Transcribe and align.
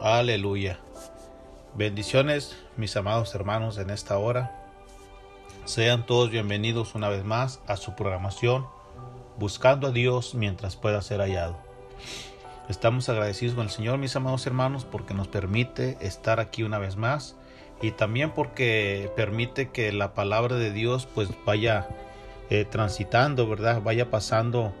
Aleluya. 0.00 0.78
Bendiciones, 1.74 2.56
mis 2.78 2.96
amados 2.96 3.34
hermanos, 3.34 3.76
en 3.76 3.90
esta 3.90 4.16
hora. 4.16 4.64
Sean 5.66 6.06
todos 6.06 6.30
bienvenidos 6.30 6.94
una 6.94 7.10
vez 7.10 7.22
más 7.22 7.60
a 7.66 7.76
su 7.76 7.94
programación 7.94 8.66
Buscando 9.38 9.88
a 9.88 9.90
Dios 9.90 10.34
mientras 10.34 10.76
pueda 10.76 11.02
ser 11.02 11.20
hallado. 11.20 11.58
Estamos 12.70 13.10
agradecidos 13.10 13.54
con 13.54 13.64
el 13.64 13.70
Señor, 13.70 13.98
mis 13.98 14.16
amados 14.16 14.46
hermanos, 14.46 14.86
porque 14.86 15.12
nos 15.12 15.28
permite 15.28 15.98
estar 16.00 16.40
aquí 16.40 16.62
una 16.62 16.78
vez 16.78 16.96
más 16.96 17.36
y 17.82 17.90
también 17.90 18.30
porque 18.30 19.12
permite 19.16 19.68
que 19.68 19.92
la 19.92 20.14
palabra 20.14 20.56
de 20.56 20.72
Dios 20.72 21.06
pues 21.14 21.28
vaya 21.44 21.88
eh, 22.48 22.64
transitando, 22.64 23.46
¿verdad? 23.46 23.82
Vaya 23.82 24.10
pasando 24.10 24.72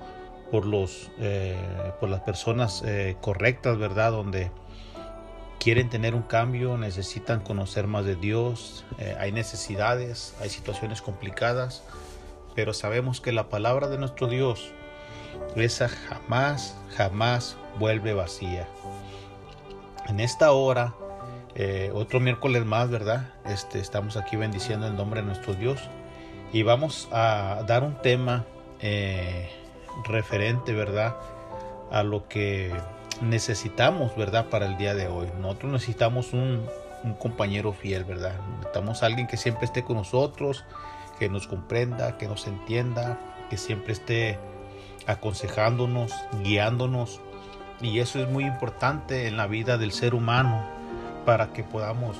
por 0.50 0.66
los 0.66 1.10
eh, 1.18 1.56
por 2.00 2.08
las 2.08 2.20
personas 2.20 2.82
eh, 2.86 3.16
correctas, 3.20 3.78
¿verdad? 3.78 4.12
Donde 4.12 4.50
quieren 5.58 5.88
tener 5.88 6.14
un 6.14 6.22
cambio, 6.22 6.76
necesitan 6.78 7.40
conocer 7.40 7.86
más 7.86 8.04
de 8.04 8.16
Dios, 8.16 8.84
eh, 8.98 9.16
hay 9.18 9.32
necesidades, 9.32 10.34
hay 10.40 10.48
situaciones 10.48 11.02
complicadas, 11.02 11.82
pero 12.54 12.72
sabemos 12.72 13.20
que 13.20 13.32
la 13.32 13.48
palabra 13.48 13.88
de 13.88 13.98
nuestro 13.98 14.28
Dios, 14.28 14.72
esa 15.56 15.88
jamás, 15.88 16.76
jamás 16.96 17.56
vuelve 17.78 18.14
vacía. 18.14 18.68
En 20.06 20.20
esta 20.20 20.52
hora, 20.52 20.94
otro 21.92 22.20
miércoles 22.20 22.64
más, 22.64 22.88
¿verdad? 22.88 23.34
Este, 23.44 23.80
estamos 23.80 24.16
aquí 24.16 24.36
bendiciendo 24.36 24.86
el 24.86 24.96
nombre 24.96 25.20
de 25.20 25.26
nuestro 25.26 25.54
Dios 25.54 25.80
y 26.52 26.62
vamos 26.62 27.08
a 27.12 27.64
dar 27.66 27.82
un 27.82 28.00
tema 28.00 28.46
referente, 30.04 30.72
¿verdad? 30.72 31.16
A 31.90 32.02
lo 32.02 32.28
que 32.28 32.72
necesitamos, 33.20 34.16
¿verdad? 34.16 34.46
Para 34.46 34.66
el 34.66 34.76
día 34.76 34.94
de 34.94 35.08
hoy. 35.08 35.28
Nosotros 35.40 35.72
necesitamos 35.72 36.32
un, 36.32 36.66
compañero 37.18 37.72
fiel, 37.72 38.04
¿verdad? 38.04 38.34
Necesitamos 38.56 39.02
alguien 39.02 39.26
que 39.26 39.36
siempre 39.36 39.64
esté 39.64 39.84
con 39.84 39.96
nosotros, 39.96 40.64
que 41.18 41.28
nos 41.28 41.46
comprenda, 41.46 42.18
que 42.18 42.26
nos 42.26 42.46
entienda, 42.46 43.18
que 43.50 43.56
siempre 43.56 43.92
esté 43.92 44.38
aconsejándonos, 45.06 46.12
guiándonos. 46.42 47.20
Y 47.80 48.00
eso 48.00 48.20
es 48.20 48.28
muy 48.28 48.44
importante 48.44 49.28
en 49.28 49.36
la 49.36 49.46
vida 49.46 49.78
del 49.78 49.92
ser 49.92 50.14
humano 50.14 50.64
para 51.24 51.52
que 51.52 51.62
podamos, 51.62 52.16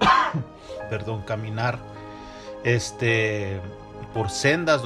perdón, 0.90 1.22
caminar 1.22 1.78
este 2.62 3.60
por 4.14 4.30
sendas 4.30 4.82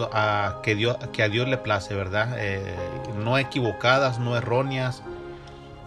que, 0.62 1.22
a 1.22 1.28
Dios 1.28 1.48
le 1.48 1.56
place, 1.56 1.94
¿verdad? 1.94 2.36
Eh, 2.38 2.74
no 3.22 3.38
equivocadas, 3.38 4.18
no 4.18 4.36
erróneas, 4.36 5.02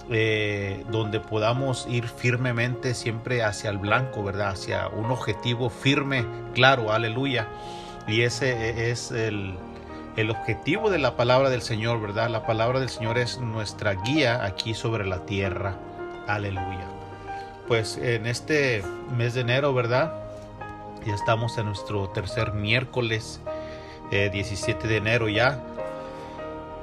eh, 0.10 0.86
donde 0.89 1.19
podamos 1.19 1.86
ir 1.89 2.07
firmemente 2.07 2.94
siempre 2.94 3.44
hacia 3.44 3.69
el 3.69 3.78
blanco, 3.78 4.24
¿verdad? 4.24 4.50
Hacia 4.50 4.88
un 4.88 5.12
objetivo 5.12 5.69
firme, 5.69 6.25
claro, 6.54 6.92
aleluya. 6.92 7.48
Y 8.07 8.22
ese 8.22 8.89
es 8.89 9.12
el, 9.12 9.56
el 10.16 10.31
objetivo 10.31 10.89
de 10.89 10.98
la 10.98 11.16
palabra 11.16 11.50
del 11.50 11.62
Señor, 11.62 12.01
¿verdad? 12.01 12.30
La 12.30 12.45
palabra 12.45 12.80
del 12.80 12.89
Señor 12.89 13.18
es 13.18 13.39
nuestra 13.39 13.94
guía 13.94 14.45
aquí 14.45 14.74
sobre 14.74 15.06
la 15.06 15.25
tierra, 15.25 15.75
aleluya. 16.25 16.88
Pues 17.68 17.98
en 17.98 18.25
este 18.25 18.81
mes 19.16 19.34
de 19.34 19.42
enero, 19.42 19.74
¿verdad? 19.74 20.26
Ya 21.07 21.15
estamos 21.15 21.57
en 21.57 21.65
nuestro 21.65 22.09
tercer 22.09 22.54
miércoles, 22.54 23.42
17 24.12 24.71
eh, 24.71 24.88
de 24.88 24.98
enero 24.98 25.30
ya. 25.30 25.63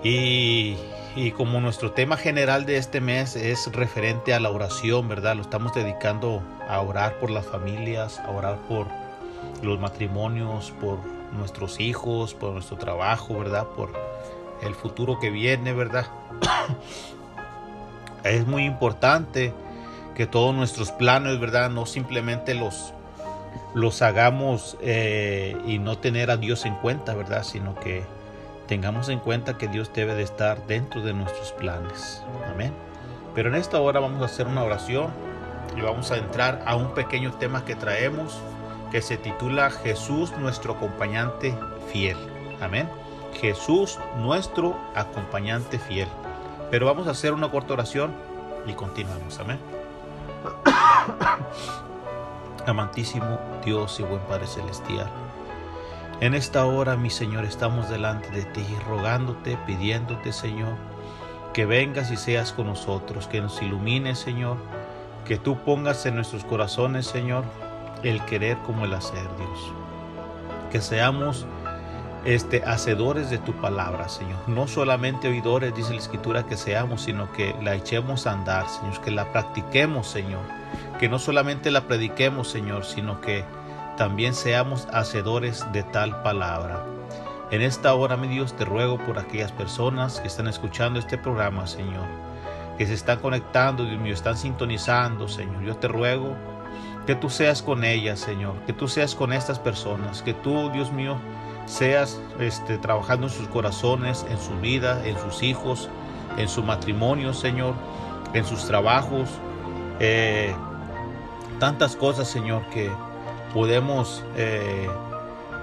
Y 0.02 0.76
y 1.16 1.30
como 1.30 1.60
nuestro 1.60 1.92
tema 1.92 2.16
general 2.16 2.66
de 2.66 2.76
este 2.76 3.00
mes 3.00 3.36
es 3.36 3.70
referente 3.72 4.34
a 4.34 4.40
la 4.40 4.50
oración, 4.50 5.06
¿verdad? 5.06 5.36
Lo 5.36 5.42
estamos 5.42 5.72
dedicando 5.72 6.42
a 6.68 6.80
orar 6.80 7.20
por 7.20 7.30
las 7.30 7.46
familias, 7.46 8.18
a 8.18 8.30
orar 8.30 8.58
por 8.68 8.88
los 9.62 9.78
matrimonios, 9.78 10.72
por 10.80 10.98
nuestros 11.32 11.78
hijos, 11.78 12.34
por 12.34 12.52
nuestro 12.52 12.78
trabajo, 12.78 13.38
¿verdad? 13.38 13.64
Por 13.76 13.92
el 14.62 14.74
futuro 14.74 15.20
que 15.20 15.30
viene, 15.30 15.72
¿verdad? 15.72 16.06
es 18.24 18.44
muy 18.48 18.64
importante 18.64 19.54
que 20.16 20.26
todos 20.26 20.52
nuestros 20.52 20.90
planes, 20.90 21.38
¿verdad? 21.38 21.70
No 21.70 21.86
simplemente 21.86 22.54
los, 22.54 22.92
los 23.74 24.02
hagamos 24.02 24.76
eh, 24.80 25.56
y 25.66 25.78
no 25.78 25.98
tener 25.98 26.30
a 26.30 26.36
Dios 26.36 26.64
en 26.64 26.74
cuenta, 26.76 27.14
¿verdad? 27.14 27.42
Sino 27.42 27.74
que 27.74 28.04
tengamos 28.66 29.08
en 29.08 29.18
cuenta 29.18 29.58
que 29.58 29.68
Dios 29.68 29.90
debe 29.92 30.14
de 30.14 30.22
estar 30.22 30.66
dentro 30.66 31.02
de 31.02 31.12
nuestros 31.12 31.52
planes. 31.52 32.22
Amén. 32.50 32.72
Pero 33.34 33.48
en 33.48 33.56
esta 33.56 33.80
hora 33.80 34.00
vamos 34.00 34.22
a 34.22 34.26
hacer 34.26 34.46
una 34.46 34.62
oración 34.62 35.08
y 35.76 35.80
vamos 35.80 36.10
a 36.10 36.16
entrar 36.16 36.62
a 36.66 36.76
un 36.76 36.94
pequeño 36.94 37.32
tema 37.34 37.64
que 37.64 37.74
traemos 37.74 38.38
que 38.90 39.02
se 39.02 39.16
titula 39.16 39.70
Jesús 39.70 40.32
nuestro 40.38 40.74
acompañante 40.74 41.52
fiel. 41.92 42.16
Amén. 42.60 42.88
Jesús 43.40 43.98
nuestro 44.18 44.76
acompañante 44.94 45.80
fiel. 45.80 46.08
Pero 46.70 46.86
vamos 46.86 47.08
a 47.08 47.10
hacer 47.10 47.32
una 47.32 47.50
corta 47.50 47.72
oración 47.72 48.12
y 48.66 48.72
continuamos. 48.74 49.38
Amén. 49.40 49.58
Amantísimo 52.66 53.38
Dios 53.62 54.00
y 54.00 54.04
buen 54.04 54.22
Padre 54.22 54.46
Celestial. 54.46 55.10
En 56.20 56.32
esta 56.32 56.64
hora, 56.64 56.96
mi 56.96 57.10
Señor, 57.10 57.44
estamos 57.44 57.90
delante 57.90 58.30
de 58.30 58.44
ti, 58.44 58.64
rogándote, 58.88 59.58
pidiéndote, 59.66 60.32
Señor, 60.32 60.74
que 61.52 61.66
vengas 61.66 62.10
y 62.10 62.16
seas 62.16 62.52
con 62.52 62.66
nosotros, 62.66 63.26
que 63.26 63.42
nos 63.42 63.60
ilumines, 63.60 64.18
Señor, 64.18 64.56
que 65.26 65.36
tú 65.36 65.58
pongas 65.58 66.06
en 66.06 66.14
nuestros 66.14 66.44
corazones, 66.44 67.06
Señor, 67.06 67.44
el 68.02 68.24
querer 68.24 68.56
como 68.58 68.86
el 68.86 68.94
hacer, 68.94 69.28
Dios. 69.36 69.72
Que 70.70 70.80
seamos 70.80 71.46
este, 72.24 72.64
hacedores 72.64 73.28
de 73.28 73.38
tu 73.38 73.52
palabra, 73.52 74.08
Señor. 74.08 74.38
No 74.46 74.68
solamente 74.68 75.28
oidores, 75.28 75.74
dice 75.74 75.92
la 75.92 75.98
Escritura, 75.98 76.46
que 76.46 76.56
seamos, 76.56 77.02
sino 77.02 77.30
que 77.32 77.54
la 77.62 77.74
echemos 77.74 78.26
a 78.26 78.32
andar, 78.32 78.66
Señor, 78.68 79.00
que 79.02 79.10
la 79.10 79.30
practiquemos, 79.32 80.06
Señor. 80.06 80.40
Que 81.04 81.10
no 81.10 81.18
solamente 81.18 81.70
la 81.70 81.82
prediquemos, 81.82 82.48
Señor, 82.48 82.86
sino 82.86 83.20
que 83.20 83.44
también 83.98 84.32
seamos 84.32 84.88
hacedores 84.90 85.70
de 85.70 85.82
tal 85.82 86.22
palabra. 86.22 86.82
En 87.50 87.60
esta 87.60 87.92
hora, 87.92 88.16
mi 88.16 88.26
Dios, 88.26 88.56
te 88.56 88.64
ruego 88.64 88.96
por 88.96 89.18
aquellas 89.18 89.52
personas 89.52 90.20
que 90.20 90.28
están 90.28 90.48
escuchando 90.48 90.98
este 90.98 91.18
programa, 91.18 91.66
Señor, 91.66 92.06
que 92.78 92.86
se 92.86 92.94
están 92.94 93.18
conectando, 93.18 93.84
Dios 93.84 94.00
mío, 94.00 94.14
están 94.14 94.38
sintonizando, 94.38 95.28
Señor. 95.28 95.62
Yo 95.62 95.76
te 95.76 95.88
ruego 95.88 96.36
que 97.06 97.14
tú 97.14 97.28
seas 97.28 97.60
con 97.60 97.84
ellas, 97.84 98.18
Señor, 98.18 98.54
que 98.64 98.72
tú 98.72 98.88
seas 98.88 99.14
con 99.14 99.34
estas 99.34 99.58
personas, 99.58 100.22
que 100.22 100.32
tú, 100.32 100.70
Dios 100.70 100.90
mío, 100.90 101.18
seas 101.66 102.18
este, 102.40 102.78
trabajando 102.78 103.26
en 103.26 103.32
sus 103.34 103.46
corazones, 103.48 104.24
en 104.30 104.38
su 104.38 104.58
vida, 104.58 105.06
en 105.06 105.18
sus 105.18 105.42
hijos, 105.42 105.90
en 106.38 106.48
su 106.48 106.62
matrimonio, 106.62 107.34
Señor, 107.34 107.74
en 108.32 108.46
sus 108.46 108.64
trabajos, 108.66 109.28
eh, 110.00 110.56
tantas 111.58 111.96
cosas, 111.96 112.28
Señor, 112.28 112.62
que 112.70 112.90
podemos 113.52 114.24
eh, 114.36 114.88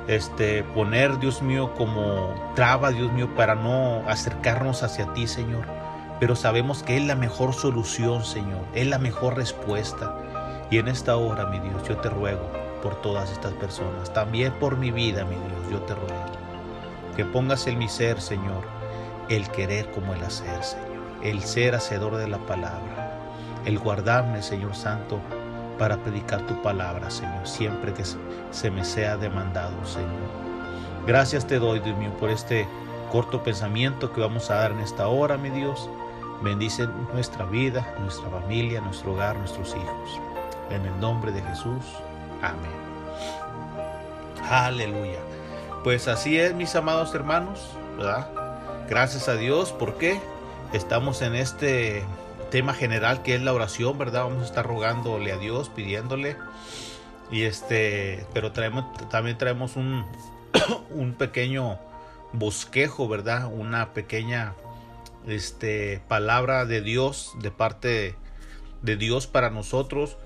este, 0.08 0.64
poner, 0.64 1.20
Dios 1.20 1.42
mío, 1.42 1.74
como 1.78 2.34
traba, 2.56 2.92
Dios 2.92 3.12
mío, 3.12 3.30
para 3.36 3.56
no 3.56 4.04
acercarnos 4.08 4.84
hacia 4.84 5.14
ti, 5.14 5.28
Señor. 5.28 5.66
Pero 6.20 6.36
sabemos 6.36 6.84
que 6.84 6.98
es 6.98 7.04
la 7.04 7.16
mejor 7.16 7.54
solución, 7.54 8.24
Señor, 8.24 8.62
es 8.74 8.88
la 8.88 9.00
mejor 9.00 9.36
respuesta. 9.36 10.16
Y 10.70 10.78
en 10.78 10.88
esta 10.88 11.16
hora, 11.18 11.48
mi 11.48 11.60
Dios, 11.60 11.88
yo 11.88 11.98
te 11.98 12.10
ruego 12.10 12.50
por 12.82 13.02
todas 13.02 13.32
estas 13.32 13.54
personas, 13.54 14.12
también 14.14 14.54
por 14.54 14.78
mi 14.78 14.92
vida, 14.92 15.26
mi 15.26 15.36
Dios, 15.36 15.72
yo 15.72 15.80
te 15.82 15.94
ruego. 15.94 16.32
Que 17.16 17.26
pongas 17.26 17.68
en 17.68 17.78
mi 17.78 17.88
ser, 17.88 18.22
Señor, 18.22 18.64
el 19.30 19.50
querer 19.50 19.92
como 19.92 20.14
el 20.14 20.24
hacer, 20.24 20.64
Señor, 20.64 20.88
el 21.24 21.42
ser 21.44 21.76
hacedor 21.76 22.18
de 22.18 22.28
la 22.28 22.40
palabra, 22.40 23.20
el 23.66 23.78
guardarme, 23.80 24.42
Señor 24.42 24.76
Santo, 24.76 25.20
para 25.82 25.98
predicar 25.98 26.46
tu 26.46 26.62
palabra, 26.62 27.10
Señor, 27.10 27.48
siempre 27.48 27.92
que 27.92 28.04
se 28.52 28.70
me 28.70 28.86
sea 28.86 29.18
demandado, 29.18 29.84
Señor. 29.84 30.30
Gracias 31.08 31.48
te 31.48 31.58
doy, 31.58 31.80
Dios 31.80 31.98
mío, 31.98 32.16
por 32.20 32.30
este 32.30 32.68
corto 33.12 33.42
pensamiento 33.42 34.14
que 34.14 34.22
vamos 34.22 34.52
a 34.52 34.58
dar 34.58 34.74
en 34.74 34.82
esta 34.82 35.08
hora, 35.08 35.40
mi 35.40 35.50
Dios. 35.50 35.90
Bendice 36.44 36.88
nuestra 37.14 37.46
vida, 37.46 37.96
nuestra 38.00 38.30
familia, 38.30 38.80
nuestro 38.82 39.14
hogar, 39.14 39.36
nuestros 39.38 39.70
hijos. 39.70 40.20
En 40.70 40.86
el 40.86 41.00
nombre 41.00 41.32
de 41.32 41.42
Jesús. 41.42 41.84
Amén. 42.44 42.70
Aleluya. 44.52 45.18
Pues 45.84 46.08
así 46.08 46.38
es, 46.38 46.54
mis 46.54 46.76
amados 46.76 47.16
hermanos, 47.16 47.72
¿verdad? 47.98 48.28
Gracias 48.88 49.28
a 49.28 49.34
Dios, 49.34 49.72
porque 49.72 50.22
estamos 50.74 51.24
en 51.24 51.34
este 51.34 52.06
tema 52.52 52.76
general 52.76 53.24
que 53.24 53.34
es 53.34 53.42
la 53.42 53.54
oración, 53.54 53.98
¿verdad? 53.98 54.26
Vamos 54.26 54.44
a 54.44 54.46
estar 54.46 54.68
rogándole 54.68 55.32
a 55.32 55.38
Dios, 55.38 55.70
pidiéndole. 55.70 56.38
Y 57.32 57.44
este, 57.44 58.28
pero 58.34 58.52
traemos, 58.52 58.86
también 59.10 59.38
traemos 59.40 59.76
un, 59.76 60.06
un 60.92 61.14
pequeño 61.14 61.80
bosquejo, 62.34 63.08
¿verdad? 63.08 63.50
Una 63.52 63.94
pequeña 63.94 64.54
este, 65.28 66.02
palabra 66.08 66.66
de 66.66 66.82
Dios, 66.82 67.34
de 67.42 67.50
parte 67.52 68.16
de 68.82 68.98
Dios 68.98 69.28
para 69.28 69.50
nosotros, 69.50 70.18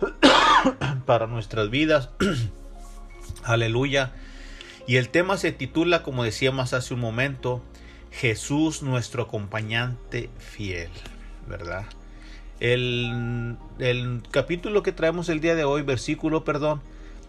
para 1.06 1.26
nuestras 1.26 1.70
vidas. 1.70 2.10
Aleluya. 3.44 4.12
Y 4.86 4.96
el 4.96 5.08
tema 5.08 5.36
se 5.36 5.52
titula, 5.52 6.02
como 6.02 6.24
decíamos 6.24 6.72
hace 6.72 6.94
un 6.94 7.00
momento, 7.00 7.62
Jesús 8.10 8.82
nuestro 8.82 9.24
acompañante 9.24 10.30
fiel. 10.38 10.90
¿Verdad? 11.46 11.84
El, 12.60 13.56
capítulo 14.30 14.82
que 14.82 14.92
traemos 14.92 15.28
el 15.28 15.40
día 15.40 15.54
de 15.54 15.64
hoy, 15.64 15.82
versículo, 15.82 16.44
perdón, 16.44 16.80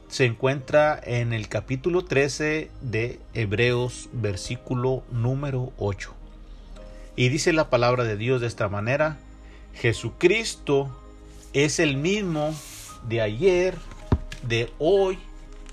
se 0.08 0.26
encuentra 0.26 1.00
en 1.04 1.34
el 1.34 1.50
capítulo 1.50 2.06
13 2.06 2.72
de 2.82 3.20
Hebreos, 3.34 4.10
versículo 4.14 5.04
número 5.12 5.74
8. 5.78 6.14
Y 7.18 7.30
dice 7.30 7.52
la 7.52 7.70
palabra 7.70 8.04
de 8.04 8.16
Dios 8.16 8.42
de 8.42 8.48
esta 8.48 8.70
manera, 8.70 9.18
Jesucristo 9.74 10.90
es 11.54 11.80
el 11.80 11.98
mismo 11.98 12.56
de 13.08 13.22
ayer, 13.22 13.76
de 14.44 14.72
hoy 14.80 15.20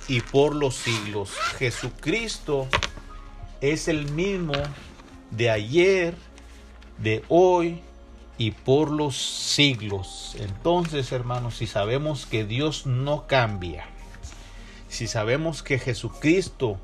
y 0.09 0.21
por 0.21 0.55
los 0.55 0.75
siglos. 0.75 1.31
Jesucristo 1.59 2.67
es 3.61 3.89
el 3.89 4.11
mismo 4.11 4.55
de 5.31 5.51
ayer, 5.51 6.15
de 6.99 7.23
hoy 7.29 7.83
y 8.39 8.51
por 8.53 8.91
los 8.91 9.17
siglos. 9.17 10.37
Entonces, 10.39 11.13
hermanos, 11.13 11.57
si 11.57 11.67
sabemos 11.67 12.27
que 12.27 12.45
Dios 12.45 12.87
no 12.87 13.27
cambia, 13.27 13.87
si 14.89 15.07
sabemos 15.07 15.63
que 15.63 15.79
Jesucristo 15.79 16.79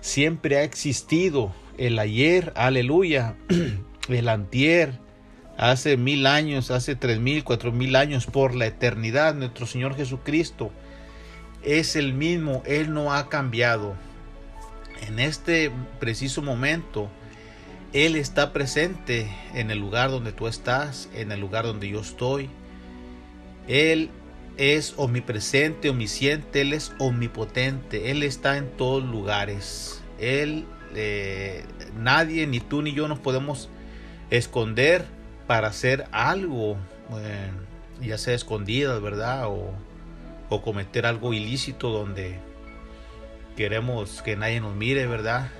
siempre 0.00 0.58
ha 0.58 0.64
existido, 0.64 1.52
el 1.78 1.98
ayer, 1.98 2.52
aleluya, 2.56 3.36
el 4.08 4.28
antier, 4.28 4.98
hace 5.56 5.96
mil 5.96 6.26
años, 6.26 6.70
hace 6.70 6.96
tres 6.96 7.18
mil, 7.18 7.44
cuatro 7.44 7.72
mil 7.72 7.96
años, 7.96 8.26
por 8.26 8.54
la 8.54 8.66
eternidad, 8.66 9.34
nuestro 9.34 9.66
Señor 9.66 9.96
Jesucristo 9.96 10.70
es 11.62 11.96
el 11.96 12.12
mismo, 12.12 12.62
Él 12.66 12.92
no 12.92 13.12
ha 13.12 13.28
cambiado. 13.28 13.94
En 15.06 15.18
este 15.18 15.70
preciso 16.00 16.42
momento, 16.42 17.08
él 17.92 18.16
está 18.16 18.52
presente 18.52 19.28
en 19.54 19.70
el 19.70 19.78
lugar 19.78 20.10
donde 20.10 20.32
tú 20.32 20.46
estás, 20.46 21.10
en 21.14 21.30
el 21.30 21.40
lugar 21.40 21.64
donde 21.64 21.88
yo 21.88 22.00
estoy. 22.00 22.48
Él 23.68 24.10
es 24.56 24.94
omnipresente, 24.96 25.90
omnisciente, 25.90 26.62
Él 26.62 26.72
es 26.72 26.92
omnipotente, 26.98 28.10
Él 28.10 28.22
está 28.22 28.56
en 28.56 28.70
todos 28.76 29.04
lugares. 29.04 30.02
Él, 30.18 30.64
eh, 30.94 31.64
nadie, 31.94 32.46
ni 32.46 32.60
tú 32.60 32.80
ni 32.80 32.92
yo 32.92 33.08
nos 33.08 33.18
podemos 33.18 33.68
esconder 34.30 35.04
para 35.46 35.68
hacer 35.68 36.06
algo, 36.12 36.76
eh, 37.18 37.50
ya 38.00 38.16
sea 38.16 38.34
escondidas, 38.34 39.02
¿verdad? 39.02 39.48
O, 39.48 39.74
o 40.48 40.62
cometer 40.62 41.04
algo 41.04 41.34
ilícito 41.34 41.90
donde 41.90 42.38
queremos 43.54 44.22
que 44.22 44.34
nadie 44.36 44.60
nos 44.60 44.74
mire, 44.74 45.06
¿verdad? 45.06 45.50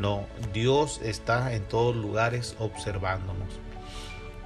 No, 0.00 0.26
Dios 0.54 1.00
está 1.02 1.54
en 1.54 1.62
todos 1.64 1.94
lugares 1.94 2.56
observándonos. 2.58 3.60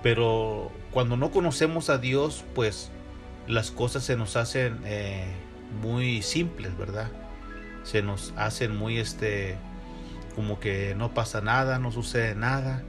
Pero 0.02 0.72
cuando 0.90 1.16
no 1.16 1.30
conocemos 1.30 1.90
a 1.90 1.98
Dios, 1.98 2.44
pues 2.54 2.90
las 3.46 3.70
cosas 3.70 4.02
se 4.04 4.16
nos 4.16 4.36
hacen 4.36 4.80
eh, 4.84 5.26
muy 5.80 6.22
simples, 6.22 6.76
¿verdad? 6.76 7.10
Se 7.84 8.02
nos 8.02 8.34
hacen 8.36 8.76
muy, 8.76 8.98
este, 8.98 9.56
como 10.34 10.58
que 10.58 10.94
no 10.96 11.14
pasa 11.14 11.40
nada, 11.40 11.78
no 11.78 11.92
sucede 11.92 12.34
nada, 12.34 12.82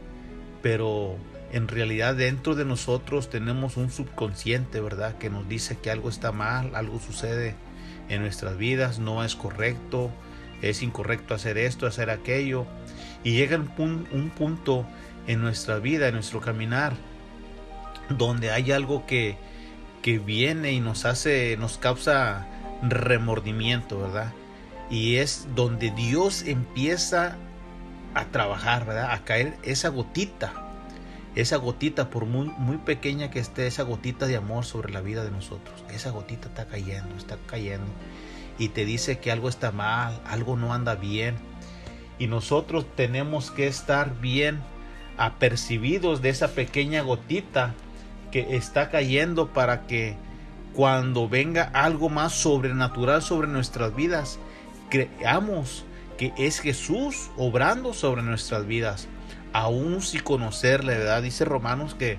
pero 0.62 1.17
en 1.51 1.67
realidad 1.67 2.15
dentro 2.15 2.55
de 2.55 2.65
nosotros 2.65 3.29
tenemos 3.29 3.77
un 3.77 3.91
subconsciente, 3.91 4.81
¿verdad? 4.81 5.17
Que 5.17 5.29
nos 5.29 5.48
dice 5.48 5.77
que 5.77 5.91
algo 5.91 6.10
está 6.10 6.31
mal, 6.31 6.75
algo 6.75 7.00
sucede 7.00 7.55
en 8.10 8.22
nuestras 8.22 8.57
vidas, 8.57 9.00
no 9.00 9.24
es 9.24 9.36
correcto, 9.36 10.10
es 10.69 10.81
incorrecto 10.81 11.34
hacer 11.34 11.57
esto, 11.57 11.88
hacer 11.88 12.10
aquello. 12.10 12.65
Y 13.24 13.34
llega 13.34 13.57
un, 13.77 14.07
un 14.12 14.29
punto 14.29 14.86
en 15.27 15.41
nuestra 15.41 15.79
vida, 15.79 16.07
en 16.07 16.13
nuestro 16.15 16.41
caminar, 16.41 16.93
donde 18.10 18.51
hay 18.51 18.72
algo 18.72 19.05
que, 19.05 19.38
que 20.01 20.19
viene 20.19 20.72
y 20.72 20.79
nos 20.79 21.05
hace, 21.05 21.57
nos 21.57 21.77
causa 21.77 22.48
remordimiento, 22.84 24.00
¿verdad? 24.00 24.34
Y 24.89 25.15
es 25.15 25.48
donde 25.55 25.89
Dios 25.91 26.43
empieza 26.43 27.38
a 28.13 28.25
trabajar, 28.25 28.86
¿verdad? 28.86 29.12
A 29.12 29.24
caer 29.24 29.57
esa 29.63 29.89
gotita, 29.89 30.53
esa 31.34 31.57
gotita, 31.57 32.10
por 32.10 32.25
muy, 32.25 32.48
muy 32.57 32.77
pequeña 32.77 33.31
que 33.31 33.39
esté, 33.39 33.67
esa 33.67 33.84
gotita 33.84 34.27
de 34.27 34.36
amor 34.36 34.65
sobre 34.65 34.93
la 34.93 35.01
vida 35.01 35.24
de 35.24 35.31
nosotros. 35.31 35.84
Esa 35.89 36.12
gotita 36.12 36.50
está 36.50 36.65
cayendo, 36.65 37.15
está 37.17 37.38
cayendo. 37.48 37.88
Y 38.57 38.69
te 38.69 38.85
dice 38.85 39.19
que 39.19 39.31
algo 39.31 39.50
está 39.50 39.71
mal, 39.71 40.19
algo 40.25 40.55
no 40.55 40.74
anda 40.74 40.95
bien. 40.95 41.35
Y 42.17 42.27
nosotros 42.27 42.85
tenemos 42.95 43.51
que 43.51 43.67
estar 43.67 44.19
bien 44.19 44.62
apercibidos 45.17 46.21
de 46.21 46.29
esa 46.29 46.50
pequeña 46.50 47.01
gotita 47.01 47.74
que 48.31 48.55
está 48.55 48.89
cayendo 48.89 49.53
para 49.53 49.88
que 49.88 50.15
cuando 50.74 51.29
venga 51.29 51.69
algo 51.74 52.09
más 52.09 52.33
sobrenatural 52.33 53.21
sobre 53.21 53.47
nuestras 53.47 53.95
vidas, 53.95 54.39
creamos 54.89 55.85
que 56.17 56.33
es 56.38 56.59
Jesús 56.59 57.29
obrando 57.38 57.93
sobre 57.93 58.24
nuestras 58.24 58.65
vidas, 58.67 59.07
aún 59.53 60.01
si 60.01 60.19
conocerle, 60.19 60.97
¿verdad? 60.97 61.24
Dice 61.24 61.45
Romanos 61.45 61.95
que, 61.95 62.17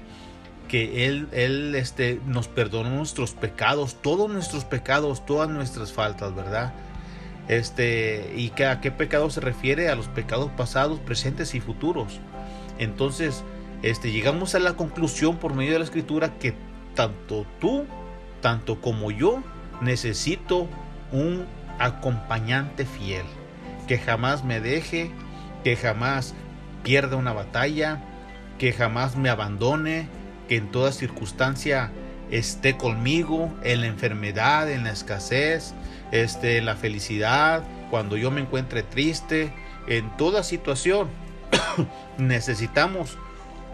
que 0.69 1.07
Él, 1.07 1.29
él 1.33 1.75
este, 1.75 2.21
nos 2.27 2.49
perdonó 2.49 2.91
nuestros 2.91 3.33
pecados, 3.33 4.01
todos 4.03 4.31
nuestros 4.31 4.65
pecados, 4.65 5.25
todas 5.25 5.49
nuestras 5.49 5.93
faltas, 5.93 6.35
¿verdad? 6.35 6.73
Este, 7.49 8.33
y 8.37 8.51
que 8.51 8.67
a 8.67 8.81
qué 8.81 8.91
pecado 8.91 9.31
se 9.31 9.41
refiere 9.41 9.89
a 9.89 9.95
los 9.95 10.09
pecados 10.09 10.51
pasados, 10.57 10.99
presentes 11.01 11.55
y 11.55 11.61
futuros. 11.61 12.21
Entonces, 12.79 13.45
este, 13.83 14.11
llegamos 14.11 14.55
a 14.55 14.59
la 14.59 14.75
conclusión 14.75 15.37
por 15.37 15.55
medio 15.55 15.73
de 15.73 15.79
la 15.79 15.85
escritura 15.85 16.39
que 16.39 16.55
tanto 16.95 17.47
tú, 17.61 17.85
tanto 18.41 18.81
como 18.81 19.11
yo, 19.11 19.43
necesito 19.81 20.67
un 21.13 21.47
acompañante 21.79 22.85
fiel, 22.85 23.27
que 23.87 23.99
jamás 23.99 24.45
me 24.45 24.61
deje, 24.61 25.11
que 25.63 25.77
jamás 25.77 26.35
pierda 26.83 27.17
una 27.17 27.33
batalla, 27.33 28.03
que 28.59 28.73
jamás 28.73 29.17
me 29.17 29.29
abandone, 29.29 30.09
que 30.49 30.57
en 30.57 30.71
toda 30.71 30.93
circunstancia 30.93 31.91
esté 32.31 32.77
conmigo, 32.77 33.53
en 33.63 33.81
la 33.81 33.87
enfermedad, 33.87 34.71
en 34.71 34.85
la 34.85 34.91
escasez, 34.91 35.75
este, 36.13 36.59
en 36.59 36.67
la 36.67 36.77
felicidad, 36.77 37.65
cuando 37.91 38.17
yo 38.17 38.31
me 38.31 38.41
encuentre 38.41 38.83
triste, 38.83 39.53
en 39.87 40.17
toda 40.17 40.43
situación. 40.43 41.09
necesitamos 42.19 43.17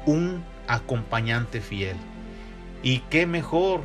un 0.07 0.45
acompañante 0.69 1.61
fiel. 1.61 1.97
Y 2.83 2.99
qué 3.11 3.26
mejor 3.26 3.83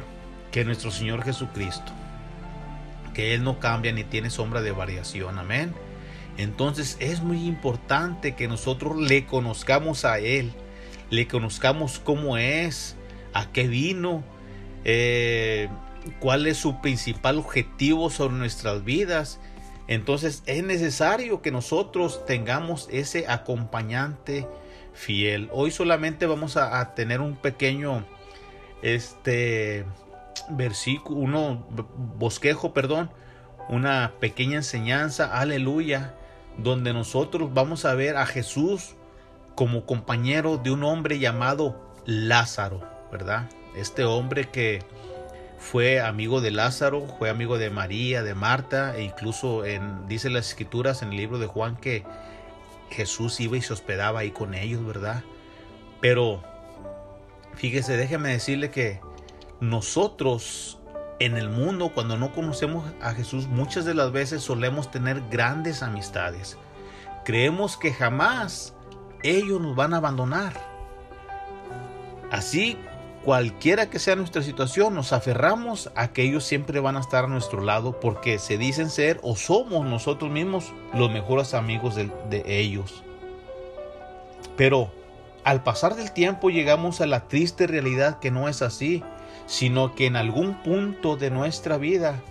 que 0.52 0.66
nuestro 0.66 0.92
Señor 0.92 1.24
Jesucristo, 1.24 1.92
que 3.14 3.34
Él 3.34 3.44
no 3.44 3.60
cambia 3.60 3.92
ni 3.92 4.04
tiene 4.04 4.30
sombra 4.30 4.62
de 4.62 4.72
variación. 4.72 5.38
Amén. 5.38 5.74
Entonces 6.38 6.98
es 7.00 7.22
muy 7.22 7.46
importante 7.46 8.36
que 8.36 8.48
nosotros 8.48 8.98
le 8.98 9.26
conozcamos 9.26 10.06
a 10.06 10.20
Él, 10.20 10.54
le 11.10 11.28
conozcamos 11.28 12.00
cómo 12.00 12.38
es, 12.38 12.96
a 13.34 13.52
qué 13.52 13.68
vino, 13.68 14.24
eh, 14.84 15.70
cuál 16.20 16.48
es 16.48 16.58
su 16.58 16.82
principal 16.82 17.38
objetivo 17.38 18.10
sobre 18.10 18.36
nuestras 18.36 18.84
vidas. 18.84 19.40
Entonces 19.88 20.44
es 20.46 20.64
necesario 20.64 21.42
que 21.42 21.52
nosotros 21.52 22.26
tengamos 22.26 22.90
ese 22.92 23.26
acompañante 23.28 24.48
fiel. 24.94 25.50
Hoy 25.54 25.72
solamente 25.72 26.26
vamos 26.26 26.58
a, 26.58 26.94
tener 26.94 27.22
un 27.22 27.36
pequeño 27.36 28.06
este 28.82 29.86
versículo, 30.50 31.20
uno 31.20 31.68
bosquejo, 32.18 32.74
perdón, 32.74 33.10
una 33.70 34.14
pequeña 34.20 34.58
enseñanza, 34.58 35.38
aleluya, 35.38 36.16
donde 36.58 36.94
nosotros 36.94 37.54
vamos 37.54 37.86
a 37.86 37.94
ver 37.94 38.18
a 38.18 38.26
Jesús 38.26 38.96
como 39.58 39.88
compañero 39.88 40.58
de 40.58 40.70
un 40.70 40.84
hombre 40.84 41.18
llamado 41.18 41.76
Lázaro, 42.06 42.88
¿verdad? 43.12 43.50
Este 43.76 44.06
hombre 44.06 44.52
que 44.52 44.84
fue 45.58 46.00
amigo 46.00 46.42
de 46.42 46.52
Lázaro, 46.52 47.08
fue 47.18 47.32
amigo 47.32 47.58
de 47.58 47.72
María, 47.72 48.22
de 48.22 48.36
Marta, 48.36 48.96
e 48.96 49.02
incluso 49.02 49.66
en, 49.66 50.08
dice 50.08 50.30
las 50.30 50.50
escrituras 50.50 51.02
en 51.02 51.10
el 51.10 51.18
libro 51.18 51.40
de 51.40 51.48
Juan 51.48 51.76
que 51.76 52.06
Jesús 52.92 53.40
iba 53.40 53.58
y 53.58 53.62
se 53.64 53.74
hospedaba 53.74 54.20
ahí 54.20 54.30
con 54.30 54.54
ellos, 54.54 54.86
¿verdad? 54.86 55.24
Pero 56.02 56.44
fíjese, 57.56 57.98
déjeme 57.98 58.30
decirle 58.30 58.70
que 58.70 59.02
nosotros 59.60 60.78
en 61.18 61.36
el 61.36 61.50
mundo, 61.50 61.94
cuando 61.96 62.16
no 62.16 62.32
conocemos 62.32 62.94
a 63.02 63.16
Jesús, 63.16 63.48
muchas 63.48 63.86
de 63.86 63.96
las 63.96 64.12
veces 64.12 64.44
solemos 64.44 64.92
tener 64.92 65.24
grandes 65.32 65.82
amistades. 65.82 66.60
Creemos 67.26 67.76
que 67.76 67.92
jamás 67.92 68.76
ellos 69.24 69.62
nos 69.62 69.76
van 69.76 69.94
a 69.94 69.98
abandonar. 69.98 70.54
Así, 72.32 72.78
cualquiera 73.24 73.90
que 73.90 74.00
sea 74.00 74.16
nuestra 74.16 74.42
situación, 74.42 74.96
nos 74.96 75.14
aferramos 75.14 75.92
a 75.96 76.10
que 76.10 76.24
ellos 76.24 76.44
siempre 76.44 76.80
van 76.80 76.98
a 76.98 77.02
estar 77.02 77.26
a 77.26 77.28
nuestro 77.28 77.62
lado 77.62 78.00
porque 78.00 78.40
se 78.40 78.58
dicen 78.58 78.90
ser 78.90 79.20
o 79.24 79.36
somos 79.36 79.86
nosotros 79.86 80.32
mismos 80.32 80.74
los 80.94 81.12
mejores 81.12 81.54
amigos 81.54 81.96
de, 81.96 82.12
de 82.30 82.60
ellos. 82.60 83.04
Pero 84.56 84.92
al 85.44 85.64
pasar 85.64 85.96
del 85.96 86.12
tiempo 86.12 86.50
llegamos 86.50 87.00
a 87.00 87.06
la 87.06 87.28
triste 87.28 87.68
realidad 87.68 88.20
que 88.20 88.32
no 88.32 88.50
es 88.50 88.62
así, 88.62 89.04
sino 89.46 89.96
que 89.96 90.06
en 90.06 90.18
algún 90.18 90.62
punto 90.62 91.16
de 91.16 91.32
nuestra 91.32 91.78
vida 91.78 92.22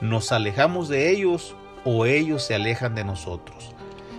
nos 0.00 0.30
alejamos 0.32 0.88
de 0.88 1.10
ellos 1.10 1.56
o 1.84 2.06
ellos 2.06 2.44
se 2.44 2.54
alejan 2.54 2.94
de 2.94 3.04
nosotros. 3.04 3.72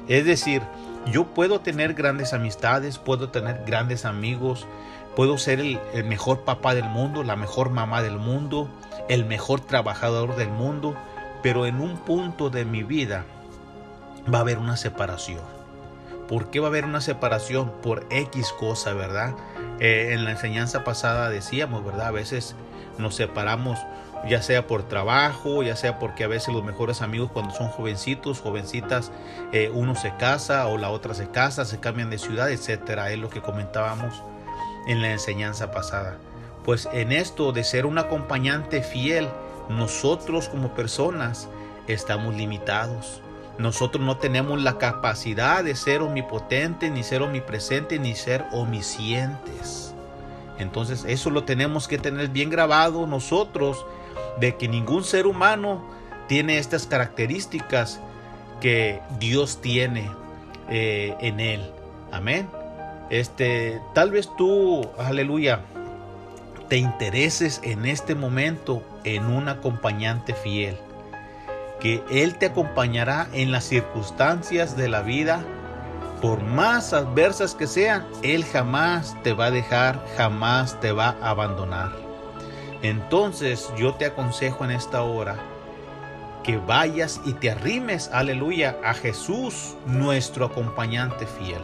Es 0.07 0.25
decir, 0.25 0.61
yo 1.05 1.25
puedo 1.25 1.61
tener 1.61 1.93
grandes 1.93 2.33
amistades, 2.33 2.97
puedo 2.97 3.29
tener 3.29 3.63
grandes 3.65 4.05
amigos, 4.05 4.67
puedo 5.15 5.37
ser 5.37 5.59
el, 5.59 5.79
mejor 6.05 6.41
papá 6.41 6.73
del 6.73 6.85
mundo, 6.85 7.23
la 7.23 7.35
mejor 7.35 7.69
mamá 7.69 8.01
del 8.01 8.17
mundo, 8.17 8.69
el 9.07 9.25
mejor 9.25 9.61
trabajador 9.61 10.35
del 10.35 10.49
mundo, 10.49 10.95
pero 11.43 11.65
en 11.65 11.79
un 11.79 11.97
punto 11.97 12.49
de 12.49 12.65
mi 12.65 12.83
vida 12.83 13.23
va 14.33 14.39
a 14.39 14.41
haber 14.41 14.57
una 14.57 14.77
separación. 14.77 15.41
¿Por 16.27 16.49
qué 16.49 16.59
va 16.59 16.67
a 16.67 16.69
haber 16.69 16.85
una 16.85 17.01
separación? 17.01 17.71
Por 17.83 18.07
X 18.09 18.51
cosa, 18.51 18.93
¿verdad? 18.93 19.35
Eh, 19.79 20.09
en 20.13 20.25
la 20.25 20.31
enseñanza 20.31 20.83
pasada 20.83 21.29
decíamos, 21.29 21.85
¿verdad? 21.85 22.07
A 22.07 22.11
veces 22.11 22.55
nos 22.97 23.15
separamos 23.15 23.77
ya 24.27 24.41
sea 24.41 24.67
por 24.67 24.83
trabajo, 24.87 25.63
ya 25.63 25.75
sea 25.75 25.99
porque 25.99 26.23
a 26.23 26.27
veces 26.27 26.53
los 26.53 26.63
mejores 26.63 27.01
amigos 27.01 27.29
cuando 27.31 27.53
son 27.53 27.69
jovencitos, 27.69 28.41
jovencitas, 28.41 29.11
eh, 29.51 29.71
uno 29.73 29.95
se 29.95 30.15
casa 30.17 30.67
o 30.67 30.77
la 30.77 30.89
otra 30.89 31.13
se 31.13 31.29
casa, 31.29 31.65
se 31.65 31.79
cambian 31.79 32.09
de 32.09 32.17
ciudad, 32.17 32.49
etcétera. 32.49 33.11
Es 33.11 33.19
lo 33.19 33.29
que 33.29 33.41
comentábamos 33.41 34.23
en 34.87 35.01
la 35.01 35.11
enseñanza 35.11 35.71
pasada. 35.71 36.17
Pues 36.63 36.89
en 36.91 37.11
esto 37.11 37.51
de 37.51 37.63
ser 37.63 37.85
un 37.85 37.97
acompañante 37.99 38.81
fiel, 38.81 39.29
nosotros 39.69 40.49
como 40.49 40.73
personas 40.73 41.47
estamos 41.87 42.35
limitados. 42.35 43.21
Nosotros 43.57 44.03
no 44.03 44.17
tenemos 44.17 44.61
la 44.61 44.77
capacidad 44.77 45.63
de 45.63 45.75
ser 45.75 46.01
omnipotentes, 46.01 46.91
ni 46.91 47.03
ser 47.03 47.21
omnipresentes, 47.21 47.99
ni 47.99 48.15
ser 48.15 48.45
omniscientes. 48.51 49.93
Entonces 50.57 51.05
eso 51.07 51.29
lo 51.29 51.43
tenemos 51.43 51.87
que 51.87 51.97
tener 51.97 52.29
bien 52.29 52.49
grabado 52.49 53.05
nosotros 53.07 53.85
de 54.39 54.55
que 54.55 54.67
ningún 54.67 55.03
ser 55.03 55.27
humano 55.27 55.83
tiene 56.27 56.57
estas 56.57 56.87
características 56.87 57.99
que 58.61 59.01
Dios 59.19 59.61
tiene 59.61 60.09
eh, 60.69 61.15
en 61.19 61.39
él. 61.39 61.71
Amén. 62.11 62.47
este, 63.09 63.81
tal 63.93 64.11
vez 64.11 64.29
tú, 64.37 64.87
aleluya, 64.97 65.61
te 66.69 66.77
intereses 66.77 67.61
en 67.63 67.85
este 67.85 68.15
momento 68.15 68.81
en 69.03 69.25
un 69.25 69.49
acompañante 69.49 70.33
fiel, 70.33 70.77
que 71.79 72.03
Él 72.09 72.37
te 72.37 72.47
acompañará 72.47 73.27
en 73.33 73.51
las 73.51 73.65
circunstancias 73.65 74.75
de 74.75 74.89
la 74.89 75.01
vida, 75.01 75.43
por 76.21 76.41
más 76.41 76.93
adversas 76.93 77.53
que 77.53 77.67
sean, 77.67 78.05
Él 78.23 78.45
jamás 78.45 79.15
te 79.23 79.33
va 79.33 79.45
a 79.45 79.51
dejar, 79.51 80.03
jamás 80.17 80.79
te 80.79 80.91
va 80.91 81.15
a 81.21 81.29
abandonar. 81.29 81.91
Entonces 82.85 83.73
yo 83.75 83.95
te 83.95 84.05
aconsejo 84.05 84.63
en 84.63 84.69
esta 84.69 85.01
hora 85.01 85.37
que 86.43 86.57
vayas 86.57 87.19
y 87.25 87.33
te 87.33 87.49
arrimes, 87.49 88.11
aleluya, 88.13 88.77
a 88.83 88.93
Jesús, 88.93 89.73
nuestro 89.87 90.45
acompañante 90.45 91.25
fiel. 91.25 91.61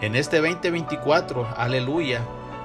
En 0.00 0.14
este 0.14 0.40
2024, 0.40 1.48
aleluya, 1.56 2.20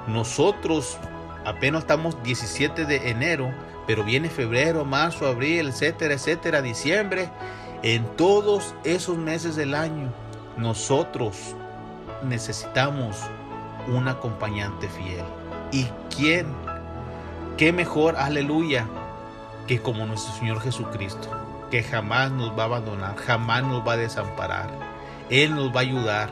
nosotros 0.06 1.00
apenas 1.44 1.82
estamos 1.82 2.22
17 2.22 2.86
de 2.86 3.10
enero, 3.10 3.52
pero 3.88 4.04
viene 4.04 4.30
febrero, 4.30 4.86
marzo, 4.86 5.26
abril, 5.26 5.70
etcétera, 5.70 6.14
etcétera, 6.14 6.62
diciembre. 6.62 7.32
En 7.82 8.06
todos 8.16 8.76
esos 8.84 9.18
meses 9.18 9.56
del 9.56 9.74
año, 9.74 10.14
nosotros 10.56 11.56
necesitamos 12.22 13.18
un 13.88 14.08
acompañante 14.08 14.88
fiel. 14.88 15.26
¿Y 15.72 15.86
quién? 16.16 16.75
¿Qué 17.58 17.72
mejor, 17.72 18.18
aleluya, 18.18 18.86
que 19.66 19.80
como 19.80 20.06
nuestro 20.06 20.34
Señor 20.34 20.60
Jesucristo, 20.60 21.30
que 21.72 21.84
jamás 21.84 22.30
nos 22.30 22.50
va 22.50 22.64
a 22.64 22.66
abandonar, 22.66 23.16
jamás 23.16 23.64
nos 23.64 23.88
va 23.88 23.94
a 23.94 23.98
desamparar. 23.98 24.70
Él 25.30 25.56
nos 25.56 25.74
va 25.74 25.78
a 25.78 25.84
ayudar, 25.84 26.30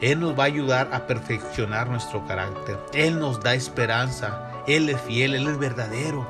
Él 0.00 0.20
nos 0.20 0.36
va 0.36 0.44
a 0.44 0.46
ayudar 0.46 0.88
a 0.94 1.06
perfeccionar 1.06 1.90
nuestro 1.90 2.26
carácter. 2.26 2.78
Él 2.94 3.18
nos 3.18 3.42
da 3.42 3.52
esperanza, 3.52 4.50
Él 4.66 4.88
es 4.88 4.98
fiel, 5.02 5.34
Él 5.34 5.46
es 5.46 5.58
verdadero, 5.58 6.26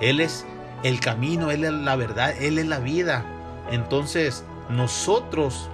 Él 0.00 0.20
es 0.20 0.46
el 0.84 1.00
camino, 1.00 1.50
Él 1.50 1.64
es 1.64 1.72
la 1.72 1.96
verdad, 1.96 2.32
Él 2.40 2.58
es 2.58 2.66
la 2.66 2.78
vida. 2.78 3.24
Entonces 3.72 4.44
nosotros 4.68 5.68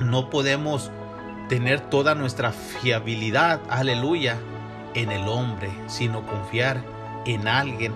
no 0.00 0.28
podemos 0.28 0.90
tener 1.48 1.82
toda 1.82 2.16
nuestra 2.16 2.50
fiabilidad, 2.50 3.60
aleluya, 3.70 4.38
en 4.94 5.12
el 5.12 5.28
hombre, 5.28 5.70
sino 5.86 6.26
confiar 6.26 6.95
en 7.26 7.48
alguien 7.48 7.92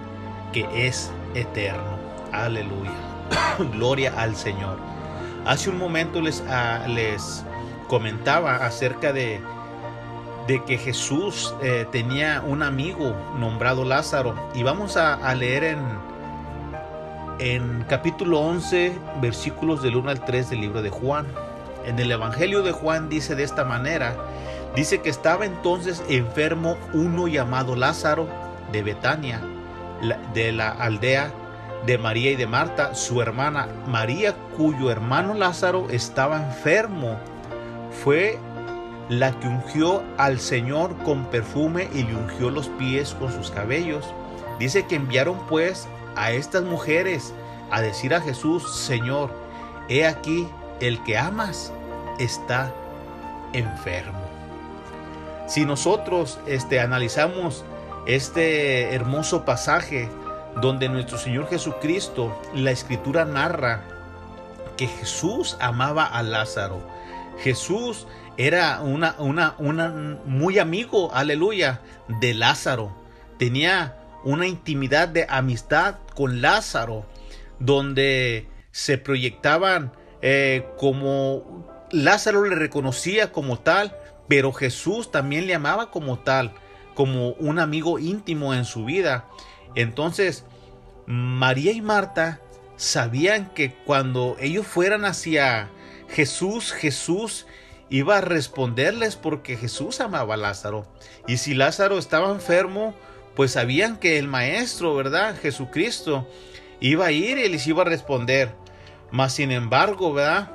que 0.53 0.67
es 0.75 1.11
eterno. 1.35 1.99
Aleluya. 2.33 2.93
Gloria 3.73 4.13
al 4.17 4.37
Señor. 4.37 4.79
Hace 5.47 5.71
un 5.71 5.79
momento 5.79 6.21
les, 6.21 6.43
ah, 6.49 6.85
les 6.87 7.45
comentaba 7.89 8.57
acerca 8.57 9.13
de, 9.13 9.41
de 10.47 10.63
que 10.65 10.79
Jesús 10.79 11.55
eh, 11.63 11.87
tenía 11.91 12.43
un 12.47 12.63
amigo 12.63 13.17
nombrado 13.39 13.85
Lázaro. 13.85 14.35
Y 14.55 14.63
vamos 14.63 14.97
a, 14.97 15.15
a, 15.15 15.35
leer 15.35 15.65
en, 15.65 15.79
en 17.39 17.85
capítulo 17.89 18.41
11, 18.41 18.93
versículos 19.21 19.83
del 19.83 19.97
1 19.97 20.11
al 20.11 20.25
3 20.25 20.51
del 20.51 20.61
libro 20.61 20.83
de 20.83 20.91
Juan. 20.91 21.27
En 21.87 21.99
el 21.99 22.13
Evangelio 22.13 22.63
de 22.63 22.73
Juan 22.73 23.09
dice 23.09 23.35
de 23.35 23.43
esta 23.43 23.65
manera, 23.65 24.15
dice 24.77 25.01
que 25.01 25.09
estaba 25.09 25.47
entonces 25.47 26.03
enfermo 26.09 26.77
uno 26.93 27.27
llamado 27.27 27.75
Lázaro 27.75 28.29
de 28.73 28.83
Betania 28.83 29.41
de 30.35 30.53
la 30.53 30.71
aldea 30.71 31.33
de 31.87 31.99
María 31.99 32.31
y 32.33 32.37
de 32.37 32.47
Marta, 32.47 32.95
su 32.95 33.23
hermana 33.23 33.69
María, 33.87 34.35
cuyo 34.57 34.91
hermano 34.91 35.35
Lázaro 35.35 35.89
estaba 35.91 36.37
enfermo, 36.37 37.19
fue 38.03 38.39
la 39.09 39.33
que 39.41 39.49
ungió 39.49 40.03
al 40.19 40.39
Señor 40.41 40.97
con 41.05 41.27
perfume 41.27 41.89
y 41.95 42.03
le 42.05 42.15
ungió 42.15 42.51
los 42.51 42.69
pies 42.69 43.15
con 43.15 43.33
sus 43.33 43.51
cabellos. 43.51 44.07
Dice 44.59 44.87
que 44.87 44.97
enviaron 44.97 45.39
pues 45.49 45.89
a 46.17 46.33
estas 46.33 46.63
mujeres 46.65 47.33
a 47.71 47.81
decir 47.81 48.15
a 48.15 48.21
Jesús, 48.21 48.77
Señor, 48.77 49.31
he 49.89 50.07
aquí 50.07 50.47
el 50.81 51.03
que 51.03 51.17
amas 51.19 51.73
está 52.19 52.73
enfermo. 53.53 54.21
Si 55.47 55.65
nosotros 55.65 56.39
este, 56.47 56.79
analizamos 56.79 57.65
este 58.07 58.95
hermoso 58.95 59.45
pasaje 59.45 60.09
donde 60.61 60.89
nuestro 60.89 61.19
Señor 61.19 61.49
Jesucristo, 61.49 62.37
la 62.55 62.71
escritura 62.71 63.25
narra 63.25 63.85
que 64.77 64.87
Jesús 64.87 65.57
amaba 65.61 66.05
a 66.05 66.23
Lázaro. 66.23 66.81
Jesús 67.39 68.07
era 68.37 68.81
una, 68.81 69.15
una, 69.19 69.55
una 69.59 69.89
muy 70.25 70.59
amigo, 70.59 71.15
aleluya, 71.15 71.81
de 72.21 72.35
Lázaro. 72.35 72.95
Tenía 73.39 73.97
una 74.25 74.47
intimidad 74.47 75.09
de 75.09 75.27
amistad 75.29 75.97
con 76.15 76.43
Lázaro, 76.43 77.07
donde 77.59 78.49
se 78.71 78.99
proyectaban 78.99 79.93
eh, 80.23 80.67
como 80.77 81.67
Lázaro 81.91 82.45
le 82.45 82.55
reconocía 82.55 83.33
como 83.33 83.59
tal, 83.59 83.97
pero 84.29 84.53
Jesús 84.53 85.11
también 85.11 85.47
le 85.47 85.55
amaba 85.55 85.91
como 85.91 86.19
tal 86.21 86.53
como 87.01 87.31
un 87.39 87.59
amigo 87.59 87.99
íntimo 87.99 88.53
en 88.53 88.67
su 88.67 88.85
vida. 88.85 89.25
Entonces, 89.75 90.45
María 91.07 91.73
y 91.73 91.81
Marta 91.81 92.43
sabían 92.77 93.55
que 93.55 93.73
cuando 93.73 94.37
ellos 94.39 94.67
fueran 94.67 95.07
hacia 95.07 95.71
Jesús, 96.11 96.73
Jesús 96.73 97.47
iba 97.89 98.19
a 98.19 98.21
responderles 98.21 99.17
porque 99.17 99.57
Jesús 99.57 100.03
amaba 100.03 100.35
a 100.35 100.37
Lázaro. 100.37 100.87
Y 101.27 101.39
si 101.39 101.55
Lázaro 101.55 101.97
estaba 101.97 102.33
enfermo, 102.33 102.95
pues 103.35 103.53
sabían 103.53 103.97
que 103.97 104.19
el 104.19 104.29
Maestro, 104.29 104.95
¿verdad? 104.95 105.35
Jesucristo, 105.41 106.29
iba 106.81 107.07
a 107.07 107.13
ir 107.13 107.39
y 107.39 107.49
les 107.49 107.67
iba 107.67 107.81
a 107.81 107.87
responder. 107.87 108.53
Mas 109.11 109.33
sin 109.33 109.53
embargo, 109.53 110.13
¿verdad? 110.13 110.51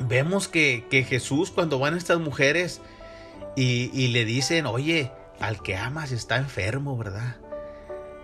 Vemos 0.00 0.48
que, 0.48 0.86
que 0.90 1.04
Jesús 1.04 1.52
cuando 1.52 1.78
van 1.78 1.96
estas 1.96 2.18
mujeres 2.18 2.80
y, 3.56 4.08
le 4.08 4.24
dicen, 4.24 4.66
oye, 4.66 5.12
al 5.40 5.62
que 5.62 5.76
amas 5.76 6.12
está 6.12 6.36
enfermo, 6.36 6.96
¿verdad? 6.96 7.36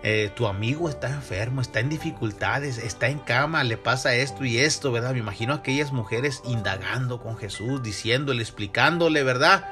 Eh, 0.03 0.31
tu 0.35 0.47
amigo 0.47 0.89
está 0.89 1.09
enfermo, 1.09 1.61
está 1.61 1.79
en 1.79 1.89
dificultades, 1.89 2.79
está 2.79 3.07
en 3.09 3.19
cama, 3.19 3.63
le 3.63 3.77
pasa 3.77 4.15
esto 4.15 4.43
y 4.45 4.57
esto, 4.57 4.91
¿verdad? 4.91 5.13
Me 5.13 5.19
imagino 5.19 5.53
a 5.53 5.57
aquellas 5.57 5.91
mujeres 5.91 6.41
indagando 6.45 7.21
con 7.21 7.37
Jesús, 7.37 7.83
diciéndole, 7.83 8.41
explicándole, 8.41 9.23
¿verdad? 9.23 9.69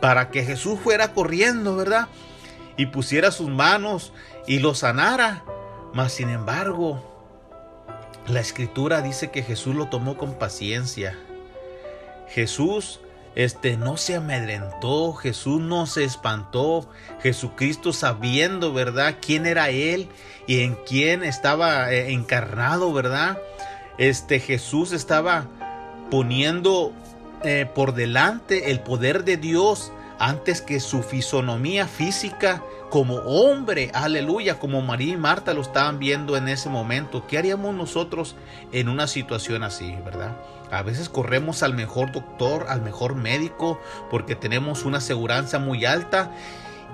Para 0.00 0.30
que 0.30 0.44
Jesús 0.44 0.78
fuera 0.78 1.12
corriendo, 1.12 1.76
¿verdad? 1.76 2.08
Y 2.76 2.86
pusiera 2.86 3.30
sus 3.30 3.48
manos 3.48 4.12
y 4.46 4.60
lo 4.60 4.74
sanara. 4.74 5.44
Mas, 5.92 6.12
sin 6.12 6.28
embargo, 6.28 7.14
la 8.26 8.40
escritura 8.40 9.02
dice 9.02 9.30
que 9.30 9.42
Jesús 9.42 9.74
lo 9.74 9.88
tomó 9.88 10.16
con 10.16 10.38
paciencia. 10.38 11.18
Jesús 12.28 13.00
este 13.34 13.76
no 13.76 13.96
se 13.96 14.16
amedrentó, 14.16 15.12
Jesús 15.14 15.60
no 15.60 15.86
se 15.86 16.04
espantó, 16.04 16.88
Jesucristo 17.20 17.92
sabiendo, 17.92 18.72
¿verdad?, 18.72 19.16
quién 19.20 19.46
era 19.46 19.70
él 19.70 20.08
y 20.46 20.60
en 20.60 20.76
quién 20.86 21.24
estaba 21.24 21.92
eh, 21.92 22.12
encarnado, 22.12 22.92
¿verdad? 22.92 23.38
Este 23.98 24.40
Jesús 24.40 24.92
estaba 24.92 25.46
poniendo 26.10 26.92
eh, 27.42 27.66
por 27.74 27.94
delante 27.94 28.70
el 28.70 28.80
poder 28.80 29.24
de 29.24 29.36
Dios 29.36 29.92
antes 30.18 30.60
que 30.60 30.80
su 30.80 31.02
fisonomía 31.02 31.88
física 31.88 32.62
como 32.90 33.16
hombre, 33.16 33.90
aleluya, 33.92 34.60
como 34.60 34.80
María 34.80 35.14
y 35.14 35.16
Marta 35.16 35.52
lo 35.52 35.62
estaban 35.62 35.98
viendo 35.98 36.36
en 36.36 36.48
ese 36.48 36.68
momento. 36.68 37.26
¿Qué 37.26 37.38
haríamos 37.38 37.74
nosotros 37.74 38.36
en 38.70 38.88
una 38.88 39.08
situación 39.08 39.64
así, 39.64 39.96
verdad? 40.04 40.36
A 40.74 40.82
veces 40.82 41.08
corremos 41.08 41.62
al 41.62 41.74
mejor 41.74 42.12
doctor, 42.12 42.66
al 42.68 42.82
mejor 42.82 43.14
médico, 43.14 43.80
porque 44.10 44.34
tenemos 44.34 44.84
una 44.84 44.98
aseguranza 44.98 45.58
muy 45.58 45.84
alta 45.84 46.32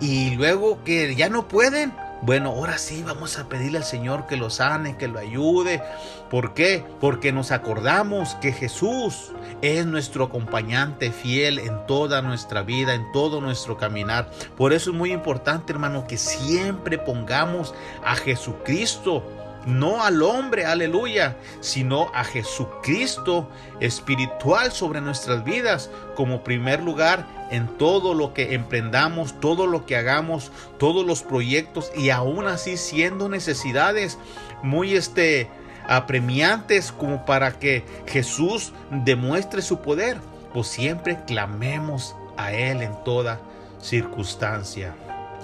y 0.01 0.35
luego 0.37 0.83
que 0.85 1.15
ya 1.15 1.29
no 1.29 1.49
pueden, 1.49 1.95
bueno, 2.23 2.51
ahora 2.51 2.77
sí 2.77 3.03
vamos 3.03 3.39
a 3.39 3.49
pedirle 3.49 3.79
al 3.79 3.85
Señor 3.85 4.27
que 4.27 4.37
lo 4.37 4.51
sane, 4.51 4.97
que 4.99 5.09
lo 5.09 5.19
ayude. 5.19 5.83
¿Por 6.31 6.53
qué? 6.53 6.85
Porque 7.01 7.33
nos 7.33 7.51
acordamos 7.51 8.35
que 8.37 8.53
Jesús 8.53 9.33
es 9.63 9.87
nuestro 9.87 10.25
acompañante 10.25 11.13
fiel 11.13 11.59
en 11.59 11.87
toda 11.87 12.21
nuestra 12.21 12.63
vida, 12.63 12.95
en 12.95 13.11
todo 13.13 13.41
nuestro 13.41 13.79
caminar. 13.79 14.31
Por 14.57 14.75
eso 14.75 14.91
es 14.91 14.97
muy 14.97 15.13
importante, 15.13 15.73
hermano, 15.73 16.07
que 16.07 16.19
siempre 16.19 16.99
pongamos 16.99 17.75
a 18.05 18.17
Jesucristo 18.17 19.25
no 19.67 20.03
al 20.03 20.23
hombre, 20.23 20.65
aleluya, 20.65 21.37
sino 21.61 22.11
a 22.15 22.25
Jesucristo 22.25 23.49
espiritual 23.81 24.73
sobre 24.73 25.01
nuestras 25.01 25.45
vidas 25.45 25.91
como 26.15 26.43
primer 26.43 26.83
lugar 26.83 27.27
en 27.51 27.67
todo 27.79 28.15
lo 28.15 28.33
que 28.33 28.55
emprendamos, 28.55 29.39
todo 29.41 29.67
lo 29.67 29.87
que 29.87 29.97
hagamos, 29.97 30.51
todos 30.79 31.05
los 31.05 31.23
proyectos 31.23 31.93
y 31.97 32.11
aún 32.11 32.47
así 32.47 32.77
siendo 32.77 33.29
necesidades 33.29 34.19
muy 34.63 34.95
este 34.95 35.49
apremiantes 35.89 36.93
como 36.93 37.25
para 37.27 37.59
que 37.59 37.85
Jesús 38.07 38.73
demuestre 38.91 39.63
su 39.63 39.81
poder. 39.81 40.19
pues 40.53 40.67
siempre 40.67 41.17
clamemos 41.27 42.17
a 42.37 42.53
Él 42.53 42.83
en 42.83 42.93
toda 43.05 43.41
circunstancia. 43.81 44.95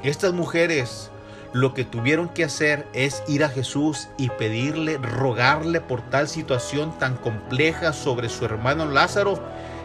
Estas 0.03 0.33
mujeres 0.33 1.11
lo 1.53 1.75
que 1.75 1.85
tuvieron 1.85 2.29
que 2.29 2.45
hacer 2.45 2.87
es 2.93 3.23
ir 3.29 3.45
a 3.45 3.49
Jesús 3.49 4.09
y 4.19 4.29
pedirle, 4.31 4.99
rogarle 4.99 5.81
por 5.81 6.03
tal 6.03 6.29
situación 6.29 6.97
tan 6.99 7.17
compleja 7.17 7.93
sobre 7.93 8.29
su 8.29 8.45
hermano 8.45 8.87
Lázaro 8.87 9.41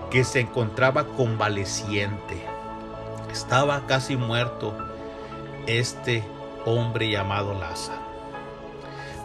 que 0.09 0.23
se 0.23 0.41
encontraba 0.41 1.05
convaleciente. 1.05 2.43
Estaba 3.31 3.85
casi 3.87 4.17
muerto 4.17 4.77
este 5.67 6.23
hombre 6.65 7.09
llamado 7.09 7.53
Lázaro. 7.53 8.01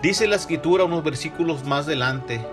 Dice 0.02 0.26
la 0.28 0.36
escritura 0.36 0.84
unos 0.84 1.02
versículos 1.02 1.64
más 1.64 1.86
adelante, 1.86 2.46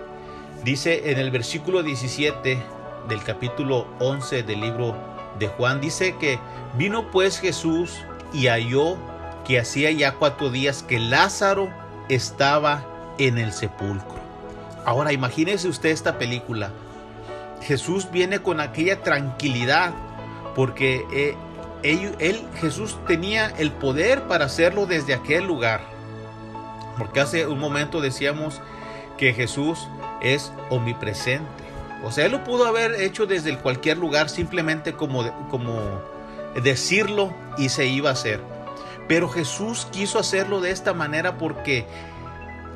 dice 0.64 1.10
en 1.10 1.18
el 1.18 1.30
versículo 1.30 1.82
17 1.82 2.62
del 3.08 3.22
capítulo 3.22 3.86
11 4.00 4.42
del 4.42 4.60
libro 4.60 4.96
de 5.38 5.48
Juan, 5.48 5.80
dice 5.80 6.16
que 6.18 6.38
vino 6.76 7.10
pues 7.10 7.38
Jesús 7.38 8.00
y 8.32 8.48
halló 8.48 8.96
que 9.44 9.58
hacía 9.58 9.90
ya 9.90 10.14
cuatro 10.14 10.50
días 10.50 10.82
que 10.82 10.98
Lázaro 10.98 11.70
estaba 12.08 12.84
en 13.18 13.38
el 13.38 13.52
sepulcro. 13.52 14.22
Ahora 14.84 15.12
imagínese 15.12 15.68
usted 15.68 15.90
esta 15.90 16.18
película. 16.18 16.70
Jesús 17.62 18.10
viene 18.10 18.40
con 18.40 18.60
aquella 18.60 19.02
tranquilidad 19.02 19.92
porque 20.54 21.04
eh, 21.12 21.34
él, 21.82 22.42
Jesús 22.60 22.98
tenía 23.06 23.48
el 23.58 23.72
poder 23.72 24.22
para 24.24 24.46
hacerlo 24.46 24.86
desde 24.86 25.14
aquel 25.14 25.46
lugar. 25.46 25.82
Porque 26.98 27.20
hace 27.20 27.46
un 27.46 27.58
momento 27.58 28.00
decíamos 28.00 28.60
que 29.18 29.32
Jesús 29.32 29.88
es 30.20 30.52
omnipresente. 30.70 31.64
O 32.02 32.12
sea, 32.12 32.26
él 32.26 32.32
lo 32.32 32.44
pudo 32.44 32.66
haber 32.66 33.00
hecho 33.00 33.26
desde 33.26 33.56
cualquier 33.58 33.96
lugar 33.98 34.28
simplemente 34.28 34.92
como, 34.92 35.24
como 35.48 36.02
decirlo 36.62 37.32
y 37.56 37.70
se 37.70 37.86
iba 37.86 38.10
a 38.10 38.12
hacer. 38.12 38.53
Pero 39.08 39.28
Jesús 39.28 39.86
quiso 39.90 40.18
hacerlo 40.18 40.60
de 40.60 40.70
esta 40.70 40.94
manera 40.94 41.38
porque 41.38 41.86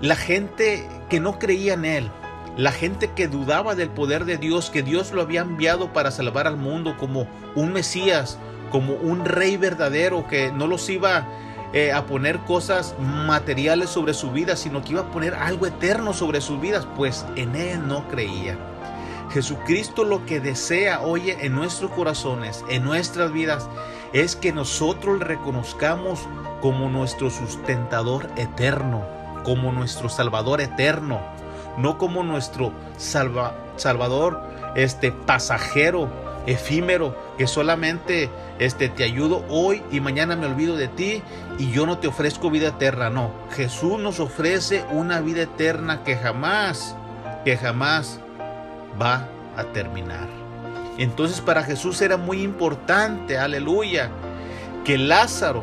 la 0.00 0.16
gente 0.16 0.86
que 1.08 1.20
no 1.20 1.38
creía 1.38 1.74
en 1.74 1.84
Él, 1.84 2.10
la 2.56 2.72
gente 2.72 3.12
que 3.12 3.28
dudaba 3.28 3.74
del 3.74 3.90
poder 3.90 4.24
de 4.24 4.36
Dios, 4.36 4.70
que 4.70 4.82
Dios 4.82 5.12
lo 5.12 5.22
había 5.22 5.42
enviado 5.42 5.92
para 5.92 6.10
salvar 6.10 6.46
al 6.46 6.56
mundo 6.56 6.96
como 6.98 7.26
un 7.54 7.72
Mesías, 7.72 8.38
como 8.70 8.94
un 8.94 9.24
rey 9.24 9.56
verdadero 9.56 10.26
que 10.28 10.52
no 10.52 10.66
los 10.66 10.88
iba 10.90 11.26
eh, 11.72 11.92
a 11.92 12.06
poner 12.06 12.38
cosas 12.40 12.94
materiales 12.98 13.90
sobre 13.90 14.14
su 14.14 14.30
vida, 14.30 14.56
sino 14.56 14.82
que 14.82 14.92
iba 14.92 15.02
a 15.02 15.10
poner 15.10 15.34
algo 15.34 15.66
eterno 15.66 16.12
sobre 16.12 16.40
sus 16.40 16.60
vidas, 16.60 16.86
pues 16.96 17.24
en 17.36 17.54
Él 17.56 17.86
no 17.86 18.08
creía. 18.08 18.58
Jesucristo 19.30 20.04
lo 20.04 20.24
que 20.24 20.40
desea 20.40 21.00
hoy 21.00 21.30
en 21.30 21.54
nuestros 21.54 21.90
corazones, 21.90 22.64
en 22.68 22.84
nuestras 22.84 23.32
vidas, 23.32 23.68
es 24.12 24.36
que 24.36 24.52
nosotros 24.52 25.18
le 25.18 25.24
reconozcamos 25.24 26.20
como 26.60 26.88
nuestro 26.88 27.30
sustentador 27.30 28.28
eterno, 28.36 29.04
como 29.44 29.72
nuestro 29.72 30.08
salvador 30.08 30.60
eterno, 30.60 31.20
no 31.76 31.98
como 31.98 32.22
nuestro 32.22 32.72
salvador 32.96 34.42
este 34.74 35.12
pasajero, 35.12 36.08
efímero, 36.46 37.14
que 37.36 37.46
solamente 37.46 38.30
este 38.58 38.88
te 38.88 39.04
ayudo 39.04 39.44
hoy 39.48 39.82
y 39.92 40.00
mañana 40.00 40.34
me 40.36 40.46
olvido 40.46 40.76
de 40.76 40.88
ti 40.88 41.22
y 41.58 41.70
yo 41.70 41.86
no 41.86 41.98
te 41.98 42.08
ofrezco 42.08 42.50
vida 42.50 42.68
eterna, 42.68 43.10
no. 43.10 43.30
Jesús 43.50 44.00
nos 44.00 44.20
ofrece 44.20 44.84
una 44.90 45.20
vida 45.20 45.42
eterna 45.42 46.02
que 46.02 46.16
jamás 46.16 46.96
que 47.44 47.56
jamás 47.56 48.20
va 49.00 49.28
a 49.56 49.64
terminar. 49.64 50.28
Entonces 50.98 51.40
para 51.40 51.62
Jesús 51.62 52.00
era 52.00 52.16
muy 52.16 52.42
importante, 52.42 53.38
aleluya, 53.38 54.10
que 54.84 54.98
Lázaro, 54.98 55.62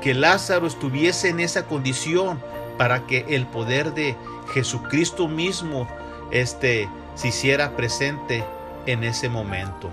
que 0.00 0.14
Lázaro 0.14 0.66
estuviese 0.66 1.28
en 1.28 1.40
esa 1.40 1.66
condición 1.66 2.42
para 2.76 3.06
que 3.06 3.24
el 3.28 3.46
poder 3.46 3.94
de 3.94 4.16
Jesucristo 4.52 5.28
mismo 5.28 5.88
este, 6.30 6.88
se 7.14 7.28
hiciera 7.28 7.76
presente 7.76 8.44
en 8.86 9.04
ese 9.04 9.28
momento. 9.28 9.90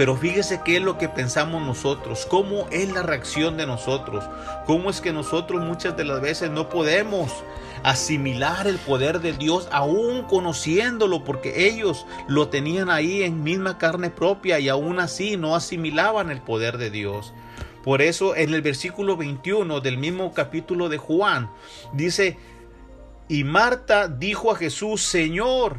Pero 0.00 0.16
fíjese 0.16 0.62
qué 0.64 0.78
es 0.78 0.82
lo 0.82 0.96
que 0.96 1.10
pensamos 1.10 1.60
nosotros, 1.60 2.24
cómo 2.24 2.66
es 2.70 2.90
la 2.90 3.02
reacción 3.02 3.58
de 3.58 3.66
nosotros, 3.66 4.24
cómo 4.64 4.88
es 4.88 5.02
que 5.02 5.12
nosotros 5.12 5.62
muchas 5.62 5.94
de 5.94 6.06
las 6.06 6.22
veces 6.22 6.50
no 6.50 6.70
podemos 6.70 7.30
asimilar 7.82 8.66
el 8.66 8.78
poder 8.78 9.20
de 9.20 9.34
Dios 9.34 9.68
aún 9.70 10.22
conociéndolo 10.22 11.22
porque 11.22 11.68
ellos 11.68 12.06
lo 12.28 12.48
tenían 12.48 12.88
ahí 12.88 13.24
en 13.24 13.42
misma 13.42 13.76
carne 13.76 14.08
propia 14.08 14.58
y 14.58 14.70
aún 14.70 15.00
así 15.00 15.36
no 15.36 15.54
asimilaban 15.54 16.30
el 16.30 16.40
poder 16.40 16.78
de 16.78 16.90
Dios. 16.90 17.34
Por 17.84 18.00
eso 18.00 18.34
en 18.34 18.54
el 18.54 18.62
versículo 18.62 19.18
21 19.18 19.82
del 19.82 19.98
mismo 19.98 20.32
capítulo 20.32 20.88
de 20.88 20.96
Juan 20.96 21.50
dice, 21.92 22.38
y 23.28 23.44
Marta 23.44 24.08
dijo 24.08 24.50
a 24.50 24.56
Jesús, 24.56 25.02
Señor, 25.02 25.76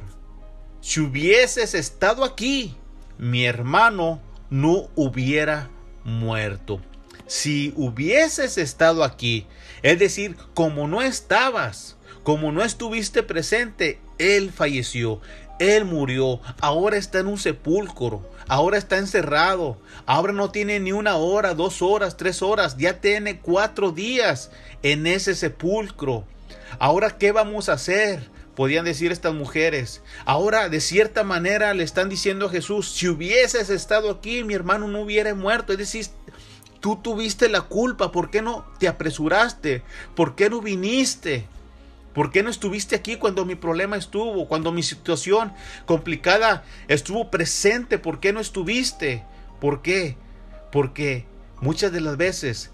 si 0.80 1.00
hubieses 1.00 1.74
estado 1.74 2.24
aquí, 2.24 2.78
mi 3.22 3.46
hermano 3.46 4.20
no 4.50 4.90
hubiera 4.96 5.70
muerto. 6.04 6.82
Si 7.28 7.72
hubieses 7.78 8.58
estado 8.58 9.04
aquí, 9.04 9.46
es 9.84 10.00
decir, 10.00 10.36
como 10.56 10.88
no 10.88 11.04
estabas, 11.04 11.98
como 12.24 12.52
no 12.52 12.64
estuviste 12.64 13.22
presente, 13.22 14.00
Él 14.18 14.52
falleció, 14.52 15.22
Él 15.60 15.86
murió, 15.86 16.42
ahora 16.60 16.98
está 16.98 17.20
en 17.20 17.28
un 17.28 17.38
sepulcro, 17.38 18.28
ahora 18.48 18.80
está 18.80 18.98
encerrado, 18.98 19.78
ahora 20.08 20.34
no 20.34 20.50
tiene 20.50 20.80
ni 20.80 20.92
una 20.92 21.16
hora, 21.18 21.54
dos 21.54 21.84
horas, 21.84 22.18
tres 22.18 22.42
horas, 22.42 22.76
ya 22.78 23.02
tiene 23.02 23.40
cuatro 23.40 23.92
días 23.92 24.50
en 24.82 25.06
ese 25.06 25.36
sepulcro. 25.36 26.24
Ahora, 26.80 27.20
¿qué 27.20 27.32
vamos 27.32 27.70
a 27.70 27.74
hacer? 27.74 28.31
Podían 28.56 28.86
decir 28.86 29.12
estas 29.12 29.34
mujeres. 29.34 30.02
Ahora, 30.26 30.70
de 30.70 30.82
cierta 30.82 31.24
manera, 31.24 31.74
le 31.74 31.84
están 31.84 32.10
diciendo 32.10 32.48
a 32.48 32.50
Jesús, 32.50 32.92
si 32.92 33.08
hubieses 33.08 33.70
estado 33.70 34.12
aquí, 34.12 34.44
mi 34.44 34.54
hermano 34.54 34.88
no 34.88 35.02
hubiera 35.02 35.34
muerto. 35.36 35.72
Es 35.74 35.80
decir, 35.80 36.08
Tú 36.82 36.96
tuviste 36.96 37.48
la 37.48 37.62
culpa, 37.62 38.12
¿por 38.12 38.32
qué 38.32 38.42
no 38.42 38.66
te 38.80 38.88
apresuraste? 38.88 39.84
¿Por 40.16 40.36
qué 40.36 40.50
no 40.50 40.62
viniste? 40.62 41.46
¿Por 42.16 42.32
qué 42.32 42.42
no 42.42 42.50
estuviste 42.50 42.96
aquí 42.96 43.18
cuando 43.18 43.46
mi 43.46 43.54
problema 43.54 43.98
estuvo? 43.98 44.48
Cuando 44.48 44.72
mi 44.72 44.82
situación 44.82 45.54
complicada 45.86 46.66
estuvo 46.88 47.30
presente, 47.30 48.00
¿por 48.00 48.20
qué 48.20 48.34
no 48.34 48.40
estuviste? 48.40 49.24
¿Por 49.62 49.84
qué? 49.84 50.18
Porque 50.72 51.26
muchas 51.62 51.92
de 51.92 52.02
las 52.02 52.18
veces 52.18 52.72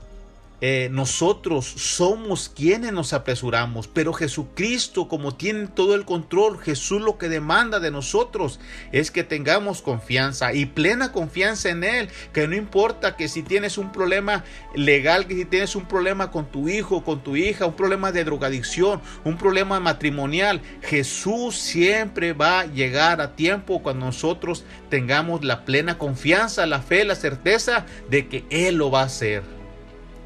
eh, 0.60 0.90
nosotros 0.92 1.66
somos 1.66 2.50
quienes 2.50 2.92
nos 2.92 3.14
apresuramos, 3.14 3.88
pero 3.88 4.12
Jesucristo, 4.12 5.08
como 5.08 5.36
tiene 5.36 5.68
todo 5.68 5.94
el 5.94 6.04
control, 6.04 6.60
Jesús 6.60 7.00
lo 7.00 7.20
que 7.20 7.30
demanda 7.30 7.80
de 7.80 7.92
nosotros 7.92 8.60
es 8.92 9.12
que 9.12 9.24
tengamos 9.24 9.84
confianza 9.84 10.54
y 10.54 10.66
plena 10.66 11.12
confianza 11.12 11.70
en 11.70 11.84
Él, 11.84 12.10
que 12.34 12.48
no 12.48 12.56
importa 12.56 13.16
que 13.16 13.28
si 13.28 13.44
tienes 13.44 13.78
un 13.78 13.92
problema 13.92 14.44
legal, 14.74 15.28
que 15.28 15.36
si 15.36 15.46
tienes 15.46 15.76
un 15.76 15.86
problema 15.86 16.32
con 16.32 16.48
tu 16.52 16.70
hijo, 16.70 17.04
con 17.04 17.24
tu 17.24 17.36
hija, 17.36 17.68
un 17.68 17.76
problema 17.76 18.12
de 18.12 18.24
drogadicción, 18.24 19.00
un 19.24 19.38
problema 19.38 19.80
matrimonial, 19.80 20.62
Jesús 20.82 21.56
siempre 21.56 22.34
va 22.34 22.62
a 22.62 22.66
llegar 22.66 23.22
a 23.22 23.36
tiempo 23.36 23.84
cuando 23.84 24.08
nosotros 24.08 24.66
tengamos 24.90 25.44
la 25.44 25.66
plena 25.66 26.00
confianza, 26.00 26.66
la 26.66 26.82
fe, 26.82 27.06
la 27.06 27.16
certeza 27.16 27.86
de 28.10 28.28
que 28.28 28.46
Él 28.50 28.78
lo 28.78 28.90
va 28.90 29.02
a 29.02 29.06
hacer. 29.06 29.57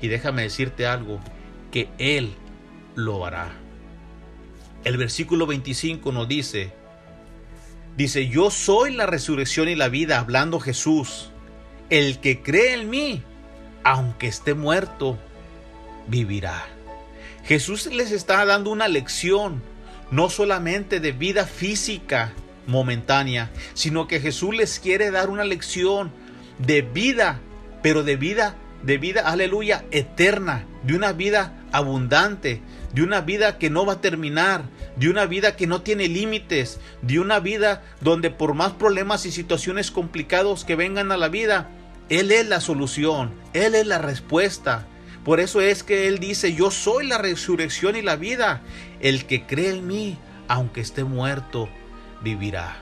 Y 0.02 0.08
déjame 0.08 0.44
decirte 0.44 0.88
algo, 0.88 1.20
que 1.72 1.90
Él 1.98 2.34
lo 2.96 3.26
hará. 3.26 3.52
El 4.84 4.98
versículo 4.98 5.46
25 5.46 6.12
nos 6.12 6.28
dice, 6.28 6.74
dice, 7.96 8.28
yo 8.28 8.50
soy 8.50 8.94
la 8.94 9.06
resurrección 9.06 9.70
y 9.70 9.76
la 9.76 9.90
vida, 9.90 10.20
hablando 10.20 10.60
Jesús. 10.60 11.30
El 11.90 12.20
que 12.20 12.42
cree 12.42 12.74
en 12.74 12.90
mí, 12.90 13.22
aunque 13.84 14.28
esté 14.28 14.54
muerto, 14.54 15.20
vivirá. 16.08 16.66
Jesús 17.44 17.86
les 17.88 18.12
está 18.12 18.44
dando 18.46 18.72
una 18.72 18.88
lección, 18.88 19.62
no 20.10 20.30
solamente 20.30 21.00
de 21.00 21.12
vida 21.12 21.46
física 21.46 22.34
momentánea, 22.68 23.52
sino 23.74 24.08
que 24.08 24.20
Jesús 24.20 24.56
les 24.56 24.80
quiere 24.80 25.12
dar 25.12 25.30
una 25.30 25.44
lección 25.44 26.12
de 26.60 26.82
vida, 26.82 27.40
pero 27.82 28.04
de 28.04 28.16
vida 28.16 28.56
de 28.84 28.98
vida, 28.98 29.22
aleluya, 29.22 29.86
eterna, 29.92 30.66
de 30.84 30.96
una 30.96 31.14
vida 31.14 31.54
abundante, 31.72 32.62
de 32.94 33.04
una 33.04 33.22
vida 33.22 33.58
que 33.58 33.70
no 33.70 33.86
va 33.86 33.94
a 33.94 34.02
terminar, 34.02 34.64
de 34.96 35.10
una 35.10 35.26
vida 35.26 35.56
que 35.56 35.68
no 35.68 35.82
tiene 35.82 36.08
límites, 36.08 36.80
de 37.02 37.20
una 37.20 37.40
vida 37.40 37.84
donde 38.02 38.30
por 38.30 38.54
más 38.54 38.74
problemas 38.74 39.26
y 39.26 39.32
situaciones 39.32 39.92
complicados 39.92 40.66
que 40.66 40.76
vengan 40.76 41.12
a 41.12 41.18
la 41.18 41.30
vida, 41.30 41.70
Él 42.10 42.32
es 42.32 42.48
la 42.48 42.60
solución, 42.60 43.34
Él 43.54 43.76
es 43.76 43.88
la 43.88 44.00
respuesta. 44.00 44.88
Por 45.24 45.40
eso 45.40 45.62
es 45.62 45.84
que 45.84 46.08
Él 46.08 46.20
dice, 46.20 46.54
yo 46.54 46.72
soy 46.72 47.08
la 47.08 47.20
resurrección 47.20 47.96
y 47.96 48.02
la 48.02 48.16
vida. 48.16 48.62
El 49.00 49.26
que 49.26 49.46
cree 49.46 49.70
en 49.70 49.88
mí, 49.88 50.18
aunque 50.48 50.82
esté 50.82 51.04
muerto, 51.04 51.70
vivirá. 52.24 52.82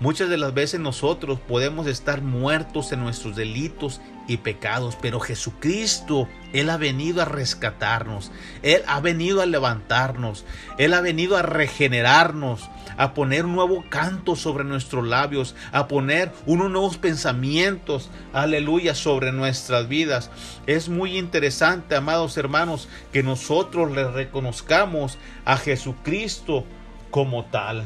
Muchas 0.00 0.28
de 0.28 0.36
las 0.36 0.54
veces 0.54 0.78
nosotros 0.78 1.40
podemos 1.40 1.88
estar 1.88 2.22
muertos 2.22 2.92
en 2.92 3.00
nuestros 3.00 3.34
delitos 3.34 4.00
y 4.28 4.36
pecados, 4.36 4.96
pero 5.00 5.18
Jesucristo, 5.18 6.28
Él 6.52 6.70
ha 6.70 6.76
venido 6.76 7.20
a 7.20 7.24
rescatarnos, 7.24 8.30
Él 8.62 8.84
ha 8.86 9.00
venido 9.00 9.42
a 9.42 9.46
levantarnos, 9.46 10.44
Él 10.78 10.94
ha 10.94 11.00
venido 11.00 11.36
a 11.36 11.42
regenerarnos, 11.42 12.70
a 12.96 13.12
poner 13.12 13.44
un 13.44 13.56
nuevo 13.56 13.84
canto 13.88 14.36
sobre 14.36 14.62
nuestros 14.62 15.04
labios, 15.04 15.56
a 15.72 15.88
poner 15.88 16.30
unos 16.46 16.70
nuevos 16.70 16.96
pensamientos, 16.96 18.08
aleluya, 18.32 18.94
sobre 18.94 19.32
nuestras 19.32 19.88
vidas. 19.88 20.30
Es 20.68 20.88
muy 20.88 21.18
interesante, 21.18 21.96
amados 21.96 22.36
hermanos, 22.36 22.88
que 23.12 23.24
nosotros 23.24 23.90
le 23.90 24.08
reconozcamos 24.08 25.18
a 25.44 25.56
Jesucristo 25.56 26.64
como 27.10 27.46
tal. 27.46 27.84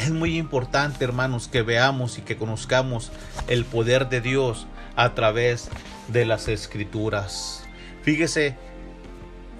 Es 0.00 0.10
muy 0.10 0.38
importante, 0.38 1.04
hermanos, 1.04 1.48
que 1.48 1.62
veamos 1.62 2.18
y 2.18 2.22
que 2.22 2.36
conozcamos 2.36 3.10
el 3.48 3.64
poder 3.64 4.08
de 4.08 4.20
Dios 4.20 4.68
a 4.94 5.14
través 5.14 5.70
de 6.06 6.24
las 6.24 6.46
escrituras. 6.46 7.64
Fíjese, 8.02 8.56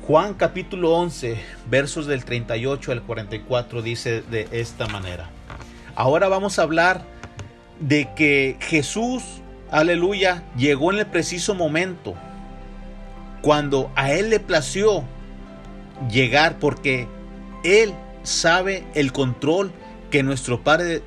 Juan 0.07 0.35
capítulo 0.35 0.95
11, 0.95 1.39
versos 1.69 2.07
del 2.07 2.25
38 2.25 2.93
al 2.93 3.03
44 3.03 3.83
dice 3.83 4.23
de 4.23 4.49
esta 4.53 4.87
manera. 4.87 5.29
Ahora 5.97 6.29
vamos 6.29 6.59
a 6.59 6.63
hablar 6.63 7.03
de 7.81 8.09
que 8.15 8.57
Jesús, 8.61 9.23
aleluya, 9.73 10.45
llegó 10.57 10.93
en 10.93 11.01
el 11.01 11.07
preciso 11.07 11.57
momento 11.57 12.15
cuando 13.43 13.91
a 13.97 14.13
Él 14.13 14.31
le 14.31 14.39
plació 14.39 15.03
llegar 16.11 16.59
porque 16.61 17.09
Él 17.65 17.93
sabe 18.23 18.87
el 18.95 19.13
control 19.13 19.73
que 20.11 20.23
nuestro 20.23 20.63
Padre, 20.63 21.03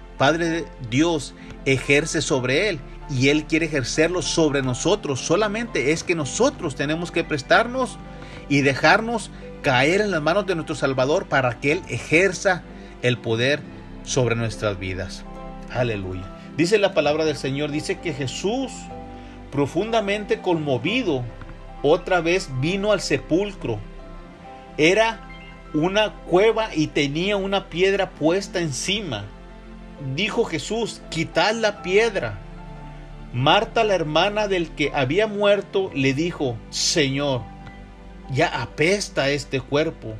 Dios 0.90 1.34
ejerce 1.66 2.22
sobre 2.22 2.70
Él 2.70 2.80
y 3.10 3.30
Él 3.30 3.46
quiere 3.46 3.66
ejercerlo 3.66 4.22
sobre 4.22 4.62
nosotros. 4.62 5.20
Solamente 5.20 5.92
es 5.92 6.04
que 6.04 6.16
nosotros 6.16 6.76
tenemos 6.76 7.12
que 7.12 7.24
prestarnos 7.24 7.98
y 8.50 8.62
dejarnos 8.62 9.32
caer 9.62 10.02
en 10.02 10.12
las 10.12 10.22
manos 10.22 10.46
de 10.46 10.56
nuestro 10.56 10.76
Salvador 10.76 11.28
para 11.28 11.60
que 11.60 11.74
Él 11.74 11.82
ejerza 11.90 12.64
el 13.02 13.18
poder 13.18 13.62
sobre 14.04 14.36
nuestras 14.36 14.80
vidas. 14.80 15.24
Aleluya. 15.72 16.24
Dice 16.58 16.78
la 16.78 16.94
palabra 16.94 17.26
del 17.26 17.38
Señor, 17.38 17.72
dice 17.72 18.00
que 18.00 18.14
Jesús, 18.14 18.72
profundamente 19.52 20.42
conmovido, 20.42 21.24
otra 21.82 22.22
vez 22.22 22.50
vino 22.60 22.92
al 22.92 23.02
sepulcro. 23.02 23.80
Era 24.78 25.31
una 25.74 26.14
cueva 26.26 26.76
y 26.76 26.88
tenía 26.88 27.38
una 27.38 27.70
piedra 27.70 28.10
puesta 28.12 28.60
encima. 28.60 29.26
Dijo 30.16 30.46
Jesús, 30.46 31.02
quitad 31.10 31.54
la 31.54 31.82
piedra. 31.82 32.40
Marta, 33.34 33.84
la 33.84 33.96
hermana 33.96 34.48
del 34.48 34.70
que 34.72 34.92
había 34.94 35.28
muerto, 35.28 35.90
le 35.94 36.14
dijo, 36.14 36.58
Señor, 36.70 37.44
ya 38.32 38.62
apesta 38.62 39.30
este 39.30 39.62
cuerpo, 39.62 40.16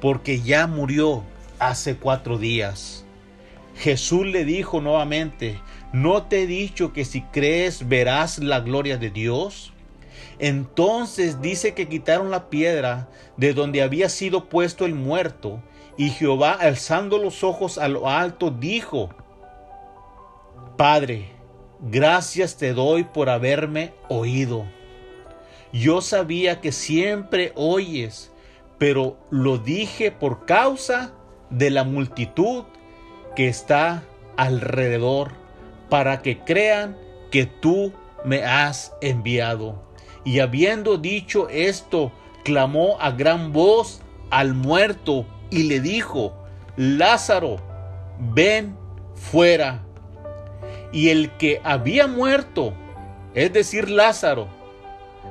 porque 0.00 0.40
ya 0.40 0.66
murió 0.66 1.24
hace 1.58 1.96
cuatro 1.96 2.38
días. 2.38 3.04
Jesús 3.76 4.26
le 4.26 4.44
dijo 4.44 4.80
nuevamente, 4.80 5.60
¿no 5.92 6.22
te 6.24 6.42
he 6.42 6.46
dicho 6.46 6.92
que 6.92 7.04
si 7.04 7.22
crees 7.22 7.88
verás 7.88 8.38
la 8.38 8.60
gloria 8.60 8.96
de 8.96 9.10
Dios? 9.10 9.72
Entonces 10.38 11.40
dice 11.40 11.74
que 11.74 11.88
quitaron 11.88 12.30
la 12.30 12.50
piedra 12.50 13.08
de 13.36 13.54
donde 13.54 13.82
había 13.82 14.08
sido 14.08 14.48
puesto 14.48 14.84
el 14.84 14.94
muerto, 14.94 15.62
y 15.96 16.10
Jehová, 16.10 16.52
alzando 16.52 17.16
los 17.18 17.42
ojos 17.42 17.78
a 17.78 17.88
lo 17.88 18.08
alto, 18.08 18.50
dijo, 18.50 19.08
Padre, 20.76 21.30
gracias 21.80 22.56
te 22.56 22.74
doy 22.74 23.04
por 23.04 23.30
haberme 23.30 23.94
oído. 24.08 24.66
Yo 25.72 26.02
sabía 26.02 26.60
que 26.60 26.70
siempre 26.70 27.52
oyes, 27.54 28.30
pero 28.78 29.16
lo 29.30 29.56
dije 29.56 30.10
por 30.10 30.44
causa 30.44 31.12
de 31.48 31.70
la 31.70 31.84
multitud 31.84 32.64
que 33.34 33.48
está 33.48 34.04
alrededor, 34.36 35.32
para 35.88 36.20
que 36.20 36.40
crean 36.40 36.96
que 37.30 37.46
tú 37.46 37.92
me 38.24 38.44
has 38.44 38.92
enviado. 39.00 39.82
Y 40.26 40.40
habiendo 40.40 40.98
dicho 40.98 41.48
esto, 41.48 42.10
clamó 42.44 42.98
a 43.00 43.12
gran 43.12 43.52
voz 43.52 44.02
al 44.30 44.54
muerto 44.54 45.24
y 45.50 45.62
le 45.62 45.80
dijo, 45.80 46.34
Lázaro, 46.76 47.58
ven 48.18 48.76
fuera. 49.14 49.84
Y 50.92 51.10
el 51.10 51.30
que 51.36 51.60
había 51.62 52.08
muerto, 52.08 52.74
es 53.34 53.52
decir, 53.52 53.88
Lázaro, 53.88 54.48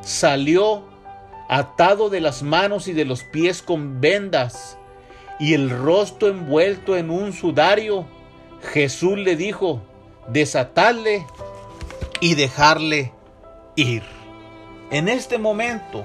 salió 0.02 0.86
atado 1.50 2.10
de 2.10 2.22
las 2.22 2.42
manos 2.42 2.88
y 2.88 2.94
de 2.94 3.04
los 3.04 3.24
pies 3.24 3.62
con 3.62 4.00
vendas 4.00 4.78
y 5.42 5.56
el 5.56 5.70
rostro 5.70 6.30
envuelto 6.30 6.96
en 6.96 7.10
un 7.10 7.34
sudario. 7.34 8.06
Jesús 8.74 9.18
le 9.18 9.36
dijo, 9.36 9.82
desatadle 10.30 11.28
y 12.22 12.36
dejarle 12.36 13.12
ir. 13.76 14.04
En 14.92 15.10
este 15.10 15.40
momento, 15.40 16.04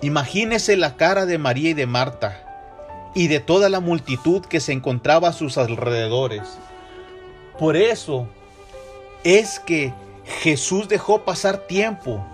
imagínese 0.00 0.76
la 0.76 0.96
cara 0.96 1.26
de 1.26 1.38
María 1.38 1.70
y 1.70 1.74
de 1.74 1.86
Marta 1.86 3.10
y 3.14 3.26
de 3.26 3.40
toda 3.40 3.68
la 3.68 3.80
multitud 3.80 4.44
que 4.44 4.60
se 4.60 4.72
encontraba 4.72 5.28
a 5.28 5.32
sus 5.32 5.58
alrededores. 5.58 6.42
Por 7.58 7.76
eso 7.76 8.28
es 9.24 9.58
que 9.58 9.92
Jesús 10.24 10.88
dejó 10.88 11.22
pasar 11.22 11.66
tiempo, 11.66 12.24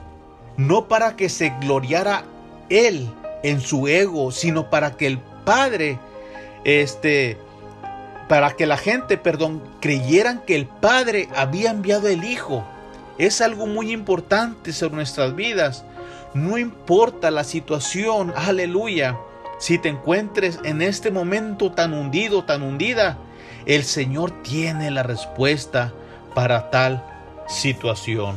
no 0.59 0.89
para 0.89 1.17
que 1.17 1.31
se 1.31 1.55
gloriara 1.61 2.25
él 2.69 3.09
en 3.43 3.62
su 3.62 3.89
ego, 3.89 4.31
sino 4.31 4.69
para 4.69 4.97
que 4.99 5.07
el 5.07 5.19
Padre, 5.47 5.99
este, 6.65 7.39
para 8.29 8.51
que 8.57 8.67
la 8.67 8.77
gente, 8.77 9.17
perdón, 9.17 9.62
creyeran 9.81 10.43
que 10.43 10.55
el 10.55 10.67
Padre 10.67 11.31
había 11.35 11.71
enviado 11.71 12.09
el 12.09 12.25
Hijo 12.25 12.62
es 13.18 13.40
algo 13.40 13.66
muy 13.66 13.92
importante 13.92 14.72
sobre 14.72 14.96
nuestras 14.96 15.35
vidas. 15.35 15.85
No 16.35 16.59
importa 16.59 17.31
la 17.31 17.44
situación, 17.44 18.33
aleluya. 18.37 19.16
Si 19.59 19.79
te 19.79 19.88
encuentres 19.88 20.59
en 20.64 20.83
este 20.83 21.11
momento 21.11 21.72
tan 21.72 21.94
hundido, 21.94 22.44
tan 22.44 22.62
hundida, 22.62 23.18
el 23.64 23.85
Señor 23.85 24.42
tiene 24.42 24.90
la 24.90 25.02
respuesta 25.02 25.92
para 26.35 26.70
tal 26.70 27.02
situación. 27.48 28.37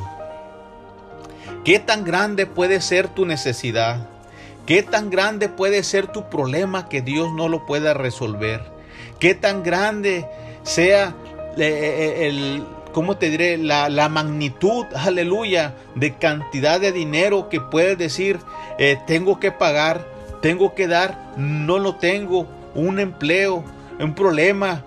¿Qué 1.65 1.79
tan 1.79 2.05
grande 2.05 2.45
puede 2.45 2.79
ser 2.79 3.09
tu 3.09 3.25
necesidad? 3.25 4.07
¿Qué 4.65 4.83
tan 4.83 5.09
grande 5.09 5.49
puede 5.49 5.83
ser 5.83 6.07
tu 6.07 6.29
problema 6.29 6.87
que 6.87 7.01
Dios 7.01 7.33
no 7.33 7.49
lo 7.49 7.65
pueda 7.65 7.93
resolver? 7.93 8.61
¿Qué 9.19 9.35
tan 9.35 9.63
grande 9.63 10.25
sea 10.63 11.15
eh, 11.57 12.15
eh, 12.21 12.27
el, 12.27 12.63
¿cómo 12.91 13.17
te 13.17 13.30
diré? 13.30 13.58
La, 13.58 14.10
magnitud, 14.10 14.86
aleluya, 14.95 15.75
de 15.95 16.15
cantidad 16.15 16.80
de 16.80 16.91
dinero 16.91 17.49
que 17.49 17.62
puedes 17.62 17.97
decir, 17.97 18.39
eh, 18.78 18.97
tengo 19.08 19.39
que 19.39 19.52
pagar, 19.52 20.06
tengo 20.41 20.75
que 20.75 20.88
dar, 20.88 21.34
no 21.38 21.80
lo 21.80 21.95
tengo, 21.95 22.47
un 22.75 22.99
empleo, 22.99 23.63
un 23.99 24.13
problema, 24.13 24.84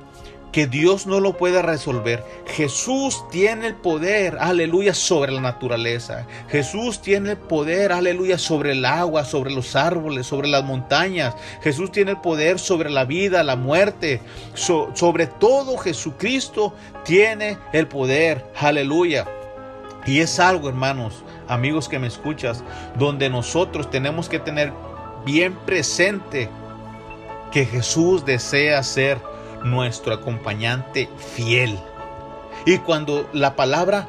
que 0.52 0.66
Dios 0.66 1.06
no 1.06 1.18
lo 1.18 1.36
pueda 1.36 1.62
resolver. 1.62 2.22
Jesús 2.46 3.24
tiene 3.30 3.68
el 3.68 3.74
poder, 3.74 4.36
aleluya, 4.38 4.92
sobre 4.92 5.32
la 5.32 5.40
naturaleza. 5.40 6.26
Jesús 6.48 7.00
tiene 7.00 7.32
el 7.32 7.38
poder, 7.38 7.90
aleluya, 7.90 8.38
sobre 8.38 8.72
el 8.72 8.84
agua, 8.84 9.24
sobre 9.24 9.50
los 9.50 9.74
árboles, 9.74 10.26
sobre 10.26 10.48
las 10.48 10.62
montañas. 10.62 11.34
Jesús 11.62 11.90
tiene 11.90 12.12
el 12.12 12.20
poder 12.20 12.58
sobre 12.58 12.90
la 12.90 13.06
vida, 13.06 13.42
la 13.42 13.56
muerte. 13.56 14.20
sobre 14.54 15.26
todo 15.26 15.78
Jesucristo 15.78 16.74
tiene 17.04 17.56
el 17.72 17.88
poder, 17.88 18.44
aleluya. 18.54 19.26
Y 20.04 20.20
es 20.20 20.38
algo, 20.38 20.68
hermanos, 20.68 21.24
amigos 21.48 21.88
que 21.88 21.98
me 21.98 22.08
escuchas, 22.08 22.62
donde 22.98 23.30
nosotros 23.30 23.90
tenemos 23.90 24.28
que 24.28 24.38
tener 24.38 24.72
bien 25.24 25.54
presente 25.64 26.50
que 27.52 27.64
Jesús 27.64 28.24
desea 28.24 28.82
ser 28.82 29.18
nuestro 29.64 30.14
acompañante 30.14 31.08
fiel. 31.16 31.78
Y 32.64 32.78
cuando 32.78 33.28
la 33.32 33.56
palabra 33.56 34.08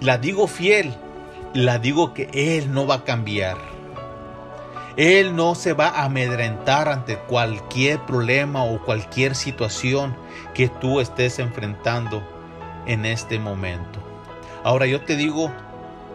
la 0.00 0.18
digo 0.18 0.46
fiel, 0.46 0.94
la 1.54 1.78
digo 1.78 2.14
que 2.14 2.28
Él 2.32 2.72
no 2.72 2.86
va 2.86 2.96
a 2.96 3.04
cambiar. 3.04 3.58
Él 4.96 5.36
no 5.36 5.54
se 5.54 5.72
va 5.72 5.88
a 5.88 6.04
amedrentar 6.04 6.88
ante 6.88 7.16
cualquier 7.16 8.00
problema 8.00 8.64
o 8.64 8.82
cualquier 8.84 9.34
situación 9.34 10.16
que 10.52 10.68
tú 10.68 11.00
estés 11.00 11.38
enfrentando 11.38 12.22
en 12.86 13.06
este 13.06 13.38
momento. 13.38 14.00
Ahora 14.64 14.86
yo 14.86 15.00
te 15.02 15.16
digo 15.16 15.50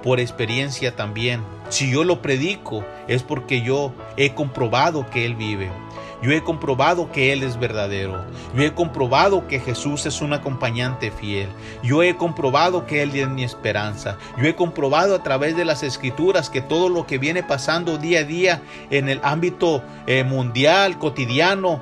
por 0.03 0.19
experiencia 0.19 0.95
también, 0.95 1.41
si 1.69 1.89
yo 1.89 2.03
lo 2.03 2.21
predico 2.21 2.85
es 3.07 3.23
porque 3.23 3.61
yo 3.61 3.91
he 4.17 4.35
comprobado 4.35 5.09
que 5.09 5.25
Él 5.25 5.35
vive. 5.35 5.71
Yo 6.25 6.31
he 6.31 6.41
comprobado 6.41 7.11
que 7.11 7.31
Él 7.31 7.43
es 7.43 7.59
verdadero. 7.59 8.25
Yo 8.55 8.63
he 8.63 8.73
comprobado 8.73 9.47
que 9.47 9.59
Jesús 9.59 10.07
es 10.07 10.21
un 10.21 10.33
acompañante 10.33 11.11
fiel. 11.11 11.49
Yo 11.83 12.01
he 12.01 12.17
comprobado 12.17 12.87
que 12.87 13.03
Él 13.03 13.15
es 13.15 13.29
mi 13.29 13.43
esperanza. 13.43 14.17
Yo 14.35 14.45
he 14.45 14.55
comprobado 14.55 15.13
a 15.13 15.21
través 15.21 15.55
de 15.55 15.65
las 15.65 15.83
escrituras 15.83 16.49
que 16.49 16.61
todo 16.61 16.89
lo 16.89 17.05
que 17.05 17.19
viene 17.19 17.43
pasando 17.43 17.99
día 17.99 18.21
a 18.21 18.23
día 18.23 18.61
en 18.89 19.07
el 19.07 19.19
ámbito 19.21 19.83
eh, 20.07 20.23
mundial, 20.23 20.97
cotidiano, 20.97 21.79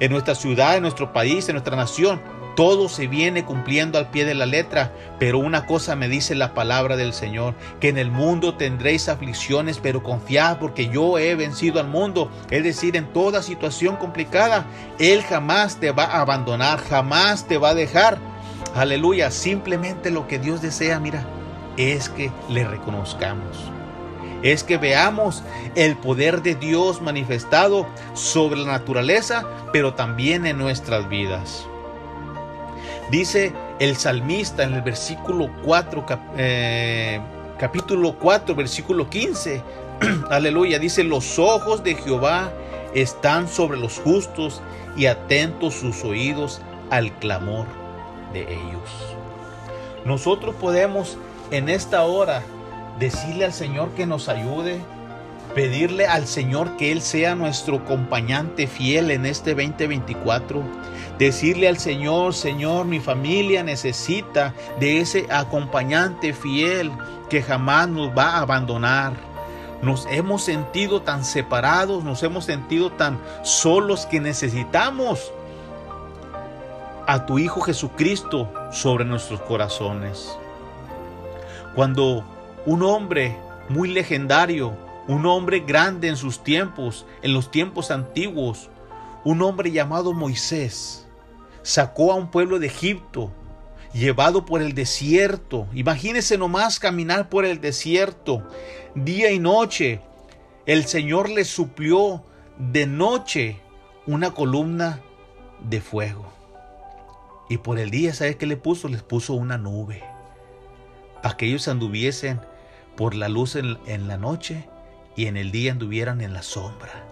en 0.00 0.12
nuestra 0.12 0.34
ciudad, 0.34 0.76
en 0.76 0.82
nuestro 0.82 1.14
país, 1.14 1.48
en 1.48 1.54
nuestra 1.54 1.74
nación, 1.74 2.20
todo 2.58 2.88
se 2.88 3.06
viene 3.06 3.44
cumpliendo 3.44 3.98
al 3.98 4.10
pie 4.10 4.24
de 4.24 4.34
la 4.34 4.44
letra, 4.44 4.92
pero 5.20 5.38
una 5.38 5.64
cosa 5.64 5.94
me 5.94 6.08
dice 6.08 6.34
la 6.34 6.54
palabra 6.54 6.96
del 6.96 7.12
Señor, 7.12 7.54
que 7.78 7.88
en 7.88 7.98
el 7.98 8.10
mundo 8.10 8.56
tendréis 8.56 9.08
aflicciones, 9.08 9.78
pero 9.78 10.02
confiad 10.02 10.58
porque 10.58 10.88
yo 10.88 11.18
he 11.18 11.36
vencido 11.36 11.78
al 11.78 11.86
mundo. 11.86 12.32
Es 12.50 12.64
decir, 12.64 12.96
en 12.96 13.12
toda 13.12 13.44
situación 13.44 13.94
complicada, 13.94 14.66
Él 14.98 15.22
jamás 15.22 15.76
te 15.76 15.92
va 15.92 16.06
a 16.06 16.20
abandonar, 16.22 16.80
jamás 16.80 17.46
te 17.46 17.58
va 17.58 17.68
a 17.68 17.74
dejar. 17.74 18.18
Aleluya, 18.74 19.30
simplemente 19.30 20.10
lo 20.10 20.26
que 20.26 20.40
Dios 20.40 20.60
desea, 20.60 20.98
mira, 20.98 21.24
es 21.76 22.08
que 22.08 22.32
le 22.48 22.66
reconozcamos 22.66 23.70
es 24.40 24.62
que 24.62 24.78
veamos 24.78 25.42
el 25.74 25.96
poder 25.96 26.42
de 26.42 26.54
Dios 26.54 27.02
manifestado 27.02 27.88
sobre 28.14 28.60
la 28.60 28.66
naturaleza, 28.66 29.44
pero 29.72 29.94
también 29.94 30.46
en 30.46 30.58
nuestras 30.58 31.08
vidas. 31.08 31.66
Dice 33.10 33.52
el 33.78 33.96
salmista 33.96 34.64
en 34.64 34.74
el 34.74 34.82
versículo 34.82 35.50
4, 35.64 36.04
eh, 36.36 37.20
capítulo 37.58 38.16
4, 38.18 38.54
versículo 38.54 39.08
15. 39.08 39.62
Aleluya. 40.30 40.78
Dice, 40.78 41.04
los 41.04 41.38
ojos 41.38 41.82
de 41.82 41.94
Jehová 41.94 42.52
están 42.94 43.48
sobre 43.48 43.78
los 43.78 43.98
justos 43.98 44.60
y 44.96 45.06
atentos 45.06 45.74
sus 45.74 46.04
oídos 46.04 46.60
al 46.90 47.12
clamor 47.18 47.66
de 48.34 48.42
ellos. 48.42 48.90
Nosotros 50.04 50.54
podemos 50.56 51.16
en 51.50 51.70
esta 51.70 52.04
hora 52.04 52.42
decirle 52.98 53.46
al 53.46 53.52
Señor 53.54 53.90
que 53.90 54.04
nos 54.04 54.28
ayude, 54.28 54.80
pedirle 55.54 56.06
al 56.06 56.26
Señor 56.26 56.76
que 56.76 56.92
Él 56.92 57.02
sea 57.02 57.34
nuestro 57.34 57.76
acompañante 57.76 58.66
fiel 58.66 59.10
en 59.10 59.26
este 59.26 59.54
2024. 59.54 60.62
Decirle 61.18 61.68
al 61.68 61.78
Señor, 61.78 62.34
Señor, 62.34 62.86
mi 62.86 63.00
familia 63.00 63.62
necesita 63.62 64.54
de 64.78 65.00
ese 65.00 65.26
acompañante 65.30 66.32
fiel 66.32 66.92
que 67.28 67.42
jamás 67.42 67.88
nos 67.88 68.16
va 68.16 68.36
a 68.36 68.40
abandonar. 68.40 69.12
Nos 69.82 70.06
hemos 70.10 70.42
sentido 70.42 71.02
tan 71.02 71.24
separados, 71.24 72.04
nos 72.04 72.22
hemos 72.22 72.44
sentido 72.44 72.90
tan 72.90 73.20
solos 73.42 74.06
que 74.06 74.20
necesitamos 74.20 75.32
a 77.06 77.26
tu 77.26 77.38
Hijo 77.38 77.60
Jesucristo 77.60 78.52
sobre 78.70 79.04
nuestros 79.04 79.40
corazones. 79.40 80.36
Cuando 81.74 82.24
un 82.66 82.82
hombre 82.82 83.36
muy 83.68 83.88
legendario, 83.88 84.87
un 85.08 85.24
hombre 85.24 85.60
grande 85.60 86.08
en 86.08 86.16
sus 86.16 86.44
tiempos, 86.44 87.06
en 87.22 87.32
los 87.32 87.50
tiempos 87.50 87.90
antiguos, 87.90 88.68
un 89.24 89.42
hombre 89.42 89.72
llamado 89.72 90.12
Moisés, 90.12 91.08
sacó 91.62 92.12
a 92.12 92.14
un 92.14 92.30
pueblo 92.30 92.58
de 92.58 92.66
Egipto, 92.66 93.32
llevado 93.94 94.44
por 94.44 94.60
el 94.60 94.74
desierto. 94.74 95.66
Imagínese 95.72 96.36
nomás 96.36 96.78
caminar 96.78 97.30
por 97.30 97.46
el 97.46 97.60
desierto, 97.60 98.46
día 98.94 99.32
y 99.32 99.38
noche. 99.38 100.02
El 100.66 100.84
Señor 100.84 101.30
les 101.30 101.48
suplió 101.48 102.22
de 102.58 102.86
noche 102.86 103.60
una 104.06 104.32
columna 104.32 105.00
de 105.60 105.80
fuego. 105.80 106.30
Y 107.48 107.56
por 107.56 107.78
el 107.78 107.90
día, 107.90 108.12
¿sabe 108.12 108.36
qué 108.36 108.44
le 108.44 108.58
puso? 108.58 108.88
Les 108.88 109.02
puso 109.02 109.32
una 109.32 109.56
nube. 109.56 110.04
Para 111.22 111.38
que 111.38 111.46
ellos 111.46 111.66
anduviesen 111.66 112.42
por 112.94 113.14
la 113.14 113.30
luz 113.30 113.56
en 113.56 114.06
la 114.06 114.18
noche 114.18 114.68
y 115.18 115.26
en 115.26 115.36
el 115.36 115.50
día 115.50 115.72
anduvieran 115.72 116.20
en 116.20 116.32
la 116.32 116.44
sombra. 116.44 117.04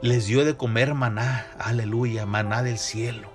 Les 0.00 0.26
dio 0.26 0.42
de 0.46 0.56
comer 0.56 0.94
maná, 0.94 1.48
aleluya, 1.58 2.24
maná 2.24 2.62
del 2.62 2.78
cielo. 2.78 3.30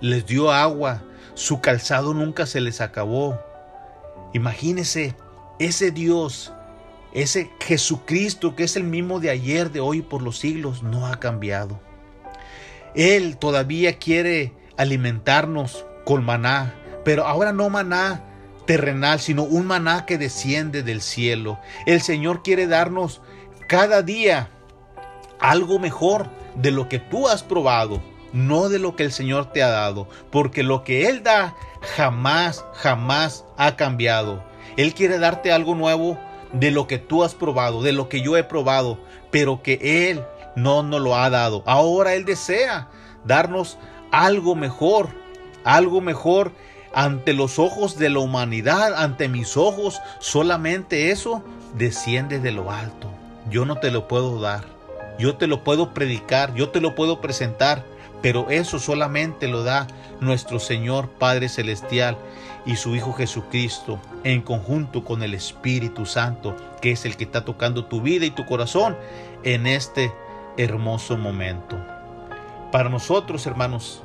Les 0.00 0.24
dio 0.24 0.52
agua, 0.52 1.02
su 1.34 1.60
calzado 1.60 2.14
nunca 2.14 2.46
se 2.46 2.60
les 2.60 2.80
acabó. 2.80 3.36
Imagínese 4.34 5.16
ese 5.58 5.90
Dios, 5.90 6.52
ese 7.12 7.50
Jesucristo 7.60 8.54
que 8.54 8.62
es 8.62 8.76
el 8.76 8.84
mismo 8.84 9.18
de 9.18 9.30
ayer, 9.30 9.72
de 9.72 9.80
hoy 9.80 10.00
por 10.00 10.22
los 10.22 10.38
siglos, 10.38 10.84
no 10.84 11.08
ha 11.08 11.18
cambiado. 11.18 11.80
Él 12.94 13.36
todavía 13.36 13.98
quiere 13.98 14.52
alimentarnos 14.76 15.84
con 16.04 16.24
maná, 16.24 16.72
pero 17.04 17.26
ahora 17.26 17.52
no 17.52 17.68
maná 17.68 18.27
terrenal, 18.68 19.18
sino 19.18 19.44
un 19.44 19.66
maná 19.66 20.04
que 20.04 20.18
desciende 20.18 20.82
del 20.82 21.00
cielo. 21.00 21.58
El 21.86 22.02
Señor 22.02 22.42
quiere 22.42 22.66
darnos 22.66 23.22
cada 23.66 24.02
día 24.02 24.50
algo 25.40 25.78
mejor 25.78 26.28
de 26.54 26.70
lo 26.70 26.86
que 26.86 26.98
tú 26.98 27.28
has 27.28 27.42
probado, 27.42 28.02
no 28.34 28.68
de 28.68 28.78
lo 28.78 28.94
que 28.94 29.04
el 29.04 29.12
Señor 29.12 29.52
te 29.52 29.62
ha 29.62 29.68
dado, 29.68 30.06
porque 30.30 30.62
lo 30.62 30.84
que 30.84 31.08
Él 31.08 31.22
da 31.22 31.56
jamás, 31.96 32.62
jamás 32.74 33.46
ha 33.56 33.74
cambiado. 33.74 34.44
Él 34.76 34.92
quiere 34.92 35.18
darte 35.18 35.50
algo 35.50 35.74
nuevo 35.74 36.18
de 36.52 36.70
lo 36.70 36.86
que 36.86 36.98
tú 36.98 37.24
has 37.24 37.34
probado, 37.34 37.82
de 37.82 37.92
lo 37.92 38.10
que 38.10 38.20
yo 38.20 38.36
he 38.36 38.44
probado, 38.44 38.98
pero 39.30 39.62
que 39.62 40.10
Él 40.10 40.22
no 40.56 40.82
nos 40.82 41.00
lo 41.00 41.16
ha 41.16 41.30
dado. 41.30 41.62
Ahora 41.64 42.14
Él 42.14 42.26
desea 42.26 42.90
darnos 43.24 43.78
algo 44.12 44.54
mejor, 44.54 45.08
algo 45.64 46.02
mejor 46.02 46.52
ante 46.94 47.32
los 47.32 47.58
ojos 47.58 47.98
de 47.98 48.10
la 48.10 48.18
humanidad, 48.20 48.94
ante 48.94 49.28
mis 49.28 49.56
ojos, 49.56 50.00
solamente 50.18 51.10
eso 51.10 51.42
desciende 51.74 52.40
de 52.40 52.52
lo 52.52 52.70
alto. 52.70 53.10
Yo 53.50 53.64
no 53.64 53.76
te 53.78 53.90
lo 53.90 54.08
puedo 54.08 54.40
dar. 54.40 54.64
Yo 55.18 55.36
te 55.36 55.48
lo 55.48 55.64
puedo 55.64 55.94
predicar, 55.94 56.54
yo 56.54 56.68
te 56.68 56.80
lo 56.80 56.94
puedo 56.94 57.20
presentar, 57.20 57.84
pero 58.22 58.50
eso 58.50 58.78
solamente 58.78 59.48
lo 59.48 59.64
da 59.64 59.88
nuestro 60.20 60.60
Señor 60.60 61.08
Padre 61.08 61.48
Celestial 61.48 62.16
y 62.64 62.76
su 62.76 62.94
Hijo 62.94 63.12
Jesucristo 63.12 63.98
en 64.22 64.42
conjunto 64.42 65.04
con 65.04 65.22
el 65.24 65.34
Espíritu 65.34 66.06
Santo, 66.06 66.54
que 66.80 66.92
es 66.92 67.04
el 67.04 67.16
que 67.16 67.24
está 67.24 67.44
tocando 67.44 67.86
tu 67.86 68.00
vida 68.00 68.26
y 68.26 68.30
tu 68.30 68.46
corazón 68.46 68.96
en 69.42 69.66
este 69.66 70.12
hermoso 70.56 71.16
momento. 71.16 71.76
Para 72.70 72.88
nosotros, 72.88 73.46
hermanos, 73.46 74.02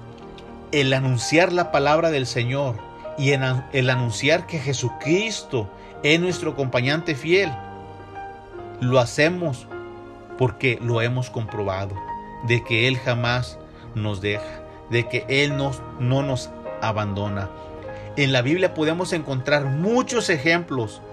el 0.74 0.92
anunciar 0.94 1.54
la 1.54 1.72
palabra 1.72 2.10
del 2.10 2.26
Señor 2.26 2.76
y 3.18 3.32
el 3.32 3.90
anunciar 3.90 4.48
que 4.48 4.58
Jesucristo 4.58 5.70
es 6.02 6.20
nuestro 6.20 6.52
acompañante 6.52 7.14
fiel, 7.14 7.54
lo 8.82 9.00
hacemos 9.00 9.68
porque 10.38 10.80
lo 10.82 11.02
hemos 11.02 11.30
comprobado, 11.30 11.96
de 12.48 12.64
que 12.64 12.88
Él 12.88 12.98
jamás 12.98 13.60
nos 13.94 14.20
deja, 14.20 14.64
de 14.90 15.08
que 15.08 15.26
Él 15.30 15.56
nos, 15.56 15.82
no 16.00 16.24
nos 16.24 16.50
abandona. 16.82 17.50
En 18.18 18.32
la 18.32 18.42
Biblia 18.42 18.74
podemos 18.74 19.14
encontrar 19.14 19.66
muchos 19.66 20.32
ejemplos, 20.32 21.04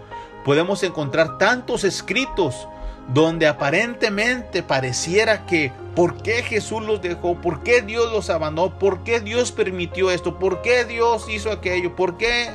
podemos 0.42 0.82
encontrar 0.82 1.36
tantos 1.36 1.84
escritos 1.84 2.66
donde 3.08 3.46
aparentemente 3.46 4.62
pareciera 4.62 5.44
que 5.44 5.70
¿por 6.00 6.22
qué 6.22 6.42
Jesús 6.42 6.82
los 6.82 7.02
dejó? 7.02 7.34
¿Por 7.42 7.62
qué 7.62 7.82
Dios 7.82 8.10
los 8.10 8.30
abandonó? 8.30 8.78
¿Por 8.78 9.04
qué 9.04 9.20
Dios 9.20 9.52
permitió 9.52 10.10
esto? 10.10 10.38
¿Por 10.38 10.62
qué 10.62 10.86
Dios 10.86 11.28
hizo 11.28 11.52
aquello? 11.52 11.94
¿Por 11.94 12.16
qué? 12.16 12.48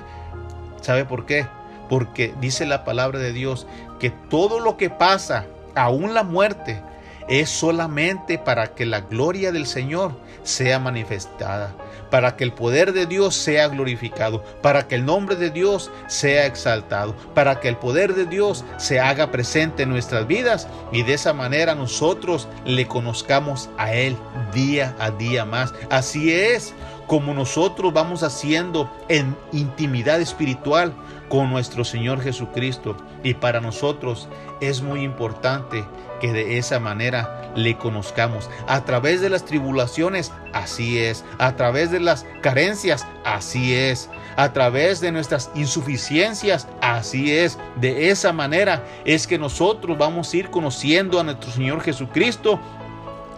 ¿Sabe 0.81 1.05
por 1.05 1.27
qué? 1.27 1.45
Porque 1.87 2.33
dice 2.41 2.65
la 2.65 2.83
palabra 2.83 3.19
de 3.19 3.33
Dios 3.33 3.67
que 3.99 4.09
todo 4.09 4.59
lo 4.59 4.77
que 4.77 4.89
pasa, 4.89 5.45
aún 5.75 6.15
la 6.15 6.23
muerte, 6.23 6.81
es 7.27 7.51
solamente 7.51 8.39
para 8.39 8.73
que 8.73 8.87
la 8.87 9.01
gloria 9.01 9.51
del 9.51 9.67
Señor 9.67 10.13
sea 10.41 10.79
manifestada 10.79 11.75
para 12.09 12.35
que 12.35 12.43
el 12.43 12.53
poder 12.53 12.93
de 12.93 13.05
Dios 13.05 13.35
sea 13.35 13.67
glorificado, 13.67 14.43
para 14.61 14.87
que 14.87 14.95
el 14.95 15.05
nombre 15.05 15.35
de 15.35 15.49
Dios 15.49 15.91
sea 16.07 16.45
exaltado, 16.45 17.15
para 17.33 17.59
que 17.59 17.67
el 17.67 17.77
poder 17.77 18.15
de 18.15 18.25
Dios 18.25 18.63
se 18.77 18.99
haga 18.99 19.31
presente 19.31 19.83
en 19.83 19.89
nuestras 19.89 20.27
vidas 20.27 20.67
y 20.91 21.03
de 21.03 21.13
esa 21.13 21.33
manera 21.33 21.75
nosotros 21.75 22.47
le 22.65 22.87
conozcamos 22.87 23.69
a 23.77 23.93
Él 23.93 24.17
día 24.53 24.95
a 24.99 25.11
día 25.11 25.45
más. 25.45 25.73
Así 25.89 26.31
es 26.33 26.73
como 27.07 27.33
nosotros 27.33 27.93
vamos 27.93 28.23
haciendo 28.23 28.91
en 29.09 29.35
intimidad 29.51 30.19
espiritual 30.21 30.93
con 31.29 31.49
nuestro 31.49 31.83
Señor 31.83 32.21
Jesucristo. 32.21 32.95
Y 33.23 33.35
para 33.35 33.61
nosotros 33.61 34.27
es 34.61 34.81
muy 34.81 35.01
importante 35.01 35.85
que 36.19 36.31
de 36.31 36.57
esa 36.57 36.79
manera 36.79 37.51
le 37.55 37.77
conozcamos. 37.77 38.49
A 38.67 38.83
través 38.85 39.21
de 39.21 39.29
las 39.29 39.45
tribulaciones, 39.45 40.31
así 40.53 40.99
es. 40.99 41.23
A 41.39 41.55
través 41.55 41.91
de 41.91 41.99
las 41.99 42.25
carencias, 42.41 43.05
así 43.23 43.73
es. 43.73 44.09
A 44.35 44.53
través 44.53 45.01
de 45.01 45.11
nuestras 45.11 45.49
insuficiencias, 45.55 46.67
así 46.81 47.33
es. 47.33 47.57
De 47.77 48.09
esa 48.09 48.33
manera 48.33 48.83
es 49.05 49.27
que 49.27 49.37
nosotros 49.37 49.97
vamos 49.97 50.31
a 50.33 50.37
ir 50.37 50.49
conociendo 50.49 51.19
a 51.19 51.23
nuestro 51.23 51.51
Señor 51.51 51.81
Jesucristo 51.81 52.59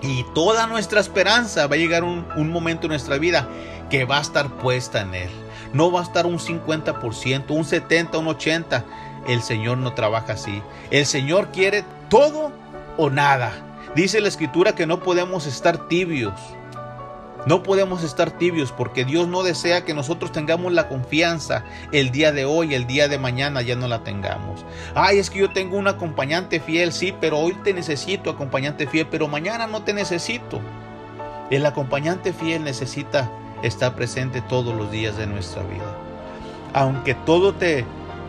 Y 0.02 0.24
toda 0.36 0.68
nuestra 0.68 1.00
esperanza 1.00 1.66
va 1.66 1.76
a 1.76 1.80
llegar 1.80 2.04
un, 2.04 2.28
un 2.36 2.52
momento 2.52 2.86
en 2.86 2.90
nuestra 2.90 3.18
vida 3.18 3.48
que 3.90 4.06
va 4.06 4.20
a 4.20 4.22
estar 4.22 4.48
puesta 4.58 5.02
en 5.02 5.16
Él. 5.16 5.47
No 5.74 5.92
va 5.92 6.02
a 6.02 6.04
estar 6.04 6.26
un 6.26 6.40
50%, 6.40 7.46
un 7.50 7.64
70%, 7.64 8.20
un 8.20 8.26
80%. 8.28 8.84
El 9.28 9.42
Señor 9.42 9.78
no 9.78 9.94
trabaja 9.94 10.34
así. 10.34 10.62
El 10.90 11.06
Señor 11.06 11.50
quiere 11.52 11.84
todo 12.10 12.52
o 12.98 13.10
nada. 13.10 13.52
Dice 13.96 14.22
la 14.22 14.30
escritura 14.30 14.74
que 14.74 14.88
no 14.88 15.02
podemos 15.02 15.46
estar 15.46 15.88
tibios. 15.88 16.34
No 17.46 17.64
podemos 17.64 18.04
estar 18.04 18.32
tibios 18.32 18.74
porque 18.74 19.06
Dios 19.06 19.28
no 19.28 19.42
desea 19.42 19.86
que 19.86 19.94
nosotros 19.94 20.34
tengamos 20.34 20.74
la 20.74 20.90
confianza 20.90 21.64
el 21.94 22.12
día 22.12 22.34
de 22.34 22.44
hoy, 22.44 22.74
el 22.74 22.88
día 22.88 23.08
de 23.08 23.18
mañana 23.18 23.62
ya 23.62 23.76
no 23.76 23.88
la 23.88 24.04
tengamos. 24.04 24.66
Ay, 24.96 25.20
es 25.20 25.30
que 25.30 25.40
yo 25.40 25.50
tengo 25.52 25.78
un 25.78 25.88
acompañante 25.88 26.60
fiel, 26.60 26.92
sí, 26.92 27.14
pero 27.22 27.40
hoy 27.40 27.54
te 27.64 27.74
necesito 27.74 28.30
acompañante 28.30 28.86
fiel, 28.86 29.08
pero 29.10 29.30
mañana 29.30 29.66
no 29.66 29.84
te 29.84 29.94
necesito. 29.94 30.60
El 31.50 31.66
acompañante 31.66 32.34
fiel 32.34 32.66
necesita 32.66 33.32
estar 33.64 33.96
presente 33.96 34.42
todos 34.42 34.76
los 34.76 34.92
días 34.92 35.18
de 35.18 35.28
nuestra 35.28 35.64
vida. 35.64 35.98
Aunque 36.74 37.16
todo 37.16 37.54
te, 37.54 37.86